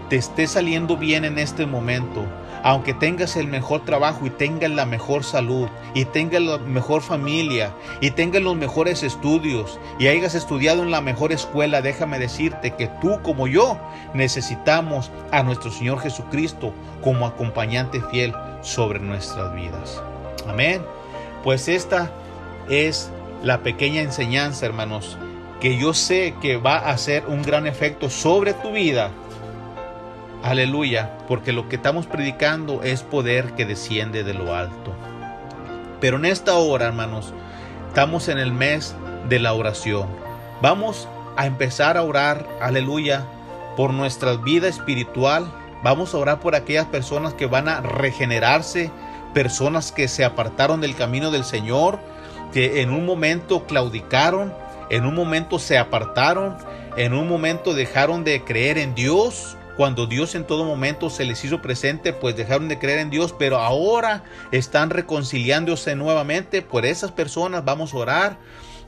te 0.08 0.16
esté 0.16 0.46
saliendo 0.46 0.96
bien 0.96 1.24
en 1.24 1.38
este 1.38 1.66
momento, 1.66 2.24
aunque 2.62 2.94
tengas 2.94 3.36
el 3.36 3.46
mejor 3.46 3.84
trabajo 3.84 4.26
y 4.26 4.30
tengas 4.30 4.70
la 4.70 4.84
mejor 4.84 5.24
salud 5.24 5.68
y 5.94 6.04
tengas 6.04 6.42
la 6.42 6.58
mejor 6.58 7.02
familia 7.02 7.72
y 8.00 8.10
tengas 8.10 8.42
los 8.42 8.56
mejores 8.56 9.02
estudios 9.02 9.78
y 9.98 10.08
hayas 10.08 10.34
estudiado 10.34 10.82
en 10.82 10.90
la 10.90 11.00
mejor 11.00 11.32
escuela, 11.32 11.82
déjame 11.82 12.18
decirte 12.18 12.74
que 12.74 12.88
tú 13.00 13.20
como 13.22 13.46
yo 13.46 13.78
necesitamos 14.14 15.10
a 15.30 15.42
nuestro 15.42 15.70
Señor 15.70 16.00
Jesucristo 16.00 16.72
como 17.02 17.26
acompañante 17.26 18.00
fiel 18.10 18.34
sobre 18.62 18.98
nuestras 18.98 19.54
vidas. 19.54 20.02
Amén. 20.48 20.82
Pues 21.44 21.68
esta 21.68 22.10
es 22.68 23.10
la 23.42 23.62
pequeña 23.62 24.02
enseñanza, 24.02 24.66
hermanos, 24.66 25.16
que 25.60 25.76
yo 25.78 25.94
sé 25.94 26.34
que 26.40 26.56
va 26.56 26.76
a 26.76 26.90
hacer 26.90 27.24
un 27.26 27.42
gran 27.42 27.66
efecto 27.66 28.10
sobre 28.10 28.54
tu 28.54 28.72
vida 28.72 29.10
Aleluya, 30.42 31.18
porque 31.26 31.52
lo 31.52 31.68
que 31.68 31.76
estamos 31.76 32.06
predicando 32.06 32.82
es 32.84 33.02
poder 33.02 33.54
que 33.54 33.66
desciende 33.66 34.22
de 34.22 34.34
lo 34.34 34.54
alto. 34.54 34.94
Pero 36.00 36.16
en 36.16 36.26
esta 36.26 36.54
hora, 36.54 36.86
hermanos, 36.86 37.34
estamos 37.88 38.28
en 38.28 38.38
el 38.38 38.52
mes 38.52 38.94
de 39.28 39.40
la 39.40 39.52
oración. 39.52 40.06
Vamos 40.62 41.08
a 41.36 41.46
empezar 41.46 41.96
a 41.96 42.02
orar, 42.02 42.46
aleluya, 42.60 43.26
por 43.76 43.92
nuestra 43.92 44.36
vida 44.36 44.68
espiritual. 44.68 45.50
Vamos 45.82 46.14
a 46.14 46.18
orar 46.18 46.38
por 46.38 46.54
aquellas 46.54 46.86
personas 46.86 47.34
que 47.34 47.46
van 47.46 47.68
a 47.68 47.80
regenerarse, 47.80 48.92
personas 49.34 49.90
que 49.90 50.06
se 50.06 50.24
apartaron 50.24 50.80
del 50.80 50.94
camino 50.94 51.32
del 51.32 51.44
Señor, 51.44 51.98
que 52.52 52.82
en 52.82 52.90
un 52.90 53.04
momento 53.04 53.66
claudicaron, 53.66 54.52
en 54.90 55.04
un 55.04 55.14
momento 55.14 55.58
se 55.58 55.78
apartaron, 55.78 56.56
en 56.96 57.14
un 57.14 57.28
momento 57.28 57.74
dejaron 57.74 58.24
de 58.24 58.42
creer 58.44 58.78
en 58.78 58.94
Dios 58.94 59.56
cuando 59.78 60.08
Dios 60.08 60.34
en 60.34 60.44
todo 60.44 60.64
momento 60.64 61.08
se 61.08 61.24
les 61.24 61.44
hizo 61.44 61.62
presente, 61.62 62.12
pues 62.12 62.36
dejaron 62.36 62.66
de 62.66 62.80
creer 62.80 62.98
en 62.98 63.10
Dios, 63.10 63.32
pero 63.38 63.58
ahora 63.58 64.24
están 64.50 64.90
reconciliándose 64.90 65.94
nuevamente. 65.94 66.62
Por 66.62 66.84
esas 66.84 67.12
personas 67.12 67.64
vamos 67.64 67.94
a 67.94 67.98
orar. 67.98 68.38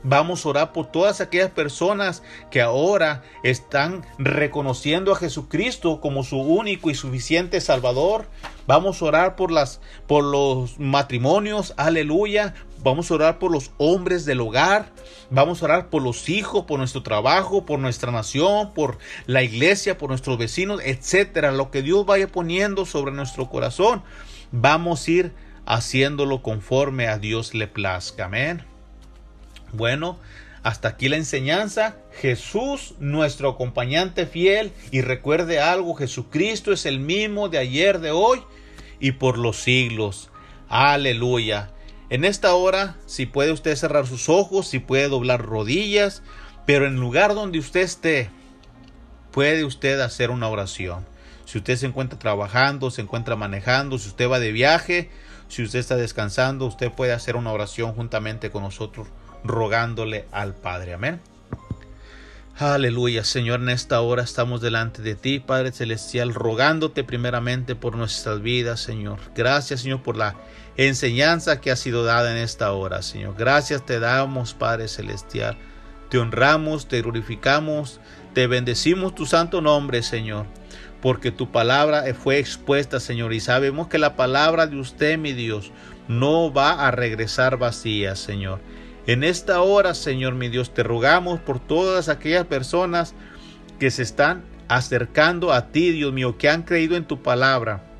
Vamos 0.03 0.45
a 0.45 0.49
orar 0.49 0.73
por 0.73 0.87
todas 0.87 1.21
aquellas 1.21 1.51
personas 1.51 2.23
que 2.49 2.61
ahora 2.61 3.23
están 3.43 4.05
reconociendo 4.17 5.11
a 5.11 5.15
Jesucristo 5.15 6.01
como 6.01 6.23
su 6.23 6.37
único 6.39 6.89
y 6.89 6.95
suficiente 6.95 7.61
Salvador. 7.61 8.25
Vamos 8.65 9.01
a 9.01 9.05
orar 9.05 9.35
por 9.35 9.51
las 9.51 9.79
por 10.07 10.23
los 10.23 10.79
matrimonios, 10.79 11.73
aleluya. 11.77 12.55
Vamos 12.83 13.11
a 13.11 13.13
orar 13.13 13.37
por 13.37 13.51
los 13.51 13.71
hombres 13.77 14.25
del 14.25 14.41
hogar. 14.41 14.91
Vamos 15.29 15.61
a 15.61 15.65
orar 15.65 15.89
por 15.89 16.01
los 16.01 16.29
hijos, 16.29 16.65
por 16.65 16.79
nuestro 16.79 17.03
trabajo, 17.03 17.63
por 17.63 17.79
nuestra 17.79 18.11
nación, 18.11 18.73
por 18.73 18.97
la 19.27 19.43
iglesia, 19.43 19.99
por 19.99 20.09
nuestros 20.09 20.39
vecinos, 20.39 20.81
etcétera. 20.83 21.51
Lo 21.51 21.69
que 21.69 21.83
Dios 21.83 22.07
vaya 22.07 22.27
poniendo 22.27 22.85
sobre 22.87 23.11
nuestro 23.11 23.49
corazón, 23.49 24.01
vamos 24.51 25.07
a 25.07 25.11
ir 25.11 25.33
haciéndolo 25.67 26.41
conforme 26.41 27.07
a 27.07 27.19
Dios 27.19 27.53
le 27.53 27.67
plazca. 27.67 28.25
Amén. 28.25 28.70
Bueno, 29.73 30.17
hasta 30.63 30.89
aquí 30.89 31.09
la 31.09 31.17
enseñanza. 31.17 31.95
Jesús, 32.13 32.95
nuestro 32.99 33.49
acompañante 33.49 34.25
fiel. 34.25 34.71
Y 34.91 35.01
recuerde 35.01 35.59
algo, 35.59 35.95
Jesucristo 35.95 36.71
es 36.71 36.85
el 36.85 36.99
mismo 36.99 37.49
de 37.49 37.57
ayer, 37.57 37.99
de 37.99 38.11
hoy 38.11 38.43
y 38.99 39.13
por 39.13 39.37
los 39.37 39.57
siglos. 39.57 40.29
Aleluya. 40.69 41.71
En 42.09 42.25
esta 42.25 42.53
hora, 42.53 42.97
si 43.05 43.25
puede 43.25 43.51
usted 43.51 43.75
cerrar 43.75 44.05
sus 44.05 44.29
ojos, 44.29 44.67
si 44.67 44.79
puede 44.79 45.07
doblar 45.07 45.41
rodillas, 45.41 46.23
pero 46.65 46.85
en 46.85 46.99
lugar 46.99 47.33
donde 47.33 47.59
usted 47.59 47.81
esté, 47.81 48.29
puede 49.31 49.63
usted 49.65 49.99
hacer 50.01 50.29
una 50.29 50.49
oración. 50.49 51.05
Si 51.45 51.57
usted 51.57 51.77
se 51.77 51.85
encuentra 51.85 52.19
trabajando, 52.19 52.91
se 52.91 53.01
encuentra 53.01 53.35
manejando, 53.35 53.97
si 53.97 54.09
usted 54.09 54.29
va 54.29 54.39
de 54.39 54.51
viaje, 54.51 55.09
si 55.47 55.63
usted 55.63 55.79
está 55.79 55.95
descansando, 55.95 56.65
usted 56.65 56.91
puede 56.91 57.11
hacer 57.11 57.35
una 57.35 57.51
oración 57.51 57.93
juntamente 57.93 58.51
con 58.51 58.63
nosotros, 58.63 59.07
rogándole 59.43 60.25
al 60.31 60.53
Padre. 60.53 60.93
Amén. 60.93 61.19
Aleluya, 62.57 63.23
Señor, 63.23 63.61
en 63.61 63.69
esta 63.69 64.01
hora 64.01 64.21
estamos 64.21 64.61
delante 64.61 65.01
de 65.01 65.15
ti, 65.15 65.39
Padre 65.39 65.71
Celestial, 65.71 66.31
rogándote 66.33 67.03
primeramente 67.03 67.75
por 67.75 67.95
nuestras 67.95 68.41
vidas, 68.41 68.79
Señor. 68.79 69.17
Gracias, 69.35 69.81
Señor, 69.81 70.03
por 70.03 70.15
la 70.15 70.35
enseñanza 70.77 71.59
que 71.59 71.71
ha 71.71 71.75
sido 71.75 72.03
dada 72.03 72.31
en 72.31 72.37
esta 72.37 72.71
hora, 72.71 73.01
Señor. 73.01 73.35
Gracias 73.35 73.83
te 73.85 73.99
damos, 73.99 74.53
Padre 74.53 74.87
Celestial. 74.87 75.57
Te 76.09 76.19
honramos, 76.19 76.87
te 76.87 77.01
glorificamos, 77.01 77.99
te 78.35 78.45
bendecimos 78.45 79.15
tu 79.15 79.25
santo 79.25 79.61
nombre, 79.61 80.03
Señor, 80.03 80.45
porque 81.01 81.31
tu 81.31 81.51
palabra 81.51 82.03
fue 82.13 82.37
expuesta, 82.37 82.99
Señor, 82.99 83.33
y 83.33 83.39
sabemos 83.39 83.87
que 83.87 83.97
la 83.97 84.15
palabra 84.15 84.67
de 84.67 84.77
usted, 84.77 85.17
mi 85.17 85.33
Dios, 85.33 85.71
no 86.07 86.53
va 86.53 86.85
a 86.85 86.91
regresar 86.91 87.57
vacía, 87.57 88.15
Señor. 88.15 88.59
En 89.07 89.23
esta 89.23 89.61
hora, 89.61 89.93
Señor, 89.93 90.35
mi 90.35 90.49
Dios, 90.49 90.73
te 90.73 90.83
rogamos 90.83 91.39
por 91.39 91.59
todas 91.59 92.09
aquellas 92.09 92.45
personas 92.45 93.15
que 93.79 93.89
se 93.91 94.03
están 94.03 94.43
acercando 94.67 95.51
a 95.51 95.67
ti, 95.71 95.91
Dios 95.91 96.13
mío, 96.13 96.37
que 96.37 96.49
han 96.49 96.63
creído 96.63 96.95
en 96.95 97.05
tu 97.05 97.21
palabra 97.21 97.90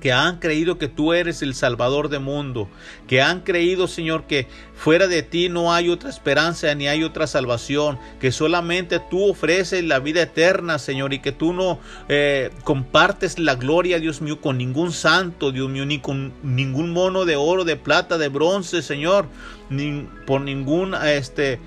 que 0.00 0.12
han 0.12 0.38
creído 0.38 0.78
que 0.78 0.88
tú 0.88 1.12
eres 1.12 1.42
el 1.42 1.54
Salvador 1.54 2.08
del 2.08 2.20
mundo, 2.20 2.68
que 3.06 3.22
han 3.22 3.40
creído, 3.40 3.88
Señor, 3.88 4.24
que 4.24 4.46
fuera 4.74 5.06
de 5.06 5.22
ti 5.22 5.48
no 5.48 5.72
hay 5.72 5.88
otra 5.88 6.10
esperanza 6.10 6.74
ni 6.74 6.88
hay 6.88 7.04
otra 7.04 7.26
salvación, 7.26 7.98
que 8.20 8.32
solamente 8.32 9.00
tú 9.10 9.28
ofreces 9.28 9.84
la 9.84 9.98
vida 9.98 10.22
eterna, 10.22 10.78
Señor, 10.78 11.12
y 11.12 11.18
que 11.18 11.32
tú 11.32 11.52
no 11.52 11.80
eh, 12.08 12.50
compartes 12.64 13.38
la 13.38 13.54
gloria, 13.54 13.98
Dios 13.98 14.20
mío, 14.20 14.40
con 14.40 14.58
ningún 14.58 14.92
santo, 14.92 15.52
Dios 15.52 15.68
mío, 15.68 15.86
ni 15.86 15.98
con 15.98 16.32
ningún 16.42 16.92
mono 16.92 17.24
de 17.24 17.36
oro, 17.36 17.64
de 17.64 17.76
plata, 17.76 18.18
de 18.18 18.28
bronce, 18.28 18.82
Señor, 18.82 19.26
ni 19.70 20.06
por 20.26 20.40
ningún, 20.40 20.94
este, 20.94 21.58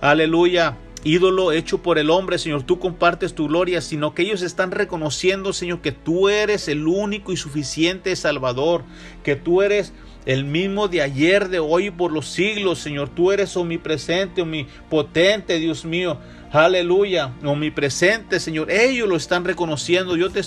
aleluya, 0.00 0.76
ídolo 1.04 1.52
hecho 1.52 1.82
por 1.82 1.98
el 1.98 2.10
hombre, 2.10 2.38
Señor, 2.38 2.62
tú 2.62 2.78
compartes 2.78 3.34
tu 3.34 3.48
gloria, 3.48 3.80
sino 3.80 4.14
que 4.14 4.22
ellos 4.22 4.42
están 4.42 4.70
reconociendo, 4.70 5.52
Señor, 5.52 5.80
que 5.80 5.92
tú 5.92 6.28
eres 6.28 6.68
el 6.68 6.86
único 6.86 7.32
y 7.32 7.36
suficiente 7.36 8.14
Salvador, 8.16 8.84
que 9.22 9.36
tú 9.36 9.62
eres 9.62 9.92
el 10.26 10.44
mismo 10.44 10.88
de 10.88 11.00
ayer, 11.00 11.48
de 11.48 11.58
hoy 11.58 11.86
y 11.86 11.90
por 11.90 12.12
los 12.12 12.28
siglos, 12.28 12.78
Señor. 12.78 13.08
Tú 13.08 13.32
eres 13.32 13.56
omnipresente, 13.56 14.42
omnipotente, 14.42 15.58
Dios 15.58 15.84
mío. 15.84 16.18
Aleluya, 16.52 17.32
omnipresente, 17.44 18.38
Señor. 18.38 18.70
Ellos 18.70 19.08
lo 19.08 19.16
están 19.16 19.44
reconociendo. 19.44 20.16
Yo 20.16 20.30
te 20.30 20.42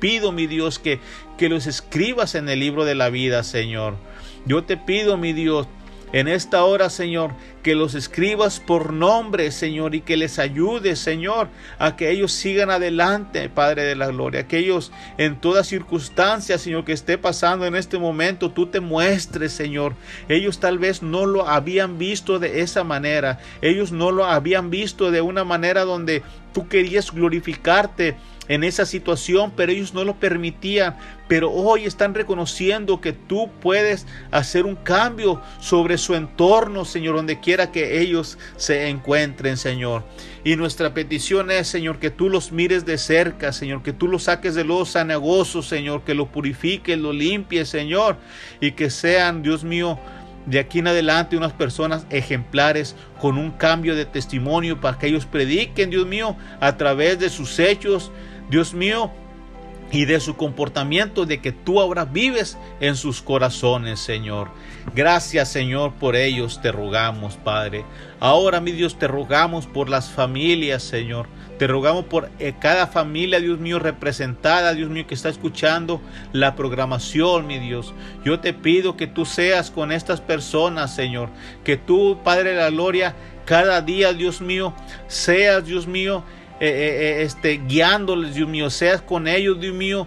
pido, 0.00 0.32
mi 0.32 0.46
Dios, 0.46 0.78
que, 0.78 1.00
que 1.36 1.48
los 1.50 1.66
escribas 1.66 2.34
en 2.34 2.48
el 2.48 2.60
libro 2.60 2.86
de 2.86 2.94
la 2.94 3.10
vida, 3.10 3.42
Señor. 3.42 3.96
Yo 4.46 4.64
te 4.64 4.78
pido, 4.78 5.18
mi 5.18 5.34
Dios, 5.34 5.68
en 6.12 6.28
esta 6.28 6.64
hora, 6.64 6.90
Señor, 6.90 7.32
que 7.62 7.74
los 7.74 7.94
escribas 7.94 8.60
por 8.60 8.92
nombre, 8.92 9.50
Señor, 9.50 9.94
y 9.94 10.00
que 10.00 10.16
les 10.16 10.38
ayudes, 10.38 10.98
Señor, 10.98 11.48
a 11.78 11.96
que 11.96 12.10
ellos 12.10 12.32
sigan 12.32 12.70
adelante, 12.70 13.48
Padre 13.48 13.84
de 13.84 13.96
la 13.96 14.08
Gloria, 14.08 14.46
que 14.46 14.58
ellos 14.58 14.92
en 15.18 15.40
toda 15.40 15.64
circunstancia, 15.64 16.58
Señor, 16.58 16.84
que 16.84 16.92
esté 16.92 17.18
pasando 17.18 17.66
en 17.66 17.76
este 17.76 17.98
momento, 17.98 18.50
tú 18.50 18.66
te 18.66 18.80
muestres, 18.80 19.52
Señor. 19.52 19.94
Ellos 20.28 20.60
tal 20.60 20.78
vez 20.78 21.02
no 21.02 21.26
lo 21.26 21.48
habían 21.48 21.98
visto 21.98 22.38
de 22.38 22.60
esa 22.60 22.84
manera, 22.84 23.40
ellos 23.60 23.92
no 23.92 24.10
lo 24.10 24.24
habían 24.24 24.70
visto 24.70 25.10
de 25.10 25.20
una 25.20 25.44
manera 25.44 25.84
donde 25.84 26.22
tú 26.52 26.68
querías 26.68 27.12
glorificarte 27.12 28.16
en 28.48 28.64
esa 28.64 28.86
situación, 28.86 29.52
pero 29.54 29.72
ellos 29.72 29.94
no 29.94 30.04
lo 30.04 30.18
permitían. 30.18 30.96
Pero 31.28 31.50
hoy 31.50 31.84
están 31.84 32.14
reconociendo 32.14 33.00
que 33.00 33.12
tú 33.12 33.50
puedes 33.60 34.06
hacer 34.30 34.64
un 34.64 34.76
cambio 34.76 35.42
sobre 35.60 35.98
su 35.98 36.14
entorno, 36.14 36.84
Señor, 36.84 37.16
donde 37.16 37.40
quiera 37.40 37.70
que 37.70 38.00
ellos 38.00 38.38
se 38.56 38.88
encuentren, 38.88 39.56
Señor. 39.56 40.04
Y 40.44 40.56
nuestra 40.56 40.94
petición 40.94 41.50
es, 41.50 41.68
Señor, 41.68 41.98
que 41.98 42.10
tú 42.10 42.30
los 42.30 42.52
mires 42.52 42.86
de 42.86 42.96
cerca, 42.96 43.52
Señor, 43.52 43.82
que 43.82 43.92
tú 43.92 44.08
los 44.08 44.24
saques 44.24 44.54
de 44.54 44.64
los 44.64 44.96
anegozos, 44.96 45.68
Señor, 45.68 46.04
que 46.04 46.14
lo 46.14 46.26
purifiques, 46.26 46.98
lo 46.98 47.12
limpies, 47.12 47.68
Señor, 47.68 48.16
y 48.60 48.72
que 48.72 48.88
sean, 48.88 49.42
Dios 49.42 49.64
mío, 49.64 49.98
de 50.46 50.58
aquí 50.58 50.78
en 50.78 50.86
adelante 50.86 51.36
unas 51.36 51.52
personas 51.52 52.06
ejemplares 52.08 52.96
con 53.20 53.36
un 53.36 53.50
cambio 53.50 53.94
de 53.94 54.06
testimonio 54.06 54.80
para 54.80 54.98
que 54.98 55.08
ellos 55.08 55.26
prediquen, 55.26 55.90
Dios 55.90 56.06
mío, 56.06 56.36
a 56.60 56.76
través 56.78 57.18
de 57.18 57.28
sus 57.28 57.58
hechos, 57.58 58.10
Dios 58.50 58.74
mío, 58.74 59.10
y 59.90 60.04
de 60.04 60.20
su 60.20 60.36
comportamiento, 60.36 61.24
de 61.24 61.40
que 61.40 61.52
tú 61.52 61.80
ahora 61.80 62.04
vives 62.04 62.58
en 62.80 62.96
sus 62.96 63.22
corazones, 63.22 64.00
Señor. 64.00 64.48
Gracias, 64.94 65.50
Señor, 65.50 65.94
por 65.94 66.16
ellos 66.16 66.60
te 66.60 66.72
rogamos, 66.72 67.36
Padre. 67.36 67.84
Ahora, 68.20 68.60
mi 68.60 68.72
Dios, 68.72 68.98
te 68.98 69.08
rogamos 69.08 69.66
por 69.66 69.88
las 69.88 70.10
familias, 70.10 70.82
Señor. 70.82 71.26
Te 71.58 71.66
rogamos 71.66 72.04
por 72.04 72.30
eh, 72.38 72.54
cada 72.60 72.86
familia, 72.86 73.40
Dios 73.40 73.58
mío, 73.58 73.78
representada, 73.78 74.74
Dios 74.74 74.90
mío, 74.90 75.06
que 75.06 75.14
está 75.14 75.28
escuchando 75.28 76.00
la 76.32 76.54
programación, 76.54 77.46
mi 77.46 77.58
Dios. 77.58 77.94
Yo 78.24 78.40
te 78.40 78.52
pido 78.52 78.96
que 78.96 79.06
tú 79.06 79.24
seas 79.24 79.70
con 79.70 79.90
estas 79.90 80.20
personas, 80.20 80.94
Señor. 80.94 81.30
Que 81.64 81.76
tú, 81.76 82.20
Padre 82.22 82.50
de 82.50 82.56
la 82.56 82.70
Gloria, 82.70 83.16
cada 83.44 83.80
día, 83.80 84.12
Dios 84.12 84.40
mío, 84.40 84.74
seas, 85.08 85.64
Dios 85.64 85.86
mío, 85.86 86.22
eh, 86.60 87.18
eh, 87.20 87.22
este, 87.22 87.58
guiándoles, 87.66 88.34
Dios 88.34 88.48
mío, 88.48 88.70
seas 88.70 89.00
con 89.02 89.28
ellos, 89.28 89.60
Dios 89.60 89.74
mío, 89.74 90.06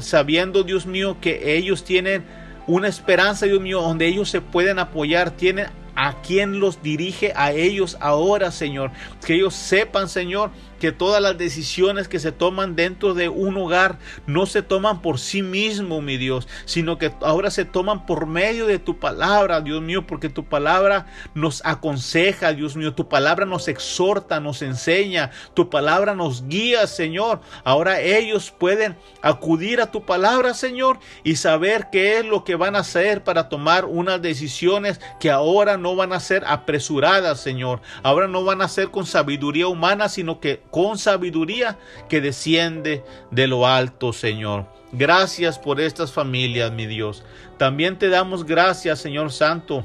sabiendo, 0.00 0.62
Dios 0.62 0.86
mío, 0.86 1.16
que 1.20 1.56
ellos 1.56 1.84
tienen 1.84 2.24
una 2.66 2.88
esperanza, 2.88 3.46
Dios 3.46 3.60
mío, 3.60 3.80
donde 3.80 4.06
ellos 4.06 4.28
se 4.28 4.40
pueden 4.40 4.78
apoyar, 4.78 5.30
tienen 5.30 5.66
a 5.94 6.20
quien 6.22 6.60
los 6.60 6.80
dirige 6.80 7.32
a 7.34 7.50
ellos 7.50 7.96
ahora, 8.00 8.52
Señor. 8.52 8.92
Que 9.26 9.34
ellos 9.34 9.54
sepan, 9.54 10.08
Señor, 10.08 10.52
que 10.78 10.92
todas 10.92 11.22
las 11.22 11.36
decisiones 11.36 12.08
que 12.08 12.18
se 12.18 12.32
toman 12.32 12.76
dentro 12.76 13.14
de 13.14 13.28
un 13.28 13.56
hogar 13.56 13.98
no 14.26 14.46
se 14.46 14.62
toman 14.62 15.02
por 15.02 15.18
sí 15.18 15.42
mismo, 15.42 16.00
mi 16.00 16.16
Dios, 16.16 16.48
sino 16.64 16.98
que 16.98 17.12
ahora 17.20 17.50
se 17.50 17.64
toman 17.64 18.06
por 18.06 18.26
medio 18.26 18.66
de 18.66 18.78
tu 18.78 18.98
palabra, 18.98 19.60
Dios 19.60 19.82
mío, 19.82 20.06
porque 20.06 20.28
tu 20.28 20.44
palabra 20.44 21.06
nos 21.34 21.62
aconseja, 21.64 22.52
Dios 22.52 22.76
mío, 22.76 22.94
tu 22.94 23.08
palabra 23.08 23.46
nos 23.46 23.68
exhorta, 23.68 24.40
nos 24.40 24.62
enseña, 24.62 25.30
tu 25.54 25.70
palabra 25.70 26.14
nos 26.14 26.46
guía, 26.48 26.86
Señor. 26.86 27.40
Ahora 27.64 28.00
ellos 28.00 28.50
pueden 28.50 28.96
acudir 29.22 29.80
a 29.80 29.90
tu 29.90 30.04
palabra, 30.04 30.54
Señor, 30.54 30.98
y 31.24 31.36
saber 31.36 31.88
qué 31.90 32.18
es 32.18 32.26
lo 32.26 32.44
que 32.44 32.56
van 32.56 32.76
a 32.76 32.80
hacer 32.80 33.24
para 33.24 33.48
tomar 33.48 33.84
unas 33.84 34.22
decisiones 34.22 35.00
que 35.20 35.30
ahora 35.30 35.76
no 35.76 35.96
van 35.96 36.12
a 36.12 36.20
ser 36.20 36.44
apresuradas, 36.46 37.40
Señor. 37.40 37.80
Ahora 38.02 38.28
no 38.28 38.44
van 38.44 38.62
a 38.62 38.68
ser 38.68 38.90
con 38.90 39.06
sabiduría 39.06 39.68
humana, 39.68 40.08
sino 40.08 40.40
que 40.40 40.62
con 40.70 40.98
sabiduría 40.98 41.78
que 42.08 42.20
desciende 42.20 43.04
de 43.30 43.46
lo 43.46 43.66
alto, 43.66 44.12
Señor. 44.12 44.66
Gracias 44.92 45.58
por 45.58 45.80
estas 45.80 46.12
familias, 46.12 46.72
mi 46.72 46.86
Dios. 46.86 47.22
También 47.58 47.98
te 47.98 48.08
damos 48.08 48.44
gracias, 48.44 48.98
Señor 49.00 49.32
Santo. 49.32 49.84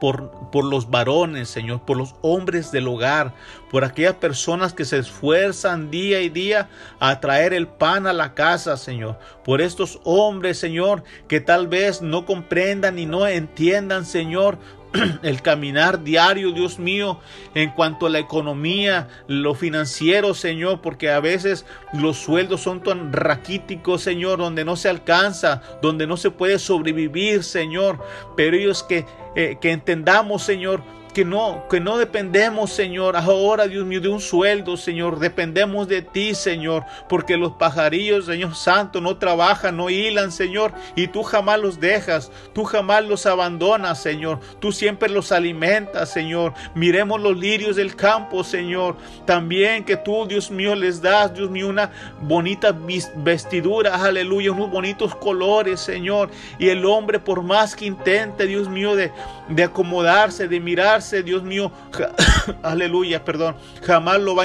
Por, 0.00 0.50
por, 0.50 0.66
los 0.66 0.90
varones, 0.90 1.48
Señor, 1.48 1.80
por 1.86 1.96
los 1.96 2.14
hombres 2.20 2.70
del 2.70 2.88
hogar, 2.88 3.32
por 3.70 3.84
aquellas 3.84 4.16
personas 4.16 4.74
que 4.74 4.84
se 4.84 4.98
esfuerzan 4.98 5.90
día 5.90 6.20
y 6.20 6.28
día 6.28 6.68
a 7.00 7.20
traer 7.20 7.54
el 7.54 7.68
pan 7.68 8.06
a 8.06 8.12
la 8.12 8.34
casa, 8.34 8.76
Señor, 8.76 9.18
por 9.44 9.62
estos 9.62 10.00
hombres, 10.04 10.58
Señor, 10.58 11.04
que 11.26 11.40
tal 11.40 11.68
vez 11.68 12.02
no 12.02 12.26
comprendan 12.26 12.98
y 12.98 13.06
no 13.06 13.26
entiendan, 13.26 14.04
Señor, 14.04 14.58
el 15.22 15.42
caminar 15.42 16.04
diario, 16.04 16.52
Dios 16.52 16.78
mío, 16.78 17.18
en 17.54 17.70
cuanto 17.70 18.06
a 18.06 18.10
la 18.10 18.18
economía, 18.18 19.08
lo 19.26 19.54
financiero, 19.54 20.34
Señor, 20.34 20.80
porque 20.80 21.10
a 21.10 21.20
veces 21.20 21.66
los 21.92 22.16
sueldos 22.18 22.60
son 22.60 22.82
tan 22.82 23.12
raquíticos, 23.12 24.02
Señor, 24.02 24.38
donde 24.38 24.64
no 24.64 24.76
se 24.76 24.88
alcanza, 24.88 25.62
donde 25.82 26.06
no 26.06 26.16
se 26.16 26.30
puede 26.30 26.58
sobrevivir, 26.58 27.42
Señor. 27.42 27.98
Pero 28.36 28.56
ellos 28.56 28.82
que, 28.82 29.04
eh, 29.34 29.58
que 29.60 29.72
entendamos, 29.72 30.42
Señor, 30.42 30.82
que 31.14 31.24
no, 31.24 31.64
que 31.70 31.80
no 31.80 31.96
dependemos, 31.96 32.72
Señor, 32.72 33.16
ahora, 33.16 33.68
Dios 33.68 33.86
mío, 33.86 34.00
de 34.00 34.08
un 34.08 34.20
sueldo, 34.20 34.76
Señor, 34.76 35.20
dependemos 35.20 35.86
de 35.88 36.02
ti, 36.02 36.34
Señor, 36.34 36.84
porque 37.08 37.36
los 37.36 37.52
pajarillos, 37.52 38.26
Señor 38.26 38.54
Santo, 38.56 39.00
no 39.00 39.16
trabajan, 39.16 39.76
no 39.76 39.88
hilan, 39.88 40.32
Señor, 40.32 40.72
y 40.96 41.06
tú 41.06 41.22
jamás 41.22 41.60
los 41.60 41.78
dejas, 41.80 42.32
tú 42.52 42.64
jamás 42.64 43.04
los 43.04 43.26
abandonas, 43.26 44.02
Señor, 44.02 44.40
tú 44.60 44.72
siempre 44.72 45.08
los 45.08 45.30
alimentas, 45.30 46.10
Señor. 46.10 46.52
Miremos 46.74 47.20
los 47.20 47.36
lirios 47.36 47.76
del 47.76 47.94
campo, 47.94 48.42
Señor, 48.42 48.96
también 49.24 49.84
que 49.84 49.96
tú, 49.96 50.26
Dios 50.26 50.50
mío, 50.50 50.74
les 50.74 51.00
das, 51.00 51.32
Dios 51.32 51.48
mío, 51.48 51.68
una 51.68 51.92
bonita 52.20 52.76
vestidura, 53.16 53.94
aleluya, 53.94 54.50
unos 54.50 54.70
bonitos 54.70 55.14
colores, 55.14 55.78
Señor, 55.80 56.30
y 56.58 56.68
el 56.70 56.84
hombre, 56.84 57.20
por 57.20 57.42
más 57.42 57.76
que 57.76 57.86
intente, 57.86 58.48
Dios 58.48 58.68
mío, 58.68 58.96
de, 58.96 59.12
de 59.48 59.64
acomodarse, 59.64 60.48
de 60.48 60.60
mirarse, 60.60 61.22
Dios 61.22 61.42
mío, 61.42 61.70
aleluya, 62.62 63.24
perdón, 63.24 63.56
jamás 63.82 64.20
lo 64.20 64.34
va, 64.34 64.44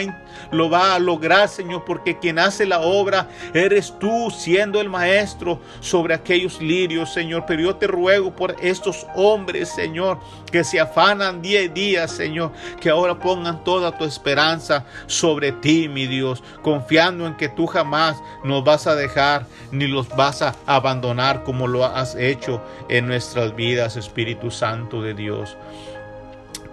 lo 0.52 0.70
va 0.70 0.96
a 0.96 1.00
lograr, 1.00 1.48
Señor, 1.48 1.86
porque 1.86 2.20
quien 2.20 2.38
hace 2.38 2.66
la 2.66 2.82
obra 2.82 3.30
eres 3.54 3.94
tú, 4.00 4.30
siendo 4.32 4.82
el 4.82 4.90
maestro 4.90 5.62
sobre 5.80 6.14
aquellos 6.14 6.62
lirios, 6.62 7.14
Señor. 7.14 7.46
Pero 7.48 7.62
yo 7.62 7.76
te 7.76 7.88
ruego 7.88 8.36
por 8.36 8.56
estos 8.62 9.06
hombres, 9.16 9.70
Señor, 9.70 10.20
que 10.52 10.64
se 10.64 10.80
afanan 10.80 11.42
día 11.42 11.62
y 11.62 11.70
día, 11.70 12.08
Señor, 12.08 12.52
que 12.82 12.90
ahora 12.90 13.20
pongan 13.20 13.64
toda 13.64 13.98
tu 13.98 14.04
esperanza 14.04 14.86
sobre 15.08 15.52
ti, 15.54 15.88
mi 15.88 16.08
Dios, 16.08 16.44
confiando 16.62 17.26
en 17.26 17.36
que 17.36 17.50
tú 17.50 17.68
jamás 17.68 18.18
nos 18.44 18.64
vas 18.64 18.88
a 18.88 18.96
dejar 18.96 19.46
ni 19.72 19.88
los 19.88 20.10
vas 20.10 20.42
a 20.42 20.56
abandonar 20.66 21.44
como 21.44 21.68
lo 21.68 21.86
has 21.86 22.16
hecho 22.16 22.62
en 22.90 23.08
nuestras 23.08 23.56
vidas, 23.56 23.96
Espíritu 23.96 24.52
Santo 24.52 24.89
de 24.98 25.14
Dios. 25.14 25.56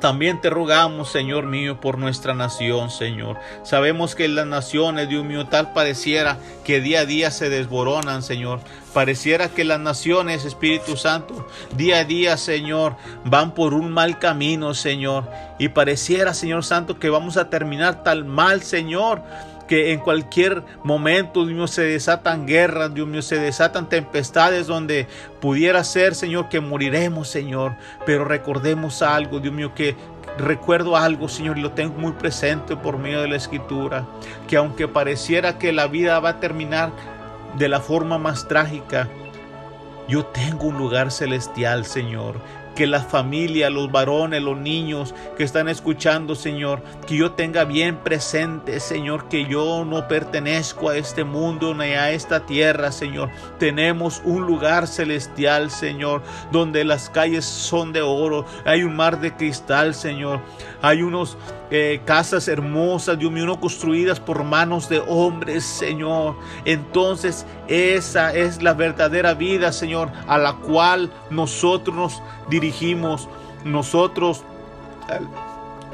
También 0.01 0.41
te 0.43 0.51
rogamos, 0.51 1.11
Señor 1.11 1.47
mío, 1.47 1.81
por 1.81 1.97
nuestra 1.97 2.35
nación, 2.35 2.91
Señor. 2.91 3.39
Sabemos 3.63 4.15
que 4.15 4.29
las 4.29 4.47
naciones, 4.47 5.09
Dios 5.09 5.25
mío, 5.25 5.47
tal 5.47 5.73
pareciera 5.73 6.39
que 6.65 6.81
día 6.81 7.01
a 7.01 7.07
día 7.07 7.31
se 7.31 7.49
desboronan, 7.49 8.23
Señor. 8.23 8.61
Pareciera 8.93 9.49
que 9.49 9.65
las 9.65 9.81
naciones, 9.81 10.45
Espíritu 10.45 10.97
Santo, 10.97 11.47
día 11.77 11.99
a 11.99 12.05
día, 12.05 12.37
Señor, 12.37 12.97
van 13.25 13.55
por 13.55 13.73
un 13.73 13.91
mal 13.91 14.19
camino, 14.19 14.75
Señor. 14.75 15.31
Y 15.59 15.71
pareciera, 15.71 16.35
Señor 16.35 16.65
Santo, 16.65 16.99
que 16.99 17.09
vamos 17.09 17.39
a 17.39 17.49
terminar 17.49 18.03
tal 18.03 18.27
mal, 18.27 18.63
Señor 18.63 19.23
que 19.67 19.93
en 19.93 20.01
cualquier 20.01 20.63
momento, 20.83 21.45
Dios 21.45 21.57
mío, 21.57 21.67
se 21.67 21.83
desatan 21.83 22.47
guerras, 22.47 22.95
Dios 22.95 23.07
mío, 23.07 23.23
se 23.23 23.39
desatan 23.39 23.89
tempestades 23.89 24.67
donde 24.67 25.07
pudiera 25.41 25.83
ser, 25.85 26.15
Señor, 26.15 26.49
que 26.49 26.61
moriremos, 26.61 27.29
Señor. 27.29 27.75
Pero 28.05 28.25
recordemos 28.25 29.03
algo, 29.03 29.41
Dios 29.41 29.55
mío, 29.55 29.75
que 29.75 29.97
recuerdo 30.39 30.97
algo, 30.97 31.29
Señor, 31.29 31.59
y 31.59 31.63
lo 31.63 31.73
tengo 31.73 31.99
muy 31.99 32.13
presente 32.13 32.77
por 32.77 32.99
medio 32.99 33.23
de 33.23 33.29
la 33.29 33.37
Escritura, 33.37 34.07
que 34.49 34.57
aunque 34.57 34.89
pareciera 34.89 35.59
que 35.59 35.73
la 35.73 35.87
vida 35.87 36.21
va 36.21 36.31
a 36.31 36.41
terminar 36.41 36.93
de 37.59 37.69
la 37.69 37.81
forma 37.81 38.19
más 38.19 38.47
trágica, 38.49 39.09
yo 40.09 40.25
tengo 40.27 40.67
un 40.67 40.79
lugar 40.79 41.11
celestial, 41.11 41.85
Señor, 41.85 42.37
que 42.77 42.87
la 42.87 43.01
familia, 43.01 43.71
los 43.71 43.91
varones, 43.91 44.41
los 44.43 44.57
niños 44.57 45.15
que 45.37 45.43
están 45.43 45.69
escuchando, 45.69 46.37
Señor, 46.37 46.83
que 47.07 47.17
yo 47.17 47.33
tenga 47.33 47.65
bien 47.65 47.97
presente, 47.97 48.79
Señor, 48.79 49.29
que 49.29 49.47
yo 49.47 49.85
no 49.85 50.07
pertenezco 50.07 50.91
a 50.91 50.97
este 50.97 51.25
mundo 51.25 51.75
ni 51.75 51.87
a 51.87 52.13
esta 52.13 52.47
tierra, 52.47 52.93
Señor. 52.93 53.31
Tenemos 53.59 54.23
un 54.25 54.47
lugar 54.47 54.87
celestial, 54.87 55.71
Señor, 55.71 56.23
donde 56.53 56.85
las 56.85 57.11
calles 57.11 57.45
son 57.45 57.93
de 57.93 58.03
oro, 58.03 58.45
hay 58.65 58.85
un 58.85 58.95
mar 58.95 59.21
de 59.21 59.35
cristal, 59.35 59.95
Señor. 59.95 60.41
Hay 60.83 61.03
unos 61.03 61.37
eh, 61.71 62.01
casas 62.05 62.47
hermosas, 62.47 63.19
Dios 63.19 63.33
mío, 63.33 63.59
construidas 63.59 64.21
por 64.21 64.45
manos 64.45 64.89
de 64.89 65.03
hombres, 65.09 65.65
Señor. 65.65 66.37
Entonces, 66.65 67.47
esa 67.69 68.35
es 68.35 68.63
la 68.63 68.75
verdadera 68.75 69.35
vida, 69.35 69.73
Señor, 69.73 70.13
a 70.29 70.39
la 70.39 70.53
cual 70.57 71.11
nosotros 71.31 71.97
nos 71.97 72.23
dirigimos. 72.51 72.66
Nosotros, 73.65 74.45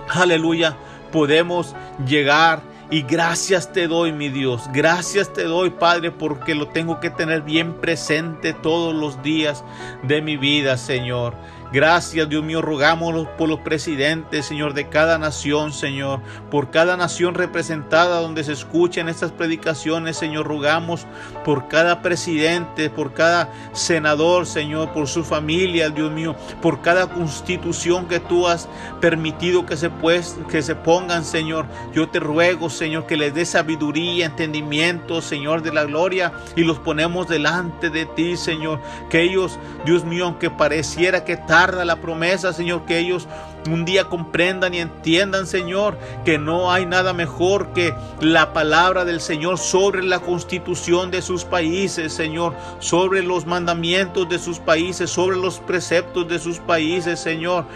aleluya, 0.09 0.77
podemos 1.11 1.75
llegar. 2.07 2.63
Y 2.91 3.03
gracias 3.03 3.73
te 3.73 3.89
doy, 3.89 4.13
mi 4.13 4.29
Dios. 4.29 4.69
Gracias 4.71 5.33
te 5.33 5.45
doy, 5.45 5.71
Padre, 5.71 6.11
porque 6.11 6.55
lo 6.55 6.69
tengo 6.69 7.01
que 7.01 7.09
tener 7.09 7.41
bien 7.41 7.73
presente 7.81 8.53
todos 8.53 8.95
los 8.95 9.23
días 9.23 9.65
de 10.03 10.21
mi 10.21 10.37
vida, 10.37 10.77
Señor. 10.77 11.35
Gracias, 11.73 12.29
Dios 12.29 12.45
mío, 12.45 12.61
rogamos 12.61 13.27
por 13.39 13.49
los 13.49 13.61
presidentes, 13.61 14.45
Señor, 14.45 14.75
de 14.75 14.91
cada 14.91 15.17
nación, 15.17 15.73
Señor, 15.73 16.21
por 16.51 16.71
cada 16.71 16.99
nación 16.99 17.35
representada 17.35 18.21
donde 18.21 18.45
se 18.45 18.53
escuchen 18.53 19.09
estas 19.09 19.33
predicaciones, 19.33 20.19
Señor, 20.19 20.47
rogamos 20.47 21.07
por 21.47 21.69
cada 21.69 22.03
presidente, 22.03 22.91
por 22.91 23.15
cada 23.15 23.51
senador, 23.73 24.45
Señor, 24.45 24.93
por 24.93 25.09
su 25.09 25.25
familia, 25.25 25.89
Dios 25.89 26.13
mío, 26.13 26.37
por 26.61 26.83
cada 26.83 27.07
constitución 27.07 28.07
que 28.07 28.21
tú 28.21 28.47
has 28.47 28.69
permitido 29.01 29.65
que 29.65 29.79
se, 29.79 29.89
pues, 29.89 30.37
que 30.51 30.61
se 30.61 30.75
pongan, 30.75 31.25
Señor. 31.25 31.65
Yo 31.95 32.07
te 32.11 32.21
ruego, 32.21 32.69
Señor, 32.69 33.07
que 33.07 33.17
les 33.17 33.33
dé 33.33 33.47
sabiduría, 33.47 34.27
entendimiento, 34.27 35.23
Señor, 35.23 35.63
de 35.63 35.73
la 35.73 35.85
gloria, 35.85 36.35
y 36.55 36.65
los 36.65 36.79
ponemos 36.79 37.29
delante 37.29 37.89
de 37.89 38.05
ti, 38.05 38.37
Señor, 38.37 38.79
que 39.09 39.23
ellos, 39.23 39.59
Dios 39.87 40.05
mío, 40.05 40.27
aunque 40.27 40.51
pareciera 40.51 41.25
que 41.25 41.39
tal 41.39 41.62
la 41.71 41.97
promesa, 41.97 42.53
Señor, 42.53 42.85
que 42.85 42.99
ellos 42.99 43.29
un 43.71 43.85
día 43.85 44.05
comprendan 44.05 44.75
y 44.75 44.81
entiendan, 44.81 45.47
Señor, 45.47 45.97
que 46.25 46.39
no 46.39 46.73
hay 46.73 46.87
nada 46.87 47.13
mejor 47.13 47.73
que 47.73 47.95
la 48.21 48.53
palabra 48.53 49.05
del 49.05 49.21
Señor 49.21 49.59
sobre 49.59 50.03
la 50.03 50.19
constitución 50.19 51.11
de 51.11 51.23
sus 51.23 51.45
países, 51.45 52.13
Señor, 52.13 52.55
sobre 52.81 53.23
los 53.23 53.47
mandamientos 53.47 54.29
de 54.29 54.39
sus 54.39 54.59
países, 54.59 55.11
sobre 55.11 55.37
los 55.37 55.61
preceptos 55.61 56.29
de 56.29 56.39
sus 56.39 56.59
países, 56.59 57.21
Señor. 57.21 57.67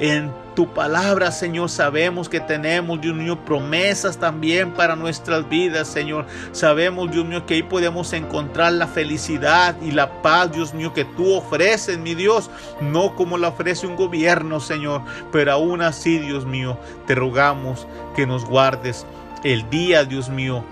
En 0.00 0.32
tu 0.56 0.72
palabra, 0.72 1.30
Señor, 1.30 1.68
sabemos 1.68 2.30
que 2.30 2.40
tenemos, 2.40 2.98
Dios 2.98 3.14
mío, 3.14 3.38
promesas 3.44 4.16
también 4.16 4.72
para 4.72 4.96
nuestras 4.96 5.46
vidas, 5.48 5.86
Señor. 5.86 6.24
Sabemos, 6.52 7.10
Dios 7.10 7.26
mío, 7.26 7.44
que 7.44 7.54
ahí 7.54 7.62
podemos 7.62 8.14
encontrar 8.14 8.72
la 8.72 8.86
felicidad 8.86 9.76
y 9.82 9.90
la 9.90 10.22
paz, 10.22 10.50
Dios 10.50 10.72
mío, 10.72 10.94
que 10.94 11.04
tú 11.04 11.34
ofreces, 11.34 11.98
mi 11.98 12.14
Dios, 12.14 12.50
no 12.80 13.14
como 13.14 13.36
la 13.36 13.48
ofrece 13.48 13.86
un 13.86 13.96
gobierno, 13.96 14.58
Señor, 14.58 15.02
pero 15.30 15.52
aún 15.52 15.82
así, 15.82 16.18
Dios 16.18 16.46
mío, 16.46 16.78
te 17.06 17.14
rogamos 17.14 17.86
que 18.16 18.26
nos 18.26 18.46
guardes 18.46 19.06
el 19.44 19.68
día, 19.68 20.04
Dios 20.04 20.30
mío, 20.30 20.64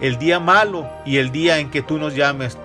el 0.00 0.16
día 0.16 0.38
malo 0.38 0.88
y 1.04 1.16
el 1.16 1.32
día 1.32 1.58
en 1.58 1.72
que 1.72 1.82
tú 1.82 1.98
nos 1.98 2.14
llames 2.14 2.56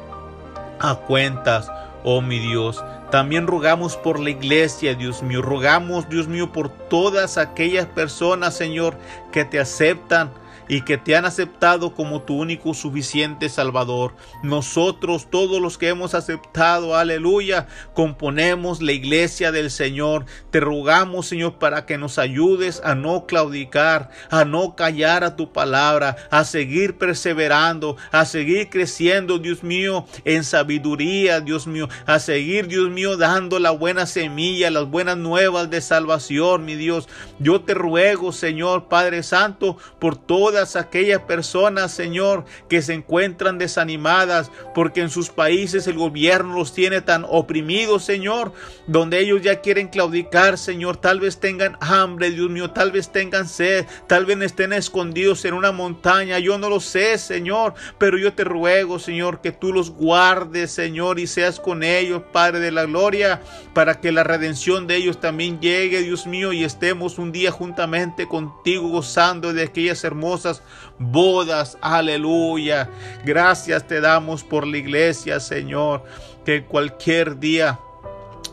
a 0.79 0.93
cuentas, 0.93 1.67
oh 2.03 2.21
mi 2.21 2.37
Dios. 2.37 2.83
También 3.11 3.47
rogamos 3.47 3.97
por 3.97 4.19
la 4.19 4.29
iglesia, 4.29 4.93
Dios 4.93 5.23
mío. 5.23 5.41
Rogamos, 5.41 6.07
Dios 6.09 6.27
mío, 6.27 6.51
por 6.51 6.69
todas 6.69 7.37
aquellas 7.37 7.87
personas, 7.87 8.55
Señor, 8.55 8.97
que 9.31 9.45
te 9.45 9.59
aceptan 9.59 10.31
y 10.69 10.81
que 10.81 10.97
te 10.97 11.15
han 11.15 11.25
aceptado 11.25 11.93
como 11.93 12.21
tu 12.21 12.35
único 12.35 12.73
suficiente 12.73 13.49
Salvador. 13.49 14.13
Nosotros, 14.43 15.27
todos 15.29 15.59
los 15.59 15.77
que 15.77 15.89
hemos 15.89 16.13
aceptado, 16.13 16.95
aleluya, 16.95 17.67
componemos 17.93 18.81
la 18.81 18.93
iglesia 18.93 19.51
del 19.51 19.71
Señor. 19.71 20.25
Te 20.51 20.59
rogamos, 20.59 21.27
Señor, 21.27 21.55
para 21.55 21.85
que 21.85 21.97
nos 21.97 22.19
ayudes 22.19 22.81
a 22.85 22.93
no 22.93 23.25
claudicar, 23.25 24.11
a 24.29 24.45
no 24.45 24.75
callar 24.75 25.23
a 25.23 25.35
tu 25.35 25.51
palabra, 25.51 26.15
a 26.29 26.45
seguir 26.45 26.97
perseverando, 26.97 27.97
a 28.11 28.25
seguir 28.25 28.69
creciendo, 28.69 29.39
Dios 29.39 29.63
mío, 29.63 30.05
en 30.23 30.43
sabiduría, 30.43 31.41
Dios 31.41 31.65
mío, 31.65 31.89
a 32.05 32.19
seguir, 32.19 32.67
Dios 32.67 32.89
mío, 32.91 33.17
dando 33.17 33.57
la 33.57 33.71
buena 33.71 34.05
semilla, 34.05 34.69
las 34.69 34.85
buenas 34.85 35.17
nuevas 35.17 35.71
de 35.71 35.81
salvación, 35.81 36.63
mi 36.65 36.75
Dios. 36.75 37.09
Yo 37.39 37.61
te 37.61 37.73
ruego, 37.73 38.31
Señor, 38.31 38.87
Padre 38.87 39.23
Santo, 39.23 39.77
por 39.97 40.15
toda 40.15 40.58
aquellas 40.59 41.21
personas, 41.21 41.91
Señor, 41.91 42.45
que 42.67 42.81
se 42.81 42.93
encuentran 42.93 43.57
desanimadas 43.57 44.51
porque 44.75 45.01
en 45.01 45.09
sus 45.09 45.29
países 45.29 45.87
el 45.87 45.97
gobierno 45.97 46.55
los 46.55 46.73
tiene 46.73 47.01
tan 47.01 47.25
oprimidos, 47.27 48.03
Señor, 48.03 48.51
donde 48.87 49.19
ellos 49.19 49.41
ya 49.41 49.61
quieren 49.61 49.87
claudicar, 49.87 50.57
Señor, 50.57 50.97
tal 50.97 51.19
vez 51.19 51.39
tengan 51.39 51.77
hambre, 51.79 52.31
Dios 52.31 52.49
mío, 52.49 52.71
tal 52.71 52.91
vez 52.91 53.11
tengan 53.11 53.47
sed, 53.47 53.85
tal 54.07 54.25
vez 54.25 54.39
estén 54.41 54.73
escondidos 54.73 55.45
en 55.45 55.53
una 55.53 55.71
montaña, 55.71 56.39
yo 56.39 56.57
no 56.57 56.69
lo 56.69 56.79
sé, 56.79 57.17
Señor, 57.17 57.73
pero 57.97 58.17
yo 58.17 58.33
te 58.33 58.43
ruego, 58.43 58.99
Señor, 58.99 59.41
que 59.41 59.51
tú 59.51 59.73
los 59.73 59.91
guardes, 59.91 60.71
Señor, 60.71 61.19
y 61.19 61.27
seas 61.27 61.59
con 61.59 61.83
ellos, 61.83 62.23
Padre 62.31 62.59
de 62.59 62.71
la 62.71 62.85
gloria, 62.85 63.41
para 63.73 63.99
que 64.01 64.11
la 64.11 64.23
redención 64.23 64.87
de 64.87 64.97
ellos 64.97 65.19
también 65.19 65.59
llegue, 65.59 66.01
Dios 66.01 66.27
mío, 66.27 66.53
y 66.53 66.63
estemos 66.63 67.17
un 67.17 67.31
día 67.31 67.51
juntamente 67.51 68.27
contigo 68.27 68.89
gozando 68.89 69.53
de 69.53 69.63
aquellas 69.63 70.03
hermosas 70.03 70.48
bodas. 70.97 71.77
Aleluya. 71.81 72.89
Gracias 73.25 73.87
te 73.87 74.01
damos 74.01 74.43
por 74.43 74.65
la 74.65 74.77
iglesia, 74.77 75.39
Señor. 75.39 76.03
Que 76.45 76.63
cualquier 76.65 77.39
día 77.39 77.79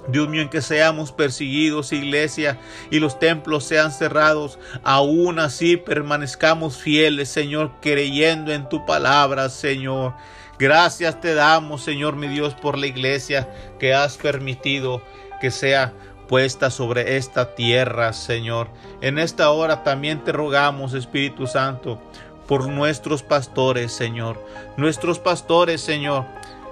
Dios 0.09 0.29
mío, 0.29 0.43
en 0.43 0.49
que 0.49 0.63
seamos 0.63 1.13
perseguidos, 1.13 1.93
iglesia, 1.93 2.59
y 2.91 3.01
los 3.01 3.19
templos 3.19 3.65
sean 3.65 3.91
cerrados, 3.91 4.59
aún 4.85 5.39
así 5.39 5.77
permanezcamos 5.77 6.77
fieles, 6.77 7.29
Señor, 7.29 7.73
creyendo 7.81 8.53
en 8.53 8.69
tu 8.69 8.87
palabra, 8.87 9.49
Señor. 9.49 10.15
Gracias 10.59 11.21
te 11.21 11.35
damos, 11.35 11.83
Señor 11.83 12.17
mi 12.17 12.29
Dios, 12.29 12.55
por 12.55 12.79
la 12.79 12.87
iglesia 12.87 13.49
que 13.79 13.95
has 13.95 14.17
permitido 14.17 15.03
que 15.41 15.51
sea 15.51 15.93
puesta 16.29 16.71
sobre 16.71 17.17
esta 17.17 17.55
tierra, 17.55 18.13
Señor. 18.13 18.69
En 19.01 19.19
esta 19.19 19.51
hora 19.51 19.83
también 19.83 20.25
te 20.25 20.33
rogamos, 20.33 20.95
Espíritu 20.95 21.47
Santo, 21.47 22.01
por 22.47 22.69
nuestros 22.69 23.23
pastores, 23.23 23.93
Señor. 23.93 24.45
Nuestros 24.77 25.19
pastores, 25.19 25.81
Señor. 25.81 26.25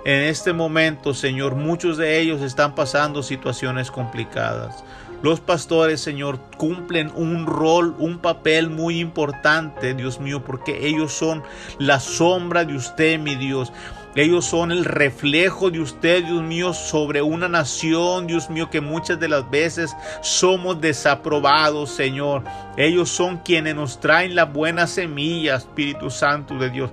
En 0.05 0.21
este 0.23 0.53
momento, 0.53 1.15
Señor, 1.15 1.55
muchos 1.55 1.97
de 1.97 2.21
ellos 2.21 2.43
están 2.43 2.75
pasando 2.75 3.23
situaciones 3.23 3.91
complicadas. 3.91 4.85
Los 5.23 5.41
pastores, 5.41 6.03
Señor, 6.03 6.39
cumplen 6.59 7.11
un 7.15 7.47
rol, 7.47 7.95
un 7.99 8.19
papel 8.19 8.69
muy 8.69 9.01
importante, 9.01 9.95
Dios 9.95 10.21
mío, 10.21 10.45
porque 10.45 10.87
ellos 10.87 11.15
son 11.15 11.43
la 11.79 11.99
sombra 11.99 12.67
de 12.67 12.77
usted, 12.77 13.19
mi 13.19 13.35
Dios. 13.35 13.73
Ellos 14.17 14.45
son 14.45 14.71
el 14.71 14.85
reflejo 14.85 15.71
de 15.71 15.81
usted, 15.81 16.25
Dios 16.25 16.43
mío, 16.43 16.73
sobre 16.73 17.21
una 17.21 17.49
nación, 17.49 18.29
Dios 18.29 18.49
mío, 18.49 18.71
que 18.71 18.81
muchas 18.81 19.19
de 19.19 19.29
las 19.29 19.51
veces 19.51 19.97
somos 20.21 20.81
desaprobados, 20.81 21.91
Señor. 21.91 22.45
Ellos 22.77 23.09
son 23.09 23.39
quienes 23.39 23.75
nos 23.75 23.99
traen 23.99 24.37
la 24.37 24.45
buena 24.45 24.87
semilla, 24.87 25.57
Espíritu 25.57 26.11
Santo 26.11 26.55
de 26.55 26.71
Dios. 26.71 26.91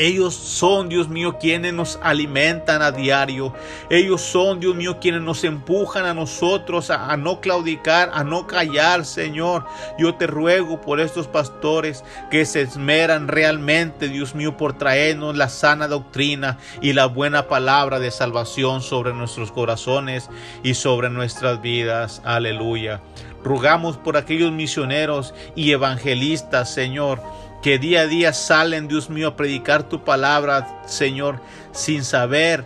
Ellos 0.00 0.34
son, 0.34 0.88
Dios 0.88 1.10
mío, 1.10 1.36
quienes 1.38 1.74
nos 1.74 1.98
alimentan 2.02 2.80
a 2.80 2.90
diario. 2.90 3.52
Ellos 3.90 4.22
son, 4.22 4.58
Dios 4.58 4.74
mío, 4.74 4.98
quienes 4.98 5.20
nos 5.20 5.44
empujan 5.44 6.06
a 6.06 6.14
nosotros 6.14 6.88
a, 6.88 7.14
no 7.18 7.42
claudicar, 7.42 8.08
a 8.14 8.24
no 8.24 8.46
callar, 8.46 9.04
Señor. 9.04 9.66
Yo 9.98 10.14
te 10.14 10.26
ruego 10.26 10.80
por 10.80 11.00
estos 11.00 11.28
pastores 11.28 12.02
que 12.30 12.46
se 12.46 12.62
esmeran 12.62 13.28
realmente, 13.28 14.08
Dios 14.08 14.34
mío, 14.34 14.56
por 14.56 14.72
traernos 14.72 15.36
la 15.36 15.50
sana 15.50 15.86
doctrina 15.86 16.56
y 16.80 16.94
la 16.94 17.04
buena 17.04 17.46
palabra 17.46 17.98
de 17.98 18.10
salvación 18.10 18.80
sobre 18.80 19.12
nuestros 19.12 19.52
corazones 19.52 20.30
y 20.62 20.72
sobre 20.72 21.10
nuestras 21.10 21.60
vidas. 21.60 22.22
Aleluya. 22.24 23.02
Rogamos 23.44 23.98
por 23.98 24.16
aquellos 24.16 24.50
misioneros 24.50 25.34
y 25.54 25.72
evangelistas, 25.72 26.72
Señor 26.72 27.20
que 27.62 27.78
día 27.78 28.02
a 28.02 28.06
día 28.06 28.32
salen, 28.32 28.88
Dios 28.88 29.10
mío, 29.10 29.28
a 29.28 29.36
predicar 29.36 29.82
tu 29.82 30.02
palabra, 30.02 30.82
Señor, 30.86 31.40
sin 31.72 32.04
saber, 32.04 32.64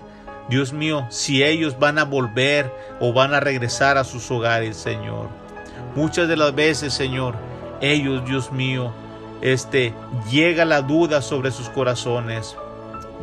Dios 0.49 0.72
mío, 0.72 1.07
si 1.11 1.42
ellos 1.42 1.78
van 1.78 1.99
a 1.99 2.05
volver 2.05 2.70
o 3.01 3.12
van 3.12 3.34
a 3.34 3.40
regresar 3.40 3.99
a 3.99 4.05
sus 4.05 4.30
hogares, 4.30 4.76
Señor. 4.76 5.28
Muchas 5.95 6.28
de 6.28 6.36
las 6.36 6.55
veces, 6.55 6.92
Señor, 6.92 7.34
ellos, 7.80 8.24
Dios 8.24 8.53
mío, 8.53 8.92
este, 9.40 9.95
llega 10.30 10.64
la 10.64 10.82
duda 10.82 11.22
sobre 11.22 11.51
sus 11.51 11.68
corazones, 11.68 12.57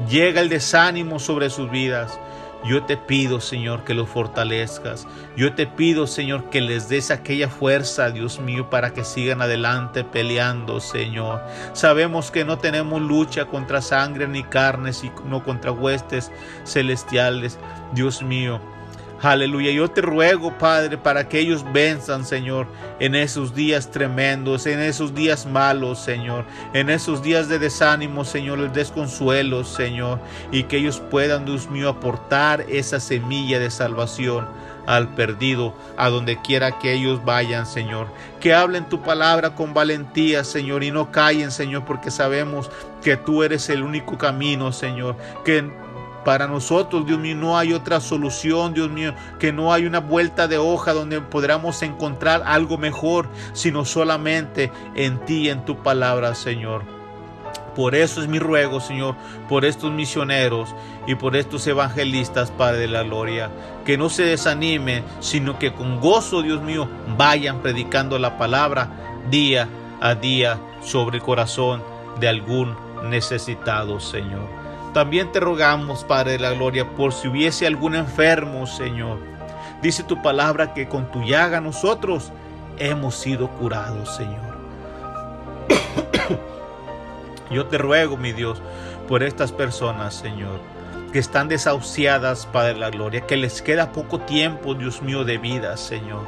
llega 0.09 0.41
el 0.41 0.49
desánimo 0.49 1.19
sobre 1.19 1.49
sus 1.49 1.69
vidas. 1.69 2.19
Yo 2.63 2.83
te 2.83 2.95
pido, 2.95 3.41
Señor, 3.41 3.83
que 3.83 3.95
los 3.95 4.07
fortalezcas. 4.07 5.07
Yo 5.35 5.53
te 5.53 5.65
pido, 5.65 6.05
Señor, 6.05 6.49
que 6.51 6.61
les 6.61 6.89
des 6.89 7.09
aquella 7.09 7.49
fuerza, 7.49 8.11
Dios 8.11 8.39
mío, 8.39 8.69
para 8.69 8.93
que 8.93 9.03
sigan 9.03 9.41
adelante 9.41 10.03
peleando, 10.03 10.79
Señor. 10.79 11.41
Sabemos 11.73 12.29
que 12.29 12.45
no 12.45 12.59
tenemos 12.59 13.01
lucha 13.01 13.45
contra 13.45 13.81
sangre 13.81 14.27
ni 14.27 14.43
carne, 14.43 14.93
sino 14.93 15.43
contra 15.43 15.71
huestes 15.71 16.31
celestiales, 16.63 17.57
Dios 17.93 18.21
mío. 18.21 18.61
Aleluya. 19.21 19.71
Yo 19.71 19.87
te 19.87 20.01
ruego, 20.01 20.57
Padre, 20.57 20.97
para 20.97 21.29
que 21.29 21.37
ellos 21.37 21.63
venzan, 21.71 22.25
Señor, 22.25 22.65
en 22.99 23.13
esos 23.13 23.53
días 23.53 23.91
tremendos, 23.91 24.65
en 24.65 24.79
esos 24.79 25.13
días 25.13 25.45
malos, 25.45 25.99
Señor, 25.99 26.43
en 26.73 26.89
esos 26.89 27.21
días 27.21 27.47
de 27.47 27.59
desánimo, 27.59 28.25
Señor, 28.25 28.57
el 28.57 28.73
desconsuelo, 28.73 29.63
Señor, 29.63 30.19
y 30.51 30.63
que 30.63 30.77
ellos 30.77 31.03
puedan, 31.11 31.45
Dios 31.45 31.69
mío, 31.69 31.89
aportar 31.89 32.65
esa 32.67 32.99
semilla 32.99 33.59
de 33.59 33.69
salvación 33.69 34.47
al 34.87 35.13
perdido, 35.13 35.75
a 35.97 36.09
donde 36.09 36.41
quiera 36.41 36.79
que 36.79 36.93
ellos 36.93 37.23
vayan, 37.23 37.67
Señor. 37.67 38.07
Que 38.39 38.55
hablen 38.55 38.89
tu 38.89 39.03
palabra 39.03 39.53
con 39.53 39.75
valentía, 39.75 40.43
Señor, 40.43 40.83
y 40.83 40.89
no 40.89 41.11
callen, 41.11 41.51
Señor, 41.51 41.85
porque 41.85 42.09
sabemos 42.09 42.71
que 43.03 43.17
tú 43.17 43.43
eres 43.43 43.69
el 43.69 43.83
único 43.83 44.17
camino, 44.17 44.71
Señor. 44.71 45.15
Que 45.45 45.69
para 46.23 46.47
nosotros, 46.47 47.05
Dios 47.05 47.19
mío, 47.19 47.35
no 47.35 47.57
hay 47.57 47.73
otra 47.73 47.99
solución, 47.99 48.73
Dios 48.73 48.89
mío, 48.89 49.13
que 49.39 49.51
no 49.51 49.73
hay 49.73 49.85
una 49.85 49.99
vuelta 49.99 50.47
de 50.47 50.57
hoja 50.57 50.93
donde 50.93 51.21
podamos 51.21 51.81
encontrar 51.81 52.43
algo 52.45 52.77
mejor, 52.77 53.27
sino 53.53 53.85
solamente 53.85 54.71
en 54.95 55.19
ti, 55.25 55.49
en 55.49 55.65
tu 55.65 55.77
palabra, 55.77 56.35
Señor. 56.35 56.83
Por 57.75 57.95
eso 57.95 58.21
es 58.21 58.27
mi 58.27 58.37
ruego, 58.37 58.81
Señor, 58.81 59.15
por 59.47 59.63
estos 59.63 59.91
misioneros 59.91 60.75
y 61.07 61.15
por 61.15 61.35
estos 61.35 61.65
evangelistas, 61.67 62.51
Padre 62.51 62.79
de 62.79 62.87
la 62.89 63.03
Gloria, 63.03 63.49
que 63.85 63.97
no 63.97 64.09
se 64.09 64.23
desanimen, 64.23 65.03
sino 65.21 65.57
que 65.57 65.73
con 65.73 65.99
gozo, 66.01 66.41
Dios 66.41 66.61
mío, 66.61 66.89
vayan 67.17 67.61
predicando 67.61 68.19
la 68.19 68.37
palabra 68.37 68.89
día 69.29 69.69
a 70.01 70.15
día 70.15 70.59
sobre 70.81 71.17
el 71.17 71.23
corazón 71.23 71.81
de 72.19 72.27
algún 72.27 72.75
necesitado, 73.09 73.99
Señor. 73.99 74.60
También 74.93 75.31
te 75.31 75.39
rogamos, 75.39 76.03
Padre 76.03 76.33
de 76.33 76.39
la 76.39 76.51
Gloria, 76.51 76.89
por 76.95 77.13
si 77.13 77.29
hubiese 77.29 77.65
algún 77.65 77.95
enfermo, 77.95 78.67
Señor. 78.67 79.19
Dice 79.81 80.03
tu 80.03 80.21
palabra 80.21 80.73
que 80.73 80.89
con 80.89 81.09
tu 81.11 81.23
llaga 81.23 81.61
nosotros 81.61 82.31
hemos 82.77 83.15
sido 83.15 83.49
curados, 83.51 84.15
Señor. 84.15 84.59
Yo 87.51 87.67
te 87.67 87.77
ruego, 87.77 88.17
mi 88.17 88.33
Dios, 88.33 88.61
por 89.07 89.23
estas 89.23 89.53
personas, 89.53 90.13
Señor, 90.13 90.59
que 91.13 91.19
están 91.19 91.47
desahuciadas, 91.47 92.45
Padre 92.45 92.73
de 92.73 92.79
la 92.79 92.89
Gloria, 92.89 93.21
que 93.21 93.37
les 93.37 93.61
queda 93.61 93.93
poco 93.93 94.19
tiempo, 94.19 94.75
Dios 94.75 95.01
mío, 95.01 95.23
de 95.23 95.37
vida, 95.37 95.77
Señor. 95.77 96.25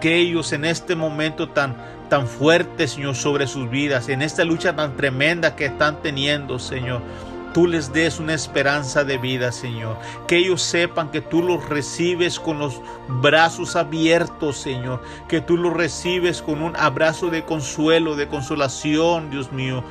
Que 0.00 0.16
ellos 0.16 0.52
en 0.52 0.64
este 0.64 0.94
momento 0.94 1.48
tan, 1.48 1.76
tan 2.08 2.28
fuerte, 2.28 2.86
Señor, 2.86 3.16
sobre 3.16 3.48
sus 3.48 3.68
vidas, 3.68 4.08
en 4.08 4.22
esta 4.22 4.44
lucha 4.44 4.76
tan 4.76 4.96
tremenda 4.96 5.56
que 5.56 5.66
están 5.66 6.02
teniendo, 6.02 6.58
Señor, 6.58 7.02
tú 7.56 7.66
les 7.66 7.90
des 7.90 8.20
una 8.20 8.34
esperanza 8.34 9.02
de 9.02 9.16
vida, 9.16 9.50
Señor. 9.50 9.96
Que 10.28 10.36
ellos 10.36 10.60
sepan 10.60 11.10
que 11.10 11.22
tú 11.22 11.40
los 11.42 11.66
recibes 11.70 12.38
con 12.38 12.58
los 12.58 12.82
brazos 13.08 13.76
abiertos, 13.76 14.58
Señor. 14.58 15.02
Que 15.26 15.40
tú 15.40 15.56
los 15.56 15.72
recibes 15.72 16.42
con 16.42 16.60
un 16.60 16.76
abrazo 16.76 17.30
de 17.30 17.46
consuelo, 17.46 18.14
de 18.14 18.28
consolación, 18.28 19.30
Dios 19.30 19.52
mío. 19.52 19.82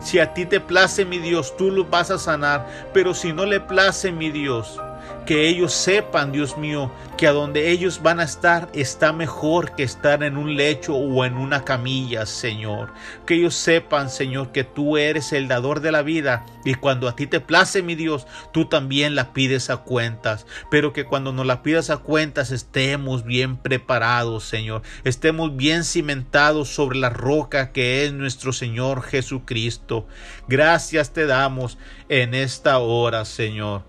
Si 0.00 0.20
a 0.20 0.34
ti 0.34 0.46
te 0.46 0.60
place, 0.60 1.04
mi 1.04 1.18
Dios, 1.18 1.56
tú 1.56 1.72
los 1.72 1.90
vas 1.90 2.12
a 2.12 2.18
sanar. 2.18 2.68
Pero 2.94 3.12
si 3.12 3.32
no 3.32 3.44
le 3.44 3.58
place, 3.58 4.12
mi 4.12 4.30
Dios, 4.30 4.80
que 5.26 5.48
ellos 5.48 5.72
sepan, 5.72 6.32
Dios 6.32 6.56
mío, 6.56 6.90
que 7.16 7.26
a 7.26 7.32
donde 7.32 7.70
ellos 7.70 8.02
van 8.02 8.20
a 8.20 8.24
estar 8.24 8.68
está 8.72 9.12
mejor 9.12 9.74
que 9.74 9.82
estar 9.82 10.22
en 10.22 10.36
un 10.36 10.56
lecho 10.56 10.94
o 10.94 11.24
en 11.24 11.36
una 11.36 11.64
camilla, 11.64 12.26
Señor. 12.26 12.92
Que 13.26 13.34
ellos 13.34 13.54
sepan, 13.54 14.10
Señor, 14.10 14.52
que 14.52 14.64
tú 14.64 14.96
eres 14.96 15.32
el 15.32 15.46
dador 15.46 15.80
de 15.80 15.92
la 15.92 16.02
vida 16.02 16.46
y 16.64 16.74
cuando 16.74 17.08
a 17.08 17.16
ti 17.16 17.26
te 17.26 17.40
place, 17.40 17.82
mi 17.82 17.94
Dios, 17.94 18.26
tú 18.52 18.66
también 18.66 19.14
la 19.14 19.32
pides 19.32 19.70
a 19.70 19.78
cuentas. 19.78 20.46
Pero 20.70 20.92
que 20.92 21.04
cuando 21.04 21.32
nos 21.32 21.46
la 21.46 21.62
pidas 21.62 21.90
a 21.90 21.98
cuentas 21.98 22.50
estemos 22.50 23.24
bien 23.24 23.56
preparados, 23.56 24.44
Señor. 24.44 24.82
Estemos 25.04 25.56
bien 25.56 25.84
cimentados 25.84 26.68
sobre 26.70 26.98
la 26.98 27.10
roca 27.10 27.72
que 27.72 28.04
es 28.04 28.12
nuestro 28.12 28.52
Señor 28.52 29.02
Jesucristo. 29.02 30.06
Gracias 30.48 31.12
te 31.12 31.26
damos 31.26 31.78
en 32.08 32.34
esta 32.34 32.78
hora, 32.78 33.24
Señor. 33.24 33.82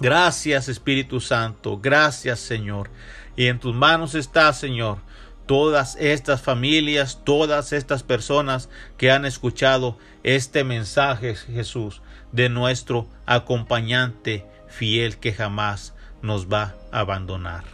Gracias 0.00 0.68
Espíritu 0.68 1.20
Santo, 1.20 1.78
gracias 1.78 2.38
Señor. 2.38 2.90
Y 3.36 3.46
en 3.46 3.58
tus 3.58 3.74
manos 3.74 4.14
está, 4.14 4.52
Señor, 4.52 4.98
todas 5.46 5.96
estas 5.96 6.40
familias, 6.42 7.22
todas 7.24 7.72
estas 7.72 8.02
personas 8.02 8.68
que 8.96 9.10
han 9.10 9.24
escuchado 9.24 9.98
este 10.22 10.62
mensaje, 10.62 11.34
Jesús, 11.34 12.02
de 12.32 12.48
nuestro 12.48 13.08
acompañante 13.26 14.46
fiel 14.68 15.16
que 15.16 15.32
jamás 15.32 15.94
nos 16.22 16.46
va 16.46 16.74
a 16.92 17.00
abandonar. 17.00 17.64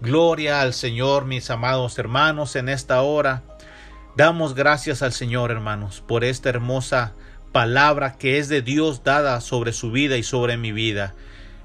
Gloria 0.00 0.62
al 0.62 0.72
Señor, 0.72 1.26
mis 1.26 1.50
amados 1.50 1.98
hermanos, 1.98 2.56
en 2.56 2.70
esta 2.70 3.02
hora. 3.02 3.42
Damos 4.16 4.54
gracias 4.54 5.02
al 5.02 5.12
Señor, 5.12 5.50
hermanos, 5.50 6.02
por 6.06 6.24
esta 6.24 6.48
hermosa 6.48 7.12
palabra 7.52 8.16
que 8.16 8.38
es 8.38 8.48
de 8.48 8.62
Dios 8.62 9.04
dada 9.04 9.40
sobre 9.40 9.72
su 9.72 9.90
vida 9.90 10.16
y 10.16 10.22
sobre 10.22 10.56
mi 10.56 10.72
vida. 10.72 11.14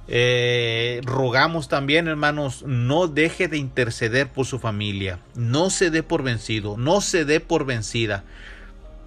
Eh, 0.08 1.02
rogamos 1.04 1.68
también, 1.68 2.08
hermanos, 2.08 2.64
no 2.64 3.08
deje 3.08 3.48
de 3.48 3.58
interceder 3.58 4.30
por 4.32 4.46
su 4.46 4.60
familia. 4.60 5.20
No 5.36 5.70
se 5.70 5.90
dé 5.90 6.04
por 6.04 6.24
vencido, 6.24 6.78
no 6.78 7.02
se 7.02 7.26
dé 7.26 7.40
por 7.40 7.66
vencida. 7.66 8.24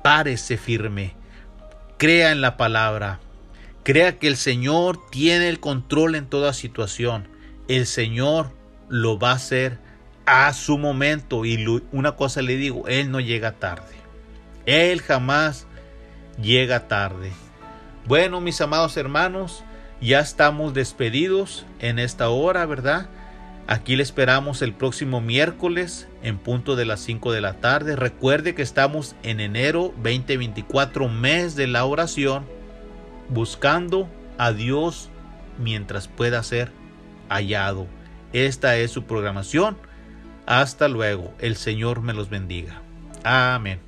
Párese 0.03 0.57
firme. 0.57 1.15
Crea 1.99 2.33
en 2.33 2.41
la 2.41 2.57
palabra. 2.57 3.21
Crea 3.83 4.19
que 4.19 4.29
el 4.29 4.37
Señor 4.37 4.99
tiene 5.11 5.49
el 5.49 5.61
control 5.61 6.15
en 6.15 6.27
toda 6.27 6.53
situación. 6.53 7.29
El 7.69 7.87
Señor 7.87 8.53
lo 8.89 9.19
va 9.19 9.31
a 9.31 9.37
hacer 9.37 9.79
a 10.27 10.53
su 10.53 10.79
momento. 10.79 11.45
Y 11.45 11.65
una 11.93 12.13
cosa 12.13 12.43
le 12.43 12.57
digo, 12.57 12.87
Él 12.89 13.11
no 13.11 13.21
llega 13.21 13.53
tarde. 13.53 13.95
Él 14.67 15.01
jamás 15.01 15.67
llega 16.41 16.89
tarde. 16.89 17.33
Bueno, 18.07 18.41
mis 18.41 18.61
amados 18.61 18.97
hermanos, 18.97 19.65
ya 20.01 20.21
estamos 20.21 20.75
despedidos 20.75 21.67
en 21.81 21.99
esta 21.99 22.29
hora, 22.29 22.67
¿verdad? 22.67 23.09
Aquí 23.67 23.97
le 23.97 24.03
esperamos 24.03 24.63
el 24.63 24.73
próximo 24.73 25.21
miércoles 25.21 26.09
en 26.23 26.39
punto 26.39 26.75
de 26.75 26.87
las 26.87 27.01
5 27.01 27.33
de 27.33 27.43
la 27.43 27.55
tarde. 27.55 27.97
Recuerde 27.97 28.55
que 28.55 28.63
estamos 28.63 29.15
en 29.23 29.41
enero 29.41 29.93
2024, 29.97 31.09
mes 31.09 31.55
de 31.55 31.67
la 31.67 31.85
oración, 31.85 32.47
buscando 33.29 34.09
a 34.39 34.53
Dios 34.53 35.11
mientras 35.59 36.09
pueda 36.09 36.43
ser 36.43 36.73
hallado. 37.29 37.87
Esta 38.33 38.77
es 38.77 38.91
su 38.91 39.05
programación. 39.05 39.77
Hasta 40.47 40.89
luego. 40.89 41.35
El 41.39 41.57
Señor 41.57 42.01
me 42.01 42.15
los 42.15 42.31
bendiga. 42.31 42.81
Amén. 43.23 43.81